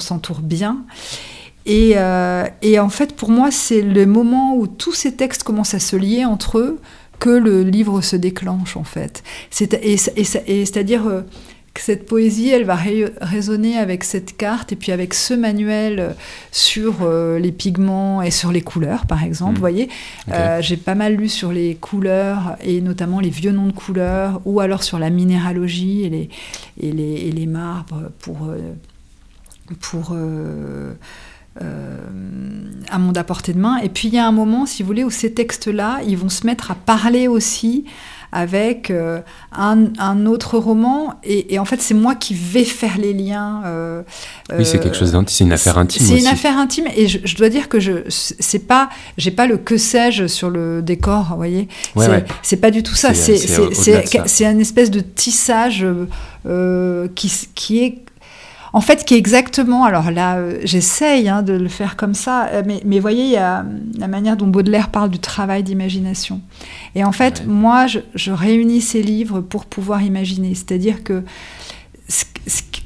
Euh, 1.70 2.48
et, 2.62 2.80
en 2.80 2.90
fait, 2.90 3.16
pour 3.16 3.30
moi, 3.30 3.52
c'est 3.52 3.82
le 3.82 4.06
moment 4.06 4.56
où 4.56 4.68
tous 4.68 4.94
ces 4.94 5.14
textes 5.14 5.44
commencent 5.44 5.74
à 5.74 5.80
se 5.80 5.96
lier 5.96 6.26
entre 6.26 6.60
eux 6.60 6.80
que 7.20 7.30
le 7.30 7.64
livre 7.64 8.02
se 8.02 8.16
déclenche, 8.16 8.78
en 8.78 8.84
fait. 8.84 9.24
et, 9.82 9.98
c'est-à-dire 9.98 11.08
euh, 11.08 11.22
que 11.74 11.82
cette 11.82 12.06
poésie, 12.06 12.50
elle 12.50 12.64
va 12.64 12.78
résonner 13.22 13.78
avec 13.78 14.04
cette 14.04 14.38
carte 14.38 14.72
et 14.72 14.76
puis 14.76 14.92
avec 14.92 15.14
ce 15.14 15.34
manuel 15.34 16.16
sur 16.52 17.00
euh, 17.02 17.40
les 17.40 17.52
pigments 17.52 18.22
et 18.22 18.32
sur 18.32 18.52
les 18.52 18.62
couleurs, 18.62 19.08
par 19.08 19.24
exemple. 19.24 19.54
Mmh. 19.54 19.56
Vous 19.56 19.60
voyez, 19.60 19.90
j'ai 20.60 20.78
pas 20.78 20.96
mal 20.96 21.16
lu 21.16 21.28
sur 21.28 21.52
les 21.52 21.76
couleurs 21.76 22.56
et 22.64 22.82
notamment 22.82 23.20
les 23.20 23.30
vieux 23.30 23.52
noms 23.52 23.68
de 23.68 23.74
couleurs 23.74 24.42
ou 24.46 24.60
alors 24.60 24.84
sur 24.84 25.00
la 25.00 25.10
minéralogie 25.10 26.04
et 26.04 26.10
les, 26.10 26.30
et 26.80 27.32
les, 27.32 27.48
marbres 27.48 28.12
pour... 28.20 28.48
pour 29.82 30.16
un 31.62 33.00
monde 33.00 33.18
à 33.18 33.24
portée 33.24 33.54
de 33.54 33.60
main. 33.60 33.78
Et 33.78 33.90
puis 33.90 34.08
il 34.08 34.14
y 34.14 34.18
a 34.18 34.28
un 34.28 34.32
moment, 34.32 34.66
si 34.66 34.84
vous 34.84 34.88
voulez, 34.88 35.04
où 35.04 35.10
ces 35.10 35.34
textes-là, 35.34 36.00
ils 36.08 36.18
vont 36.18 36.30
se 36.30 36.46
mettre 36.46 36.72
à 36.72 36.76
parler 36.76 37.28
aussi 37.28 37.86
avec 38.32 38.92
euh, 38.92 39.22
un, 39.52 40.26
autre 40.26 40.58
roman. 40.58 41.16
Et, 41.24 41.58
en 41.60 41.66
fait, 41.66 41.82
c'est 41.82 41.94
moi 41.94 42.16
qui 42.16 42.34
vais 42.34 42.66
faire 42.66 42.98
les 42.98 43.14
liens. 43.14 43.62
Euh, 43.66 44.04
oui, 44.58 44.66
c'est 44.66 44.80
quelque 44.80 44.98
chose 44.98 45.14
d'intime, 45.14 45.36
c'est 45.38 45.44
une 45.46 45.54
affaire 45.54 45.78
intime. 45.78 46.06
C'est 46.06 46.20
une 46.20 46.28
affaire 46.28 46.58
intime. 46.58 46.88
Et 46.96 47.08
je, 47.08 47.36
dois 47.36 47.50
dire 47.50 47.70
que 47.70 47.80
je 47.80 48.04
c'est 48.10 48.68
pas, 48.68 48.90
j'ai 49.18 49.32
pas 49.32 49.48
le 49.48 49.58
que 49.58 49.78
sais-je 49.78 50.28
sur 50.28 50.50
le 50.50 50.82
décor, 50.82 51.28
vous 51.30 51.38
voyez. 51.38 51.68
c'est 52.44 52.58
pas 52.58 52.72
du 52.72 52.84
tout 52.84 52.96
ça. 52.96 53.14
C'est 53.14 54.46
un 54.46 54.60
espèce 54.60 54.92
de 54.92 55.00
tissage 55.00 55.86
qui, 57.16 57.32
qui 57.56 57.84
est 57.84 58.04
en 58.78 58.82
fait, 58.82 59.06
qui 59.06 59.16
est 59.16 59.18
exactement, 59.18 59.86
alors 59.86 60.12
là, 60.12 60.38
euh, 60.38 60.60
j'essaye 60.64 61.28
hein, 61.30 61.42
de 61.42 61.54
le 61.54 61.68
faire 61.68 61.96
comme 61.96 62.14
ça, 62.14 62.46
euh, 62.50 62.62
mais, 62.64 62.80
mais 62.86 63.00
voyez, 63.00 63.24
il 63.24 63.32
y 63.32 63.36
a 63.36 63.66
la 63.98 64.08
manière 64.08 64.38
dont 64.38 64.46
Baudelaire 64.46 64.90
parle 64.90 65.10
du 65.10 65.18
travail 65.18 65.64
d'imagination. 65.64 66.42
Et 66.94 67.04
en 67.04 67.12
fait, 67.12 67.48
moi, 67.48 67.88
je, 67.88 68.32
réunis 68.32 68.82
ces 68.82 69.02
livres 69.02 69.42
pour 69.42 69.66
pouvoir 69.66 70.04
imaginer. 70.04 70.54
C'est-à-dire 70.54 71.04
que 71.04 71.24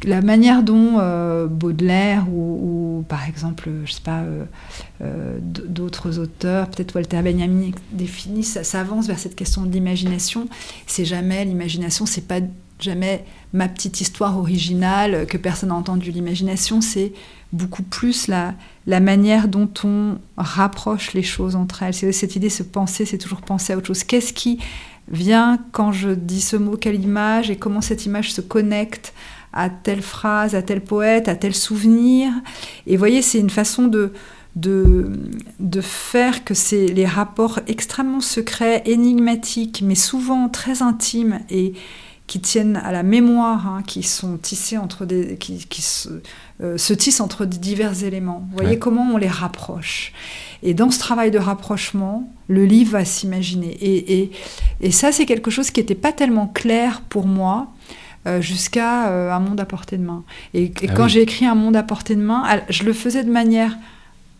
la 0.05 0.21
manière 0.21 0.63
dont 0.63 0.95
euh, 0.99 1.47
Baudelaire 1.47 2.25
ou, 2.29 3.03
par 3.09 3.27
exemple, 3.27 3.69
je 3.83 3.91
sais 3.91 4.01
pas, 4.01 4.23
d'autres 5.41 6.19
auteurs, 6.19 6.69
peut-être 6.69 6.95
Walter 6.95 7.21
Benjamin 7.21 7.71
définissent, 7.91 8.61
ça, 8.63 8.79
avance 8.79 9.07
vers 9.07 9.19
cette 9.19 9.35
question 9.35 9.63
de 9.63 9.73
l'imagination. 9.73 10.47
C'est 10.87 11.05
jamais 11.05 11.43
l'imagination, 11.43 12.05
c'est 12.05 12.29
pas 12.29 12.39
jamais 12.83 13.25
ma 13.53 13.67
petite 13.67 14.01
histoire 14.01 14.37
originale 14.37 15.25
que 15.27 15.37
personne 15.37 15.69
n'a 15.69 15.75
entendu. 15.75 16.11
L'imagination, 16.11 16.81
c'est 16.81 17.13
beaucoup 17.53 17.83
plus 17.83 18.27
la, 18.27 18.53
la 18.87 18.99
manière 18.99 19.47
dont 19.47 19.69
on 19.83 20.17
rapproche 20.37 21.13
les 21.13 21.23
choses 21.23 21.55
entre 21.55 21.83
elles. 21.83 21.93
C'est 21.93 22.11
cette 22.11 22.35
idée, 22.35 22.49
se 22.49 22.63
penser, 22.63 23.05
c'est 23.05 23.17
toujours 23.17 23.41
penser 23.41 23.73
à 23.73 23.77
autre 23.77 23.87
chose. 23.87 24.03
Qu'est-ce 24.03 24.33
qui 24.33 24.59
vient 25.09 25.59
quand 25.73 25.91
je 25.91 26.11
dis 26.11 26.41
ce 26.41 26.55
mot, 26.55 26.77
quelle 26.77 27.01
image, 27.01 27.49
et 27.49 27.57
comment 27.57 27.81
cette 27.81 28.05
image 28.05 28.31
se 28.31 28.41
connecte 28.41 29.13
à 29.51 29.69
telle 29.69 30.01
phrase, 30.01 30.55
à 30.55 30.61
tel 30.61 30.81
poète, 30.81 31.27
à 31.27 31.35
tel 31.35 31.53
souvenir? 31.53 32.31
Et 32.87 32.95
voyez, 32.95 33.21
c'est 33.21 33.39
une 33.39 33.49
façon 33.49 33.87
de, 33.87 34.13
de, 34.55 35.11
de 35.59 35.81
faire 35.81 36.45
que 36.45 36.53
c'est 36.53 36.85
les 36.85 37.05
rapports 37.05 37.59
extrêmement 37.67 38.21
secrets, 38.21 38.83
énigmatiques, 38.85 39.83
mais 39.85 39.95
souvent 39.95 40.47
très 40.47 40.81
intimes 40.81 41.41
et, 41.49 41.73
qui 42.31 42.39
tiennent 42.39 42.77
à 42.77 42.93
la 42.93 43.03
mémoire, 43.03 43.67
hein, 43.67 43.83
qui 43.85 44.03
sont 44.03 44.37
tissés 44.37 44.77
entre 44.77 45.03
des, 45.03 45.35
qui, 45.35 45.67
euh, 46.61 46.77
se, 46.77 46.93
tissent 46.93 47.19
entre 47.19 47.43
divers 47.43 48.05
éléments. 48.05 48.47
Vous 48.49 48.55
voyez 48.55 48.79
comment 48.79 49.01
on 49.01 49.17
les 49.17 49.27
rapproche. 49.27 50.13
Et 50.63 50.73
dans 50.73 50.91
ce 50.91 50.99
travail 50.99 51.29
de 51.29 51.37
rapprochement, 51.37 52.31
le 52.47 52.63
livre 52.63 52.93
va 52.93 53.03
s'imaginer. 53.03 53.71
Et, 53.81 54.31
et, 54.79 54.91
ça, 54.91 55.11
c'est 55.11 55.25
quelque 55.25 55.51
chose 55.51 55.71
qui 55.71 55.81
n'était 55.81 55.93
pas 55.93 56.13
tellement 56.13 56.47
clair 56.47 57.01
pour 57.09 57.27
moi. 57.27 57.67
Euh, 58.27 58.39
jusqu'à 58.39 59.09
euh, 59.09 59.31
un 59.31 59.39
monde 59.39 59.59
à 59.59 59.65
portée 59.65 59.97
de 59.97 60.03
main. 60.03 60.23
Et, 60.53 60.71
ah 60.87 60.93
quand 60.95 61.07
j'ai 61.07 61.23
écrit 61.23 61.47
un 61.47 61.55
monde 61.55 61.75
à 61.75 61.81
portée 61.81 62.15
de 62.15 62.21
main, 62.21 62.43
je 62.69 62.83
le 62.83 62.93
faisais 62.93 63.23
de 63.23 63.31
manière 63.31 63.75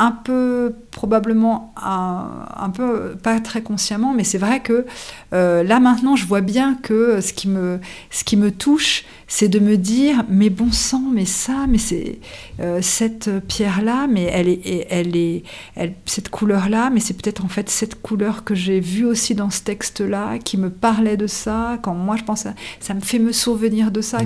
un 0.02 0.12
peu 0.12 0.74
probablement 0.90 1.76
un, 1.78 2.72
peu 2.72 3.16
pas 3.22 3.40
très 3.40 3.62
consciemment 3.62 4.16
mais 4.16 4.24
c'est 4.24 4.40
vrai 4.40 4.60
que 4.62 4.86
là 5.32 5.80
maintenant 5.80 6.16
je 6.16 6.26
vois 6.26 6.42
bien 6.42 6.74
que 6.74 7.22
ce 7.22 7.34
qui 7.34 7.48
me 7.48 7.80
ce 8.10 8.24
qui 8.24 8.36
me 8.36 8.52
touche 8.52 9.06
c'est 9.32 9.48
de 9.48 9.60
me 9.60 9.78
dire 9.78 10.26
mais 10.28 10.50
bon 10.50 10.74
sang 10.74 11.04
mais 11.10 11.24
ça 11.24 11.66
mais 11.70 11.78
c'est 11.78 12.20
euh, 12.60 12.80
cette 12.82 13.30
pierre 13.48 13.82
là 13.82 14.06
mais 14.06 14.24
elle 14.24 14.50
est 14.50 14.88
elle 14.90 15.16
est 15.16 15.44
elle, 15.76 15.94
cette 16.06 16.28
couleur 16.28 16.68
là 16.68 16.90
mais 16.90 17.00
c'est 17.00 17.14
peut-être 17.14 17.46
en 17.46 17.48
fait 17.48 17.70
cette 17.70 18.02
couleur 18.02 18.44
que 18.44 18.56
j'ai 18.56 18.82
vue 18.82 19.06
aussi 19.06 19.34
dans 19.34 19.50
ce 19.50 19.62
texte 19.62 20.02
là 20.02 20.38
qui 20.38 20.58
me 20.58 20.70
parlait 20.70 21.16
de 21.16 21.28
ça 21.28 21.80
quand 21.82 21.94
moi 21.94 22.18
je 22.18 22.24
pense 22.26 22.46
à, 22.46 22.56
ça 22.82 22.94
me 22.94 23.00
fait 23.00 23.20
me 23.20 23.32
souvenir 23.32 23.90
de 23.92 24.02
ça 24.02 24.18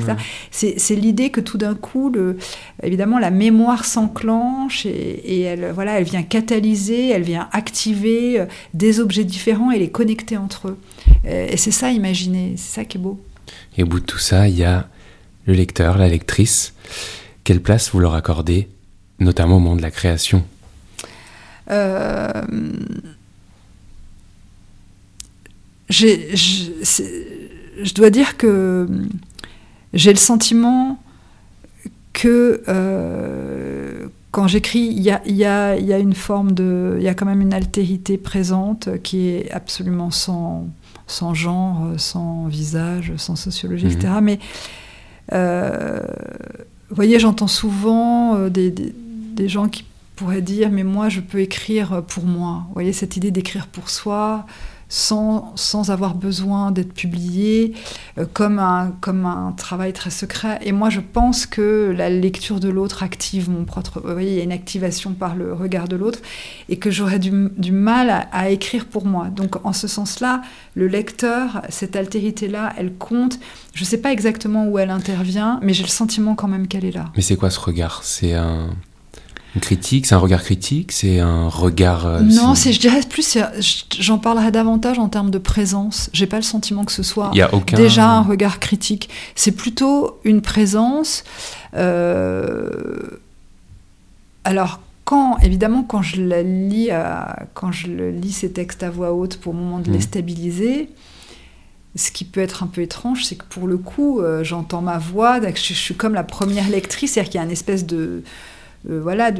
c'est 0.49 0.95
l'idée 0.95 1.29
que 1.29 1.39
tout 1.39 1.59
d'un 1.59 1.75
coup 1.75 2.09
le 2.09 2.38
évidemment 2.81 3.19
la 3.19 3.29
mémoire 3.29 3.85
s'enclenche 3.85 4.88
et, 4.88 5.41
elle 5.41 5.64
voilà 5.73 5.99
elle 5.99 6.04
vient 6.04 6.23
catalyser 6.23 7.10
elle 7.10 7.23
vient 7.23 7.49
activer 7.51 8.39
euh, 8.39 8.45
des 8.73 8.99
objets 8.99 9.23
différents 9.23 9.71
et 9.71 9.80
les 9.80 9.89
connecter 9.89 10.38
entre 10.38 10.69
eux. 10.69 10.78
Euh, 11.25 11.47
et 11.49 11.58
c'est 11.58 11.71
ça 11.71 11.91
imaginer 11.91 12.54
c'est 12.58 12.82
ça 12.82 12.86
qui 12.86 12.97
est 12.97 13.01
beau. 13.01 13.23
Et 13.78 13.84
au 13.84 13.86
bout 13.86 13.99
de 13.99 14.06
tout 14.06 14.17
ça, 14.17 14.47
il 14.47 14.58
y 14.58 14.63
a 14.63 14.88
le 15.45 15.54
lecteur, 15.54 15.97
la 15.97 16.08
lectrice, 16.08 16.73
quelle 17.43 17.62
place 17.62 17.91
vous 17.91 17.99
leur 17.99 18.15
accordez, 18.15 18.67
notamment 19.19 19.58
au 19.58 19.60
moment 19.60 19.75
de 19.75 19.82
la 19.82 19.91
création? 19.91 20.43
Euh, 21.69 22.32
je 25.89 27.93
dois 27.93 28.10
dire 28.10 28.38
que 28.38 28.88
j'ai 29.93 30.12
le 30.12 30.17
sentiment 30.17 31.01
que 32.13 32.63
euh, 32.69 34.08
quand 34.36 34.50
j'écris, 34.50 34.91
il 34.91 35.02
y 35.02 35.12
a, 35.12 35.21
y, 35.26 35.45
a, 35.45 35.78
y 35.78 35.93
a, 35.93 35.98
une 35.98 36.13
forme 36.13 36.52
de. 36.52 36.98
Il 36.98 37.04
y 37.04 37.08
a 37.08 37.13
quand 37.13 37.25
même 37.25 37.40
une 37.40 37.54
altérité 37.54 38.17
présente 38.17 38.90
qui 39.02 39.29
est 39.29 39.50
absolument 39.52 40.12
sans, 40.12 40.67
sans 41.08 41.33
genre, 41.33 41.94
sans 41.96 42.48
visage, 42.48 43.13
sans 43.15 43.38
sociologie, 43.38 43.86
etc. 43.86 44.15
Mhm. 44.15 44.23
Mais. 44.25 44.40
Euh, 45.31 46.02
vous 46.90 46.96
voyez, 46.98 47.17
j'entends 47.17 47.48
souvent 47.48 48.36
euh, 48.36 48.50
des, 48.50 48.71
des, 48.71 48.94
des, 48.94 49.48
gens 49.48 49.69
qui 49.69 49.86
pourraient 50.17 50.42
dire 50.42 50.69
Mais 50.69 50.83
moi, 50.83 51.08
je 51.08 51.21
peux 51.21 51.40
écrire 51.40 52.04
pour 52.06 52.25
moi. 52.25 52.65
Vous 52.67 52.73
voyez, 52.73 52.92
cette 52.92 53.15
idée 53.15 53.31
d'écrire 53.31 53.67
pour 53.67 53.90
soi, 53.90 54.46
sans, 54.96 55.52
sans 55.58 55.91
avoir 55.91 56.15
besoin 56.15 56.71
d'être 56.71 56.93
publié, 56.93 57.73
euh, 58.17 58.25
comme, 58.31 58.60
un, 58.60 58.96
comme 59.02 59.25
un 59.25 59.52
travail 59.52 59.91
très 59.91 60.10
secret. 60.10 60.58
Et 60.62 60.71
moi, 60.71 60.89
je 60.89 61.02
pense 61.02 61.46
que 61.46 61.93
la 61.96 62.10
lecture 62.10 62.62
de 62.62 62.69
l'autre 62.69 63.04
active 63.04 63.50
mon 63.50 63.65
propre... 63.65 64.00
Vous 64.00 64.13
voyez, 64.13 64.31
il 64.31 64.37
y 64.37 64.39
a 64.39 64.43
une 64.46 64.54
activation 64.54 65.12
par 65.12 65.35
le 65.35 65.52
regard 65.52 65.89
de 65.89 65.98
l'autre, 65.98 66.19
et 66.69 66.77
que 66.77 66.91
j'aurais 66.91 67.19
du, 67.19 67.50
du, 67.58 67.73
mal 67.73 68.10
à, 68.10 68.19
à, 68.31 68.48
écrire 68.48 68.85
pour 68.85 69.06
moi. 69.06 69.27
Donc, 69.27 69.65
en 69.65 69.73
ce 69.73 69.89
sens-là, 69.89 70.41
le 70.75 70.87
lecteur, 70.87 71.62
cette 71.67 71.98
altérité-là, 71.98 72.71
elle 72.77 72.93
compte. 72.93 73.37
Je 73.73 73.81
ne 73.81 73.85
sais 73.85 73.98
pas 73.98 74.13
exactement 74.13 74.65
où 74.65 74.79
elle 74.79 74.91
intervient, 74.91 75.60
mais 75.62 75.73
j'ai 75.73 75.83
le 75.83 75.89
sentiment 75.89 76.35
quand 76.35 76.48
même 76.48 76.69
qu'elle 76.69 76.85
est 76.85 76.96
là. 76.96 77.12
Mais 77.17 77.21
c'est 77.21 77.35
quoi 77.35 77.50
ce 77.50 77.60
regard? 77.60 78.02
C'est 78.06 78.33
un 78.33 78.69
une 79.56 79.62
critique, 79.62 80.06
c'est 80.06 80.15
un 80.15 80.19
regard 80.19 80.43
critique, 80.43 80.91
c'est 80.91 81.19
un 81.19 81.47
regard. 81.47 82.06
Euh, 82.06 82.19
non, 82.19 82.56
c'est, 82.56 82.73
je 82.73 82.79
dirais 82.79 82.99
plus, 83.10 83.37
j'en 83.99 84.17
parlerai 84.17 84.51
davantage 84.51 84.99
en 84.99 85.08
termes 85.08 85.31
de 85.31 85.37
présence. 85.37 86.10
J'ai 86.12 86.27
pas 86.27 86.35
le 86.35 86.43
sentiment 86.43 86.83
que 86.83 86.91
ce 86.91 87.03
soit 87.03 87.31
aucun... 87.53 87.77
déjà 87.77 88.10
un 88.10 88.21
regard 88.21 88.60
critique. 88.60 89.10
C'est 89.33 89.53
plutôt 89.53 90.19
une 90.25 90.41
présence. 90.41 91.23
Euh... 91.75 92.69
Alors, 94.43 94.81
quand, 95.06 95.37
évidemment, 95.39 95.83
quand 95.83 96.01
je 96.01 96.21
la 96.21 96.43
lis, 96.43 96.91
à... 96.91 97.47
quand 97.53 97.71
je 97.71 97.87
lis 97.87 98.33
ces 98.33 98.51
textes 98.51 98.83
à 98.83 98.89
voix 98.89 99.13
haute 99.13 99.37
pour 99.37 99.53
au 99.53 99.56
moment 99.56 99.79
de 99.79 99.89
mmh. 99.89 99.93
les 99.93 100.01
stabiliser, 100.01 100.89
ce 101.95 102.12
qui 102.12 102.25
peut 102.25 102.41
être 102.41 102.62
un 102.62 102.67
peu 102.67 102.81
étrange, 102.81 103.23
c'est 103.23 103.37
que 103.37 103.45
pour 103.45 103.67
le 103.67 103.77
coup, 103.77 104.19
euh, 104.19 104.43
j'entends 104.43 104.81
ma 104.81 104.97
voix, 104.97 105.39
je, 105.39 105.56
je, 105.56 105.73
suis 105.73 105.95
comme 105.95 106.13
la 106.13 106.25
première 106.25 106.67
lectrice, 106.67 107.13
c'est-à-dire 107.13 107.31
qu'il 107.31 107.39
y 107.39 107.41
a 107.41 107.45
une 107.45 107.51
espèce 107.51 107.85
de 107.85 108.23
euh, 108.90 109.00
voilà, 109.02 109.31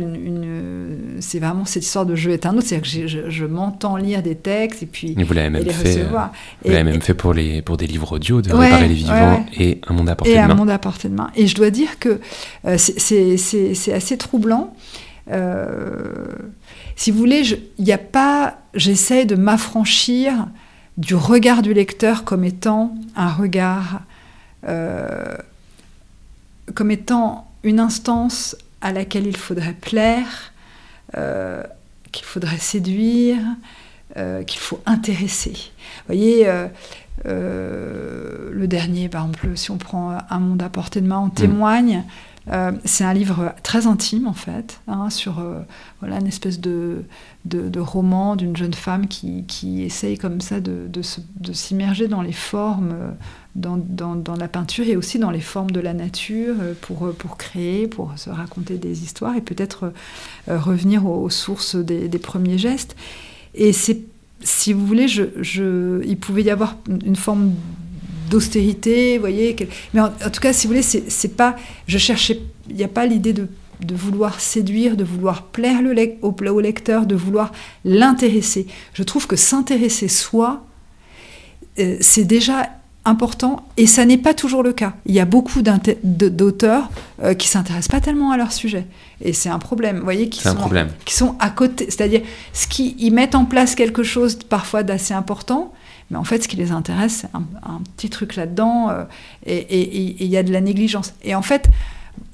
c'est 1.20 1.39
vraiment 1.39 1.66
cette 1.66 1.84
histoire 1.84 2.06
de 2.06 2.16
jeu 2.16 2.32
est 2.32 2.46
un 2.46 2.58
autre, 2.58 2.68
c'est-à-dire 2.68 3.04
que 3.04 3.08
je, 3.08 3.30
je 3.30 3.46
m'entends 3.46 3.96
lire 3.96 4.24
des 4.24 4.36
textes 4.36 4.82
et 4.82 4.86
puis 4.88 5.16
et 5.18 5.24
vous 5.24 5.34
l'avez 5.34 5.50
même 5.50 5.70
fait, 5.70 5.89
recevoir. 5.89 6.32
Vous 6.64 6.72
l'avez 6.72 6.84
même 6.84 7.02
fait 7.02 7.14
pour 7.14 7.34
les 7.34 7.62
pour 7.62 7.78
des 7.78 7.88
livres 7.88 8.14
audio 8.14 8.41
de 8.41 8.52
ouais, 8.52 8.66
réparer 8.66 8.88
les 8.88 8.96
vivants 8.96 9.36
ouais, 9.36 9.46
et 9.58 9.82
un 9.88 9.93
monde 9.93 10.10
à 10.10 10.16
portée 10.16 10.32
et 10.32 10.36
de 10.36 10.39
main. 10.39 10.50
un 10.50 10.56
monde 10.56 10.70
à 10.70 10.80
portée 10.80 11.10
de 11.10 11.14
main. 11.14 11.30
Et 11.36 11.48
je 11.48 11.56
dois 11.56 11.70
dire 11.70 12.00
que 12.00 12.20
euh, 12.66 12.78
c'est 12.78 13.93
assez 13.93 14.18
troublant. 14.18 14.74
Euh, 15.32 16.26
si 16.96 17.12
vous 17.12 17.18
voulez, 17.18 17.43
il 17.78 17.84
n'y 17.84 17.91
a 17.91 17.98
pas, 17.98 18.58
j'essaie 18.74 19.26
de 19.26 19.36
m'affranchir 19.36 20.48
du 20.98 21.16
regard 21.16 21.62
du 21.62 21.74
lecteur 21.74 22.24
comme 22.24 22.43
étant 22.43 22.96
un 23.16 23.30
regard, 23.30 24.02
euh, 24.68 25.36
comme 26.74 26.91
étant 26.91 27.52
une 27.64 27.80
instance 27.80 28.56
à 28.82 28.91
laquelle 28.91 29.28
il 29.28 29.38
faudrait 29.38 29.73
plaire, 29.73 30.53
euh, 31.17 31.63
qu'il 32.11 32.26
faudrait 32.26 32.57
séduire, 32.57 33.39
euh, 34.17 34.43
qu'il 34.43 34.59
faut 34.59 34.82
intéresser. 34.86 35.51
Vous 35.51 36.07
voyez, 36.07 36.47
euh, 37.26 38.51
le 38.51 38.67
dernier, 38.67 39.09
par 39.09 39.23
exemple, 39.23 39.49
si 39.55 39.71
on 39.71 39.78
prend 39.78 40.17
Un 40.30 40.39
monde 40.39 40.61
à 40.61 40.69
portée 40.69 41.01
de 41.01 41.07
main, 41.07 41.19
on 41.19 41.28
mm. 41.28 41.34
témoigne. 41.34 42.03
C'est 42.84 43.03
un 43.03 43.13
livre 43.13 43.55
très 43.63 43.88
intime 43.88 44.28
en 44.28 44.34
fait, 44.34 44.80
hein, 44.88 45.09
sur 45.09 45.43
voilà, 45.99 46.19
une 46.19 46.28
espèce 46.28 46.59
de, 46.59 47.03
de, 47.45 47.69
de 47.69 47.80
roman 47.80 48.36
d'une 48.36 48.55
jeune 48.55 48.76
femme 48.76 49.07
qui, 49.07 49.45
qui, 49.47 49.82
essaye 49.82 50.19
comme 50.19 50.39
ça 50.41 50.59
de, 50.59 50.88
de 50.88 51.53
s'immerger 51.53 52.07
dans 52.07 52.21
les 52.21 52.34
formes 52.34 53.15
dans, 53.56 54.36
la 54.38 54.47
peinture 54.47 54.88
et 54.88 54.95
aussi 54.95 55.18
dans 55.18 55.32
les 55.32 55.39
formes 55.39 55.72
de 55.72 55.80
la 55.80 55.93
nature 55.93 56.56
euh, 56.60 56.74
pour, 56.82 57.06
euh, 57.06 57.16
pour 57.18 57.38
créer, 57.38 57.88
pour 57.88 58.12
se 58.18 58.30
raconter 58.30 58.76
des 58.76 59.03
histoires 59.03 59.36
et 59.36 59.41
peut-être 59.41 59.93
euh, 60.49 60.60
revenir 60.60 61.06
aux, 61.06 61.30
sources 61.30 61.76
des, 61.76 62.10
premiers 62.20 62.58
gestes. 62.58 62.95
Et 63.53 63.72
c'est, 63.72 64.01
si 64.41 64.74
vous 64.74 64.86
voulez, 64.86 65.08
je, 65.08 65.24
je, 65.39 66.03
il 66.06 66.18
pouvait 66.18 66.43
y 66.43 66.49
avoir 66.49 66.78
une 67.06 67.16
forme 67.16 67.53
d'austérité, 68.30 69.16
vous 69.16 69.22
voyez. 69.22 69.56
Mais 69.93 70.01
en, 70.01 70.10
tout 70.10 70.41
cas, 70.41 70.51
si 70.51 70.68
vous 70.68 70.74
voulez, 70.74 70.82
c'est, 70.82 71.38
pas, 71.38 71.56
je 71.88 71.97
cherchais, 71.97 72.41
il 72.70 72.76
n'y 72.76 72.84
a 72.84 72.89
pas 72.89 73.06
l'idée 73.06 73.34
de 73.34 73.47
de 73.82 73.93
vouloir 73.93 74.39
séduire, 74.39 74.95
de 74.95 75.03
vouloir 75.03 75.47
plaire 75.47 75.82
le 75.82 75.93
au, 76.22 76.34
au 76.34 76.60
lecteur, 76.62 77.06
de 77.06 77.14
vouloir 77.14 77.51
l'intéresser. 77.84 78.68
Je 78.93 79.03
trouve 79.03 79.28
que 79.28 79.36
s'intéresser 79.36 80.08
soi, 80.08 80.66
c'est 81.76 82.24
déjà 82.24 82.70
important 83.06 83.68
et 83.78 83.88
ça 83.88 84.06
n'est 84.06 84.18
pas 84.18 84.34
toujours 84.34 84.64
le 84.64 84.74
cas. 84.74 84.93
Il 85.06 85.14
y 85.14 85.20
a 85.20 85.26
beaucoup 85.26 85.62
d'auteurs 85.62 86.89
euh, 87.24 87.34
qui 87.34 87.47
s'intéressent 87.47 87.89
pas 87.89 88.01
tellement 88.01 88.32
à 88.32 88.38
leur 88.38 88.51
sujet 88.51 88.88
et 89.22 89.32
c'est 89.32 89.49
un 89.49 89.60
problème. 89.60 89.97
Vous 89.97 90.03
voyez, 90.03 90.30
qui 90.30 90.41
sont, 90.41 90.56
qui 91.06 91.14
sont 91.14 91.36
à 91.39 91.49
côté, 91.49 91.86
c'est-à-dire 91.86 92.22
ce 92.53 92.68
qui 92.68 92.95
ils 92.99 93.12
mettent 93.12 93.36
en 93.36 93.45
place 93.45 93.76
quelque 93.76 94.03
chose 94.03 94.36
parfois 94.36 94.84
d'assez 94.84 95.14
important, 95.14 95.74
mais 96.10 96.18
en 96.18 96.24
fait 96.24 96.43
ce 96.43 96.47
qui 96.47 96.56
les 96.56 96.72
intéresse 96.72 97.22
c'est 97.22 97.36
un, 97.36 97.43
un, 97.64 97.82
petit 97.95 98.10
truc 98.10 98.36
là-dedans 98.36 98.89
euh, 98.89 99.03
et 99.45 100.24
il 100.24 100.28
y 100.28 100.38
a 100.38 100.43
de 100.43 100.51
la 100.51 100.62
négligence. 100.62 101.14
Et 101.24 101.36
en 101.36 101.41
fait 101.41 101.70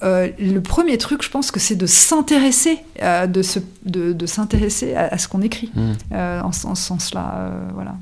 euh, 0.04 0.30
le 0.40 0.62
premier 0.62 0.98
truc, 0.98 1.24
je 1.24 1.30
pense 1.30 1.52
que 1.52 1.60
c'est 1.60 1.76
de 1.76 1.86
s'intéresser, 1.86 2.80
euh, 3.02 3.28
de, 3.28 3.44
de, 3.86 4.14
de 4.14 4.26
s'intéresser 4.26 4.96
à, 4.96 5.08
à, 5.08 5.18
ce 5.18 5.28
qu'on 5.28 5.42
écrit, 5.42 5.72
mmh. 5.76 5.92
en, 6.14 6.48
en, 6.48 6.52
ce 6.52 6.84
sens-là, 6.84 7.52
voilà. 7.74 7.96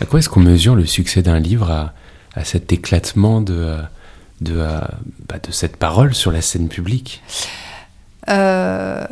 À 0.00 0.06
quoi 0.06 0.18
est-ce 0.18 0.28
qu'on 0.28 0.40
mesure 0.40 0.74
le 0.74 0.86
succès 0.86 1.22
d'un 1.22 1.38
livre 1.38 1.70
à, 1.70 1.94
à, 2.34 2.44
cet 2.44 2.72
éclatement 2.72 3.40
de, 3.40 3.76
de, 4.40 4.54
bah, 5.28 5.38
de 5.42 5.52
cette 5.52 5.76
parole 5.76 6.14
sur 6.14 6.32
la 6.32 6.40
scène 6.40 6.68
publique? 6.68 7.22
Euh, 8.28 9.04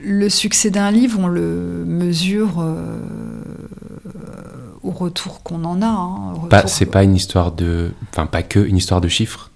Le 0.00 0.28
succès 0.28 0.70
d'un 0.70 0.90
livre, 0.90 1.18
on 1.20 1.26
le 1.26 1.84
mesure 1.86 2.60
euh, 2.60 2.98
au 4.82 4.90
retour 4.90 5.42
qu'on 5.42 5.64
en 5.64 5.82
a. 5.82 5.86
Hein, 5.86 6.34
pas, 6.50 6.66
c'est 6.66 6.86
pas 6.86 7.02
une 7.04 7.16
histoire 7.16 7.52
de. 7.52 7.92
Enfin, 8.10 8.26
pas 8.26 8.42
que 8.42 8.60
une 8.60 8.76
histoire 8.76 9.00
de 9.00 9.08
chiffres? 9.08 9.50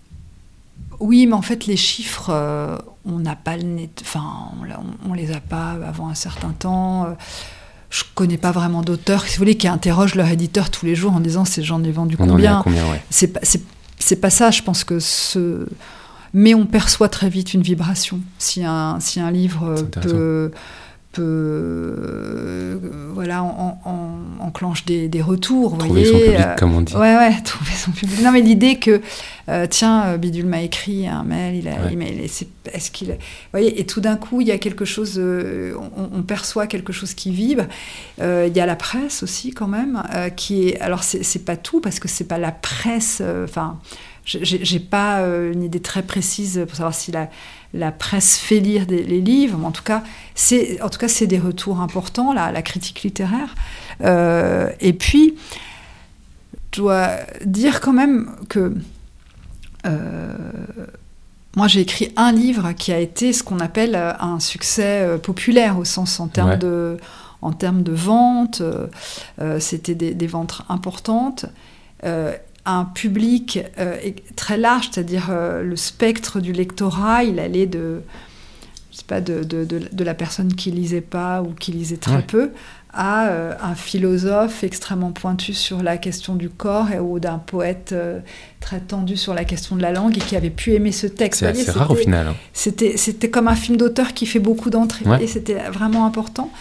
Oui, 1.00 1.26
mais 1.26 1.34
en 1.34 1.42
fait, 1.42 1.66
les 1.66 1.76
chiffres, 1.76 2.30
euh, 2.30 2.76
on 3.04 3.18
n'a 3.18 3.36
pas 3.36 3.56
le 3.56 3.62
net. 3.62 4.00
Enfin, 4.02 4.24
on, 4.60 5.10
on, 5.10 5.14
les 5.14 5.32
a 5.32 5.40
pas 5.40 5.76
avant 5.86 6.08
un 6.08 6.14
certain 6.14 6.50
temps. 6.50 7.14
Je 7.90 8.04
connais 8.14 8.36
pas 8.36 8.52
vraiment 8.52 8.82
d'auteurs, 8.82 9.24
si 9.24 9.36
vous 9.36 9.38
voulez, 9.38 9.56
qui 9.56 9.68
interrogent 9.68 10.14
leur 10.14 10.28
éditeur 10.28 10.70
tous 10.70 10.84
les 10.84 10.94
jours 10.94 11.12
en 11.12 11.20
disant 11.20 11.44
j'en 11.60 11.82
ai 11.82 11.90
vendu 11.90 12.16
combien. 12.16 12.60
combien 12.62 12.84
ouais. 12.90 13.02
C'est 13.10 13.28
pas, 13.28 13.40
c'est 13.98 14.16
pas 14.16 14.30
ça, 14.30 14.50
je 14.50 14.62
pense 14.62 14.84
que 14.84 14.98
ce. 14.98 15.66
Mais 16.34 16.54
on 16.54 16.66
perçoit 16.66 17.08
très 17.08 17.30
vite 17.30 17.54
une 17.54 17.62
vibration. 17.62 18.20
Si 18.38 18.62
un, 18.62 19.00
si 19.00 19.18
un 19.18 19.30
livre 19.30 19.74
peut 20.02 20.50
peut 21.12 21.22
euh, 21.24 22.78
voilà 23.14 23.42
en, 23.42 23.80
en, 23.84 24.44
enclenche 24.46 24.84
des, 24.84 25.08
des 25.08 25.22
retours 25.22 25.76
trouver 25.78 26.04
voyez, 26.04 26.06
son 26.06 26.18
public 26.18 26.40
euh, 26.40 26.54
comme 26.56 26.74
on 26.74 26.80
dit. 26.82 26.94
ouais 26.94 27.16
ouais 27.16 27.34
trouver 27.44 27.72
son 27.72 27.90
public. 27.92 28.20
Non 28.22 28.30
mais 28.30 28.40
l'idée 28.40 28.78
que 28.78 29.00
euh, 29.48 29.66
tiens 29.68 30.04
euh, 30.06 30.16
Bidule 30.18 30.46
m'a 30.46 30.60
écrit 30.60 31.06
un 31.06 31.24
mail 31.24 31.56
il 31.56 31.68
a 31.68 31.82
ouais. 31.82 31.92
email 31.94 32.28
est-ce 32.72 32.90
qu'il 32.90 33.16
voyez 33.52 33.80
et 33.80 33.86
tout 33.86 34.00
d'un 34.00 34.16
coup 34.16 34.40
il 34.42 34.48
y 34.48 34.52
a 34.52 34.58
quelque 34.58 34.84
chose 34.84 35.14
euh, 35.18 35.74
on, 35.96 36.18
on, 36.18 36.22
perçoit 36.22 36.66
quelque 36.66 36.92
chose 36.92 37.14
qui 37.14 37.32
vibre. 37.32 37.64
Il 38.18 38.54
y 38.54 38.60
a 38.60 38.66
la 38.66 38.76
presse 38.76 39.22
aussi 39.22 39.52
quand 39.52 39.68
même 39.68 40.02
qui 40.36 40.68
est 40.68 40.80
alors 40.80 41.02
c'est 41.02 41.44
pas 41.44 41.56
tout 41.56 41.80
parce 41.80 42.00
que 42.00 42.08
c'est 42.08 42.28
pas 42.28 42.38
la 42.38 42.52
presse 42.52 43.22
enfin 43.44 43.78
j'ai 44.24 44.80
pas 44.80 45.20
une 45.22 45.62
idée 45.62 45.80
très 45.80 46.02
précise 46.02 46.62
pour 46.66 46.76
savoir 46.76 46.94
si 46.94 47.12
la 47.12 47.30
la 47.74 47.92
presse 47.92 48.38
fait 48.38 48.60
lire 48.60 48.86
des, 48.86 49.02
les 49.02 49.20
livres, 49.20 49.58
mais 49.58 49.66
en 49.66 49.72
tout 49.72 49.82
cas, 49.82 50.02
c'est 50.34 50.80
en 50.82 50.88
tout 50.88 50.98
cas 50.98 51.08
c'est 51.08 51.26
des 51.26 51.38
retours 51.38 51.80
importants, 51.80 52.32
la, 52.32 52.50
la 52.50 52.62
critique 52.62 53.02
littéraire. 53.02 53.54
Euh, 54.02 54.70
et 54.80 54.92
puis, 54.92 55.34
je 56.74 56.80
dois 56.80 57.10
dire 57.44 57.80
quand 57.80 57.92
même 57.92 58.30
que 58.48 58.74
euh, 59.86 60.28
moi 61.56 61.66
j'ai 61.66 61.80
écrit 61.80 62.12
un 62.16 62.32
livre 62.32 62.72
qui 62.72 62.92
a 62.92 62.98
été 62.98 63.32
ce 63.32 63.42
qu'on 63.42 63.58
appelle 63.58 63.96
un 63.96 64.38
succès 64.38 65.00
euh, 65.02 65.18
populaire 65.18 65.78
au 65.78 65.84
sens 65.84 66.20
en 66.20 66.28
termes 66.28 66.50
ouais. 66.50 66.56
de 66.56 66.96
en 67.40 67.52
termes 67.52 67.84
de 67.84 67.92
vente, 67.92 68.62
euh, 68.62 69.60
c'était 69.60 69.94
des, 69.94 70.12
des, 70.12 70.26
ventes 70.26 70.62
importantes. 70.68 71.46
Un 72.70 72.84
public 72.84 73.60
euh, 73.78 73.96
très 74.36 74.58
large, 74.58 74.90
c'est-à-dire 74.92 75.28
euh, 75.30 75.62
le 75.62 75.74
spectre 75.74 76.38
du 76.38 76.52
lectorat, 76.52 77.24
il 77.24 77.40
allait 77.40 77.64
de, 77.64 78.02
je 78.92 78.98
sais 78.98 79.04
pas, 79.06 79.22
de, 79.22 79.42
de, 79.42 79.64
de, 79.64 79.80
de, 79.90 80.04
la 80.04 80.12
personne 80.12 80.52
qui 80.52 80.70
lisait 80.70 81.00
pas 81.00 81.40
ou 81.40 81.54
qui 81.54 81.72
lisait 81.72 81.96
très 81.96 82.16
ouais. 82.16 82.22
peu, 82.22 82.50
à 82.92 83.28
euh, 83.28 83.54
un 83.62 83.74
philosophe 83.74 84.64
extrêmement 84.64 85.12
pointu 85.12 85.54
sur 85.54 85.82
la 85.82 85.96
question 85.96 86.34
du 86.34 86.50
corps 86.50 86.90
et, 86.90 87.00
ou 87.00 87.18
d'un 87.18 87.38
poète 87.38 87.94
très 88.60 88.80
tendu 88.80 89.16
sur 89.16 89.32
la 89.32 89.44
question 89.44 89.74
de 89.74 89.80
la 89.80 89.92
langue 89.92 90.18
et 90.18 90.20
qui 90.20 90.36
avait 90.36 90.50
pu 90.50 90.74
aimer 90.74 90.92
ce 90.92 91.06
texte. 91.06 91.40
C'est 91.40 91.46
assez 91.46 91.70
rare 91.70 91.90
au 91.90 91.96
final. 91.96 92.28
Hein. 92.28 92.36
C'était 92.52 93.30
comme 93.30 93.48
un 93.48 93.56
film 93.56 93.78
d'auteur 93.78 94.12
qui 94.12 94.26
fait 94.26 94.40
beaucoup 94.40 94.68
d'entrées 94.68 95.06
et 95.22 95.26
c'était 95.26 95.58
vraiment 95.70 96.04
important. 96.04 96.52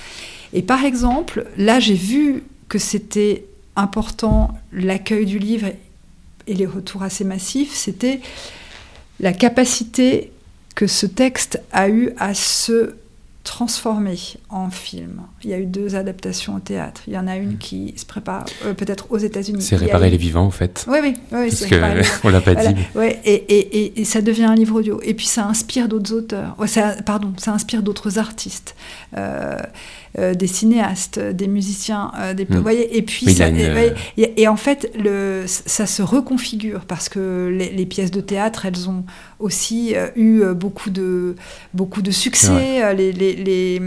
Et 0.53 0.61
par 0.61 0.85
exemple, 0.85 1.47
là 1.57 1.81
j'ai 1.81 1.95
vu 1.95 2.43
que 2.69 2.79
c'était 2.79 3.43
important 3.75 4.51
l'accueil 4.71 5.25
du 5.25 5.37
livre 5.37 5.67
et 6.47 6.53
les 6.53 6.65
retours 6.65 7.03
assez 7.03 7.23
massifs, 7.23 7.73
c'était 7.73 8.21
la 9.19 9.33
capacité 9.33 10.31
que 10.75 10.87
ce 10.87 11.05
texte 11.05 11.61
a 11.71 11.89
eu 11.89 12.11
à 12.17 12.33
se 12.33 12.95
transformé 13.47 14.17
en 14.49 14.69
film. 14.69 15.21
Il 15.41 15.49
y 15.49 15.53
a 15.53 15.57
eu 15.57 15.65
deux 15.65 15.95
adaptations 15.95 16.55
au 16.55 16.59
théâtre. 16.59 17.01
Il 17.07 17.13
y 17.13 17.17
en 17.17 17.27
a 17.27 17.37
une 17.37 17.53
mm. 17.53 17.57
qui 17.57 17.93
se 17.95 18.05
prépare 18.05 18.45
euh, 18.65 18.73
peut-être 18.73 19.07
aux 19.09 19.17
États-Unis. 19.17 19.61
C'est 19.61 19.77
réparer 19.77 20.09
les 20.09 20.17
vivants, 20.17 20.45
en 20.45 20.51
fait. 20.51 20.85
Oui, 20.89 20.97
oui, 21.01 21.13
oui 21.31 21.47
Parce 21.49 21.65
que 21.65 22.25
on 22.27 22.29
l'a 22.29 22.41
pas 22.41 22.55
dit. 22.55 22.75
Ouais, 22.93 23.19
et, 23.23 23.33
et, 23.33 24.01
et, 24.01 24.05
ça 24.05 24.21
devient 24.21 24.43
un 24.43 24.55
livre 24.55 24.75
audio. 24.75 24.99
Et 25.01 25.13
puis 25.13 25.25
ça 25.25 25.45
inspire 25.45 25.87
d'autres 25.87 26.13
auteurs. 26.13 26.57
ça, 26.65 26.95
pardon, 27.05 27.33
ça 27.37 27.53
inspire 27.53 27.83
d'autres 27.83 28.19
artistes. 28.19 28.75
Euh, 29.15 29.57
euh, 30.17 30.33
des 30.33 30.47
cinéastes, 30.47 31.19
des 31.19 31.47
musiciens, 31.47 32.11
des, 32.35 32.45
mm. 32.45 32.55
vous 32.55 32.61
voyez, 32.61 32.97
et 32.97 33.01
puis 33.01 33.33
ça, 33.33 33.47
et, 34.17 34.47
en 34.47 34.55
fait 34.55 34.91
le, 34.97 35.45
ça 35.47 35.85
se 35.85 36.01
reconfigure 36.01 36.81
parce 36.85 37.09
que 37.09 37.49
les, 37.51 37.69
les, 37.71 37.85
pièces 37.85 38.11
de 38.11 38.21
théâtre, 38.21 38.65
elles 38.65 38.89
ont 38.89 39.05
aussi 39.39 39.93
eu 40.15 40.43
beaucoup 40.55 40.89
de 40.89 41.35
beaucoup 41.73 42.01
de 42.01 42.11
succès. 42.11 42.93
les, 42.95 43.11
les 43.11 43.35
les, 43.35 43.81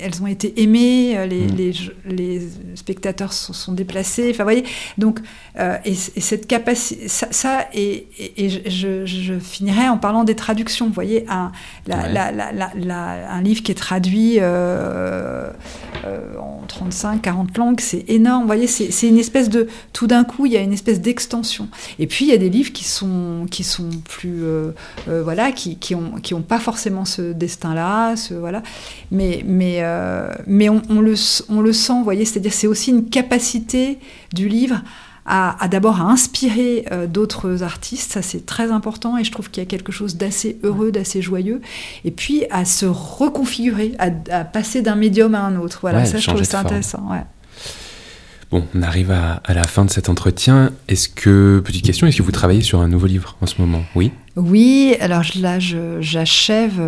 elles 0.00 0.22
ont 0.22 0.26
été 0.26 0.62
aimées, 0.62 1.16
euh, 1.16 1.26
les, 1.26 2.40
spectateurs 2.74 3.32
se 3.32 3.52
sont, 3.52 3.72
déplacés. 3.72 4.30
Enfin, 4.30 4.44
voyez, 4.44 4.64
donc, 4.98 5.20
euh, 5.58 5.76
et, 5.84 5.94
cette 5.94 6.46
capacité, 6.46 7.08
ça, 7.08 7.68
et, 7.74 8.06
je, 8.38 9.38
finirai 9.38 9.88
en 9.88 9.98
parlant 9.98 10.24
des 10.24 10.34
traductions. 10.34 10.86
Vous 10.86 10.92
voyez, 10.92 11.24
un, 11.28 11.52
un 11.90 13.42
livre 13.42 13.62
qui 13.62 13.72
est 13.72 13.76
traduit 13.76 14.38
euh, 14.40 14.81
en 16.38 16.66
35, 16.66 17.22
40 17.22 17.58
langues, 17.58 17.80
c'est 17.80 18.04
énorme. 18.08 18.42
Vous 18.42 18.46
voyez, 18.46 18.66
c'est 18.66 19.08
une 19.08 19.18
espèce 19.18 19.48
de. 19.48 19.68
Tout 19.92 20.06
d'un 20.06 20.24
coup, 20.24 20.46
il 20.46 20.52
y 20.52 20.56
a 20.56 20.60
une 20.60 20.72
espèce 20.72 21.00
d'extension. 21.00 21.68
Et 21.98 22.06
puis, 22.06 22.24
il 22.24 22.28
y 22.28 22.34
a 22.34 22.38
des 22.38 22.50
livres 22.50 22.72
qui 22.72 22.84
sont, 22.84 23.46
qui 23.50 23.64
sont 23.64 23.90
plus. 24.08 24.42
voilà, 25.06 25.52
qui, 25.52 25.94
ont, 25.94 26.12
qui 26.22 26.34
ont 26.34 26.42
pas 26.42 26.58
forcément 26.58 27.04
ce 27.04 27.32
destin-là 27.32 28.14
voilà. 28.30 28.62
Mais, 29.10 29.42
mais, 29.44 29.78
euh, 29.80 30.28
mais 30.46 30.68
on, 30.68 31.00
le, 31.00 31.14
on 31.48 31.60
le 31.60 31.72
sent, 31.72 31.92
vous 31.94 32.04
voyez, 32.04 32.24
c'est-à-dire 32.24 32.52
c'est 32.52 32.66
aussi 32.66 32.90
une 32.90 33.08
capacité 33.08 33.98
du 34.32 34.48
livre 34.48 34.82
à, 35.24 35.68
d'abord 35.70 36.00
à 36.00 36.04
inspirer 36.04 36.84
euh, 36.90 37.06
d'autres 37.06 37.62
artistes, 37.62 38.12
ça 38.12 38.22
c'est 38.22 38.44
très 38.44 38.70
important 38.72 39.16
et 39.16 39.24
je 39.24 39.30
trouve 39.30 39.50
qu'il 39.50 39.62
y 39.62 39.66
a 39.66 39.68
quelque 39.68 39.92
chose 39.92 40.16
d'assez 40.16 40.58
heureux, 40.64 40.90
d'assez 40.90 41.22
joyeux, 41.22 41.60
et 42.04 42.10
puis 42.10 42.44
à 42.50 42.64
se 42.64 42.86
reconfigurer, 42.86 43.92
à, 43.98 44.44
passer 44.44 44.82
d'un 44.82 44.96
médium 44.96 45.34
à 45.34 45.42
un 45.42 45.56
autre. 45.56 45.78
Voilà, 45.82 46.04
ça 46.04 46.18
je 46.18 46.26
trouve 46.28 46.42
ça 46.42 46.60
intéressant. 46.60 47.08
Bon, 48.50 48.66
on 48.74 48.82
arrive 48.82 49.10
à, 49.10 49.40
la 49.48 49.64
fin 49.64 49.84
de 49.84 49.90
cet 49.90 50.08
entretien. 50.08 50.72
Est-ce 50.88 51.08
que, 51.08 51.62
petite 51.64 51.86
question, 51.86 52.06
est-ce 52.06 52.18
que 52.18 52.22
vous 52.22 52.32
travaillez 52.32 52.60
sur 52.60 52.80
un 52.80 52.88
nouveau 52.88 53.06
livre 53.06 53.36
en 53.40 53.46
ce 53.46 53.60
moment? 53.60 53.82
Oui? 53.94 54.12
Oui, 54.36 54.96
alors 55.00 55.24
là 55.36 55.58
j'achève. 55.58 56.80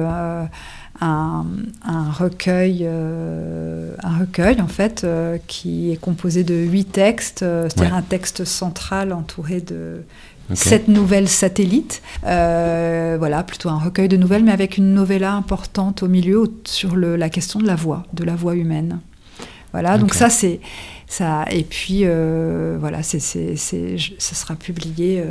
Euh, 1.03 1.43
un, 1.85 2.11
recueil, 2.11 2.81
euh, 2.83 3.95
un 4.03 4.19
recueil 4.19 4.61
en 4.61 4.69
fait, 4.69 5.03
euh, 5.05 5.39
qui 5.47 5.91
est 5.93 5.97
composé 5.97 6.45
de 6.45 6.55
huit 6.55 6.85
textes, 6.85 7.43
euh, 7.43 7.69
c'est-à-dire 7.69 7.95
un 7.95 8.03
texte 8.03 8.45
central 8.45 9.13
entouré 9.13 9.61
de 9.61 10.03
sept 10.55 10.89
nouvelles 10.89 11.29
satellites. 11.29 12.03
voilà, 12.23 13.43
plutôt 13.43 13.71
un 13.71 13.79
recueil 13.79 14.09
de 14.09 14.17
nouvelles, 14.17 14.45
mais 14.45 14.53
avec 14.53 14.77
une 14.77 14.95
novella 14.95 15.33
importante 15.33 16.03
au 16.03 16.09
milieu 16.09 16.45
sur 16.65 16.97
le, 16.97 17.17
la 17.17 17.29
question 17.29 17.59
de 17.59 17.67
la 17.67 17.77
voix, 17.77 18.05
de 18.13 18.25
la 18.25 18.37
voix 18.37 18.55
humaine. 18.55 19.01
Voilà, 19.73 19.99
donc 19.99 20.15
ça 20.15 20.31
c'est 20.31 20.61
ça. 21.09 21.45
Et 21.51 21.65
puis 21.65 22.05
voilà, 22.79 23.03
c'est, 23.03 23.19
ça 23.19 24.35
sera 24.35 24.55
publié 24.55 25.25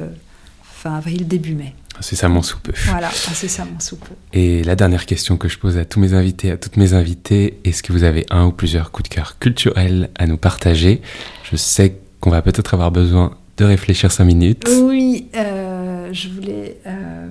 fin 0.63 0.95
avril, 0.97 1.27
début 1.27 1.55
mai. 1.55 1.73
C'est 1.99 2.15
ça 2.15 2.27
mon 2.27 2.41
soupe. 2.41 2.71
Voilà, 2.87 3.09
c'est 3.11 3.47
ça 3.47 3.65
mon 3.65 3.79
soupe. 3.79 4.07
Et 4.33 4.63
la 4.63 4.75
dernière 4.75 5.05
question 5.05 5.37
que 5.37 5.47
je 5.47 5.57
pose 5.57 5.77
à 5.77 5.85
tous 5.85 5.99
mes 5.99 6.13
invités, 6.13 6.51
à 6.51 6.57
toutes 6.57 6.77
mes 6.77 6.93
invitées, 6.93 7.59
est-ce 7.63 7.83
que 7.83 7.93
vous 7.93 8.03
avez 8.03 8.25
un 8.29 8.45
ou 8.45 8.51
plusieurs 8.51 8.91
coups 8.91 9.09
de 9.09 9.15
cœur 9.15 9.37
culturels 9.39 10.09
à 10.17 10.27
nous 10.27 10.37
partager? 10.37 11.01
Je 11.49 11.55
sais 11.55 11.97
qu'on 12.19 12.31
va 12.31 12.41
peut-être 12.41 12.73
avoir 12.73 12.91
besoin 12.91 13.37
de 13.57 13.65
réfléchir 13.65 14.11
cinq 14.11 14.25
minutes. 14.25 14.67
Oui, 14.81 15.27
euh, 15.35 16.09
je 16.11 16.29
voulais. 16.29 16.77
Euh, 16.87 17.27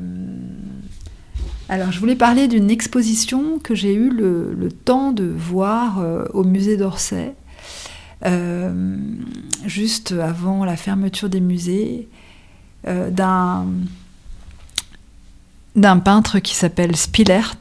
alors, 1.69 1.91
je 1.91 1.99
voulais 1.99 2.17
parler 2.17 2.49
d'une 2.49 2.71
exposition 2.71 3.59
que 3.59 3.75
j'ai 3.75 3.95
eu 3.95 4.11
le, 4.11 4.69
temps 4.85 5.13
de 5.13 5.25
voir 5.25 5.99
euh, 6.01 6.25
au 6.35 6.45
musée 6.45 6.77
d'Orsay, 6.77 7.35
juste 9.67 10.13
avant 10.13 10.65
la 10.65 10.77
fermeture 10.77 11.29
des 11.29 11.41
musées, 11.41 12.09
d'un 12.85 13.67
d'un 15.77 15.99
peintre 15.99 16.39
qui 16.39 16.55
s'appelle 16.55 16.97
Spilert. 16.97 17.57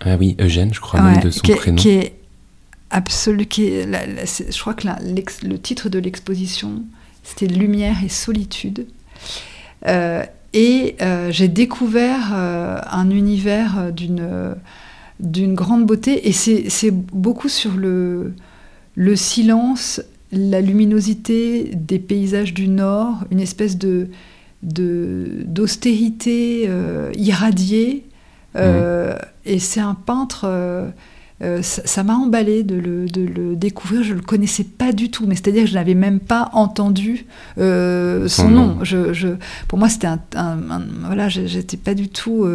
Ah 0.00 0.16
oui, 0.18 0.36
Eugène, 0.40 0.72
je 0.72 0.80
crois, 0.80 1.00
même 1.00 1.20
de 1.20 1.30
son 1.30 1.40
prénom. 1.40 1.76
Qui 1.76 1.90
est 1.90 2.14
absolu, 2.90 3.46
qui 3.46 3.70
je 3.70 4.60
crois 4.60 4.74
que 4.74 4.86
le 4.86 5.58
titre 5.58 5.88
de 5.88 5.98
l'exposition, 5.98 6.82
c'était 7.22 7.46
Lumière 7.46 7.96
et 8.04 8.08
solitude. 8.08 8.86
Euh, 9.86 10.24
et 10.52 10.96
euh, 11.00 11.30
j'ai 11.30 11.48
découvert 11.48 12.30
euh, 12.32 12.80
un 12.90 13.10
univers 13.10 13.92
d'une 13.92 14.54
d'une 15.20 15.54
grande 15.54 15.84
beauté, 15.84 16.28
et 16.28 16.32
c'est 16.32 16.90
beaucoup 16.90 17.50
sur 17.50 17.72
le, 17.72 18.32
le 18.94 19.16
silence, 19.16 20.00
la 20.32 20.62
luminosité 20.62 21.72
des 21.74 21.98
paysages 21.98 22.54
du 22.54 22.68
Nord, 22.68 23.24
une 23.30 23.40
espèce 23.40 23.76
de 23.76 24.08
d'austérité 24.62 26.66
euh, 26.68 27.10
irradiée. 27.16 28.06
Euh, 28.56 29.16
et 29.44 29.60
c'est 29.60 29.80
un 29.80 29.94
peintre, 29.94 30.42
euh, 30.44 30.90
ça 31.62 32.02
m'a 32.02 32.14
emballé 32.14 32.64
de 32.64 32.74
le, 32.74 33.06
de 33.06 33.22
le, 33.22 33.56
découvrir. 33.56 34.02
Je 34.02 34.12
ne 34.12 34.18
le 34.18 34.24
connaissais 34.24 34.64
pas 34.64 34.92
du 34.92 35.10
tout, 35.10 35.26
mais 35.26 35.34
c'est-à-dire 35.34 35.62
que 35.62 35.70
je 35.70 35.74
n'avais 35.74 35.94
même 35.94 36.20
pas 36.20 36.50
entendu 36.52 37.26
son 37.56 38.50
nom. 38.50 38.78
Je, 38.82 39.12
je, 39.12 39.28
pour 39.68 39.78
moi, 39.78 39.88
c'était 39.88 40.08
un, 40.08 40.60
Voilà, 41.04 41.28
j'étais 41.28 41.76
pas 41.76 41.94
du 41.94 42.08
tout 42.08 42.46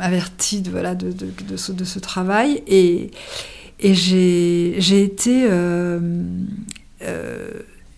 avertie 0.00 0.60
de, 0.60 0.70
voilà, 0.70 0.94
de, 0.94 1.10
de, 1.10 1.28
de, 1.48 1.56
ce, 1.56 1.72
de 1.72 1.84
ce 1.84 1.98
travail. 1.98 2.62
Et, 2.66 3.10
et 3.80 3.94
j'ai 3.94 5.02
été 5.02 5.48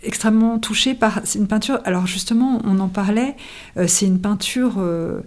extrêmement 0.02 0.58
touchée 0.58 0.94
par 0.94 1.22
une 1.34 1.46
peinture. 1.46 1.80
Alors 1.84 2.06
justement, 2.06 2.60
on 2.64 2.78
en 2.80 2.88
parlait. 2.88 3.36
Euh, 3.76 3.86
c'est 3.86 4.06
une 4.06 4.20
peinture 4.20 4.76
euh, 4.78 5.20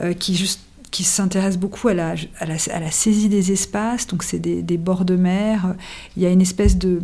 euh, 0.00 0.12
qui 0.12 0.34
juste 0.36 0.60
qui 0.92 1.04
s'intéresse 1.04 1.58
beaucoup 1.58 1.88
à 1.88 1.94
la, 1.94 2.14
à, 2.38 2.46
la, 2.46 2.90
saisie 2.90 3.28
des 3.28 3.52
espaces, 3.52 4.06
donc 4.06 4.22
c'est 4.22 4.38
des, 4.38 4.78
bords 4.78 5.04
de 5.04 5.16
mer, 5.16 5.74
il 6.16 6.22
y 6.22 6.26
a 6.26 6.30
une 6.30 6.40
espèce 6.40 6.78
de, 6.78 7.02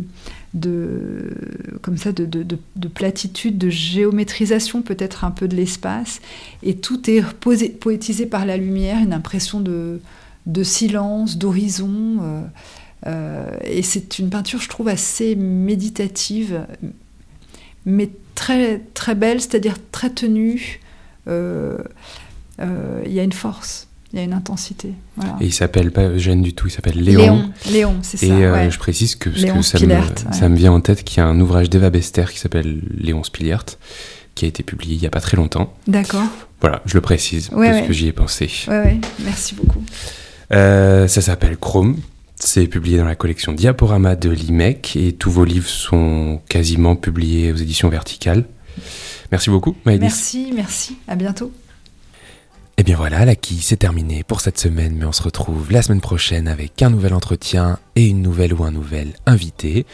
de 0.55 1.29
comme 1.81 1.97
ça 1.97 2.11
de, 2.11 2.25
de, 2.25 2.43
de, 2.43 2.87
platitude, 2.87 3.59
de 3.59 3.69
géométrisation 3.69 4.81
peut-être 4.81 5.25
un 5.25 5.31
peu 5.31 5.47
de 5.47 5.55
l'espace, 5.55 6.21
et 6.63 6.77
tout 6.77 7.07
est 7.07 7.21
posé, 7.35 7.69
poétisé 7.69 8.25
par 8.25 8.47
la 8.47 8.57
lumière, 8.57 8.97
une 8.97 9.13
impression 9.13 9.59
de 9.59 10.63
silence, 10.63 11.37
d'horizon. 11.37 12.47
et 13.05 13.83
c'est 13.83 14.17
une 14.17 14.29
peinture, 14.29 14.61
je 14.61 14.69
trouve, 14.69 14.87
assez 14.87 15.35
méditative, 15.35 16.65
mais 17.85 18.09
très, 18.35 18.81
très 18.93 19.15
belle, 19.15 19.41
c'est-à-dire 19.41 19.75
très 19.91 20.09
tenue. 20.09 20.79
Euh, 21.27 21.77
euh, 22.59 23.01
il 23.05 23.13
y 23.13 23.19
a 23.19 23.23
une 23.23 23.31
force, 23.33 23.87
il 24.11 24.19
y 24.19 24.21
a 24.21 24.25
une 24.25 24.33
intensité. 24.33 24.93
Et 25.39 25.45
il 25.45 25.53
s'appelle 25.53 25.91
pas 25.91 26.07
Eugène 26.07 26.41
du 26.41 26.53
tout, 26.53 26.67
il 26.67 26.71
s'appelle 26.71 27.01
Léon. 27.01 27.51
Léon, 27.71 27.95
c'est 28.01 28.17
ça. 28.17 28.25
Et 28.25 28.31
euh, 28.31 28.69
je 28.69 28.77
précise 28.77 29.15
que, 29.15 29.29
que 29.29 29.61
ça, 29.61 29.79
me, 29.79 30.33
ça, 30.33 30.49
me, 30.49 30.55
vient 30.55 30.73
en 30.73 30.81
tête 30.81 31.03
qu'il 31.03 31.17
y 31.17 31.21
a 31.21 31.27
un 31.27 31.39
ouvrage 31.39 31.69
d'Eva 31.69 31.89
Bester 31.89 32.25
qui 32.31 32.39
s'appelle 32.39 32.81
Léon 32.97 33.23
Spiliart, 33.23 33.65
qui 34.35 34.45
a 34.45 34.47
été 34.47 34.63
publié 34.63 34.95
il 34.95 35.01
n'y 35.01 35.07
a 35.07 35.11
pas 35.11 35.21
très 35.21 35.37
longtemps. 35.37 35.73
D'accord. 35.87 36.25
Voilà, 36.61 36.81
je 36.85 36.93
le 36.95 37.01
précise 37.01 37.49
parce 37.49 37.87
que 37.87 37.93
j'y 37.93 38.07
ai 38.07 38.13
pensé. 38.13 38.49
Oui, 38.67 38.75
oui, 38.85 39.01
merci 39.23 39.55
beaucoup. 39.55 39.83
ça 40.49 41.07
s'appelle 41.07 41.57
Chrome, 41.57 41.97
c'est 42.45 42.67
publié 42.67 42.97
dans 42.97 43.05
la 43.05 43.15
collection 43.15 43.53
Diaporama 43.53 44.15
de 44.15 44.29
l'IMEC 44.29 44.95
et 44.95 45.13
tous 45.13 45.31
vos 45.31 45.45
livres 45.45 45.69
sont 45.69 46.41
quasiment 46.49 46.95
publiés 46.95 47.51
aux 47.51 47.55
éditions 47.55 47.89
verticales. 47.89 48.45
Merci 49.31 49.49
beaucoup, 49.49 49.75
Maëlys. 49.85 50.01
Merci, 50.01 50.51
merci. 50.53 50.97
À 51.07 51.15
bientôt. 51.15 51.51
Eh 52.77 52.81
Et 52.81 52.83
bien 52.83 52.95
voilà, 52.95 53.25
la 53.25 53.35
quille, 53.35 53.61
c'est 53.61 53.77
terminé 53.77 54.23
pour 54.23 54.41
cette 54.41 54.59
semaine, 54.59 54.95
mais 54.97 55.05
on 55.05 55.11
se 55.11 55.23
retrouve 55.23 55.71
la 55.71 55.81
semaine 55.81 56.01
prochaine 56.01 56.47
avec 56.47 56.81
un 56.81 56.89
nouvel 56.89 57.13
entretien 57.13 57.79
et 57.95 58.07
une 58.07 58.21
nouvelle 58.21 58.53
ou 58.53 58.63
un 58.63 58.71
nouvel 58.71 59.13
invité 59.25 59.85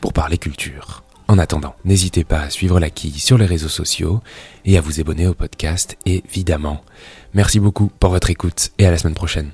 pour 0.00 0.12
parler 0.12 0.38
culture. 0.38 1.02
En 1.26 1.38
attendant, 1.38 1.74
n'hésitez 1.84 2.22
pas 2.22 2.40
à 2.42 2.50
suivre 2.50 2.78
la 2.78 2.90
quille 2.90 3.18
sur 3.18 3.38
les 3.38 3.46
réseaux 3.46 3.68
sociaux 3.68 4.20
et 4.64 4.76
à 4.76 4.80
vous 4.80 5.00
abonner 5.00 5.26
au 5.26 5.34
podcast, 5.34 5.96
évidemment. 6.04 6.82
Merci 7.32 7.60
beaucoup 7.60 7.90
pour 7.98 8.10
votre 8.10 8.30
écoute 8.30 8.72
et 8.78 8.86
à 8.86 8.90
la 8.90 8.98
semaine 8.98 9.14
prochaine. 9.14 9.50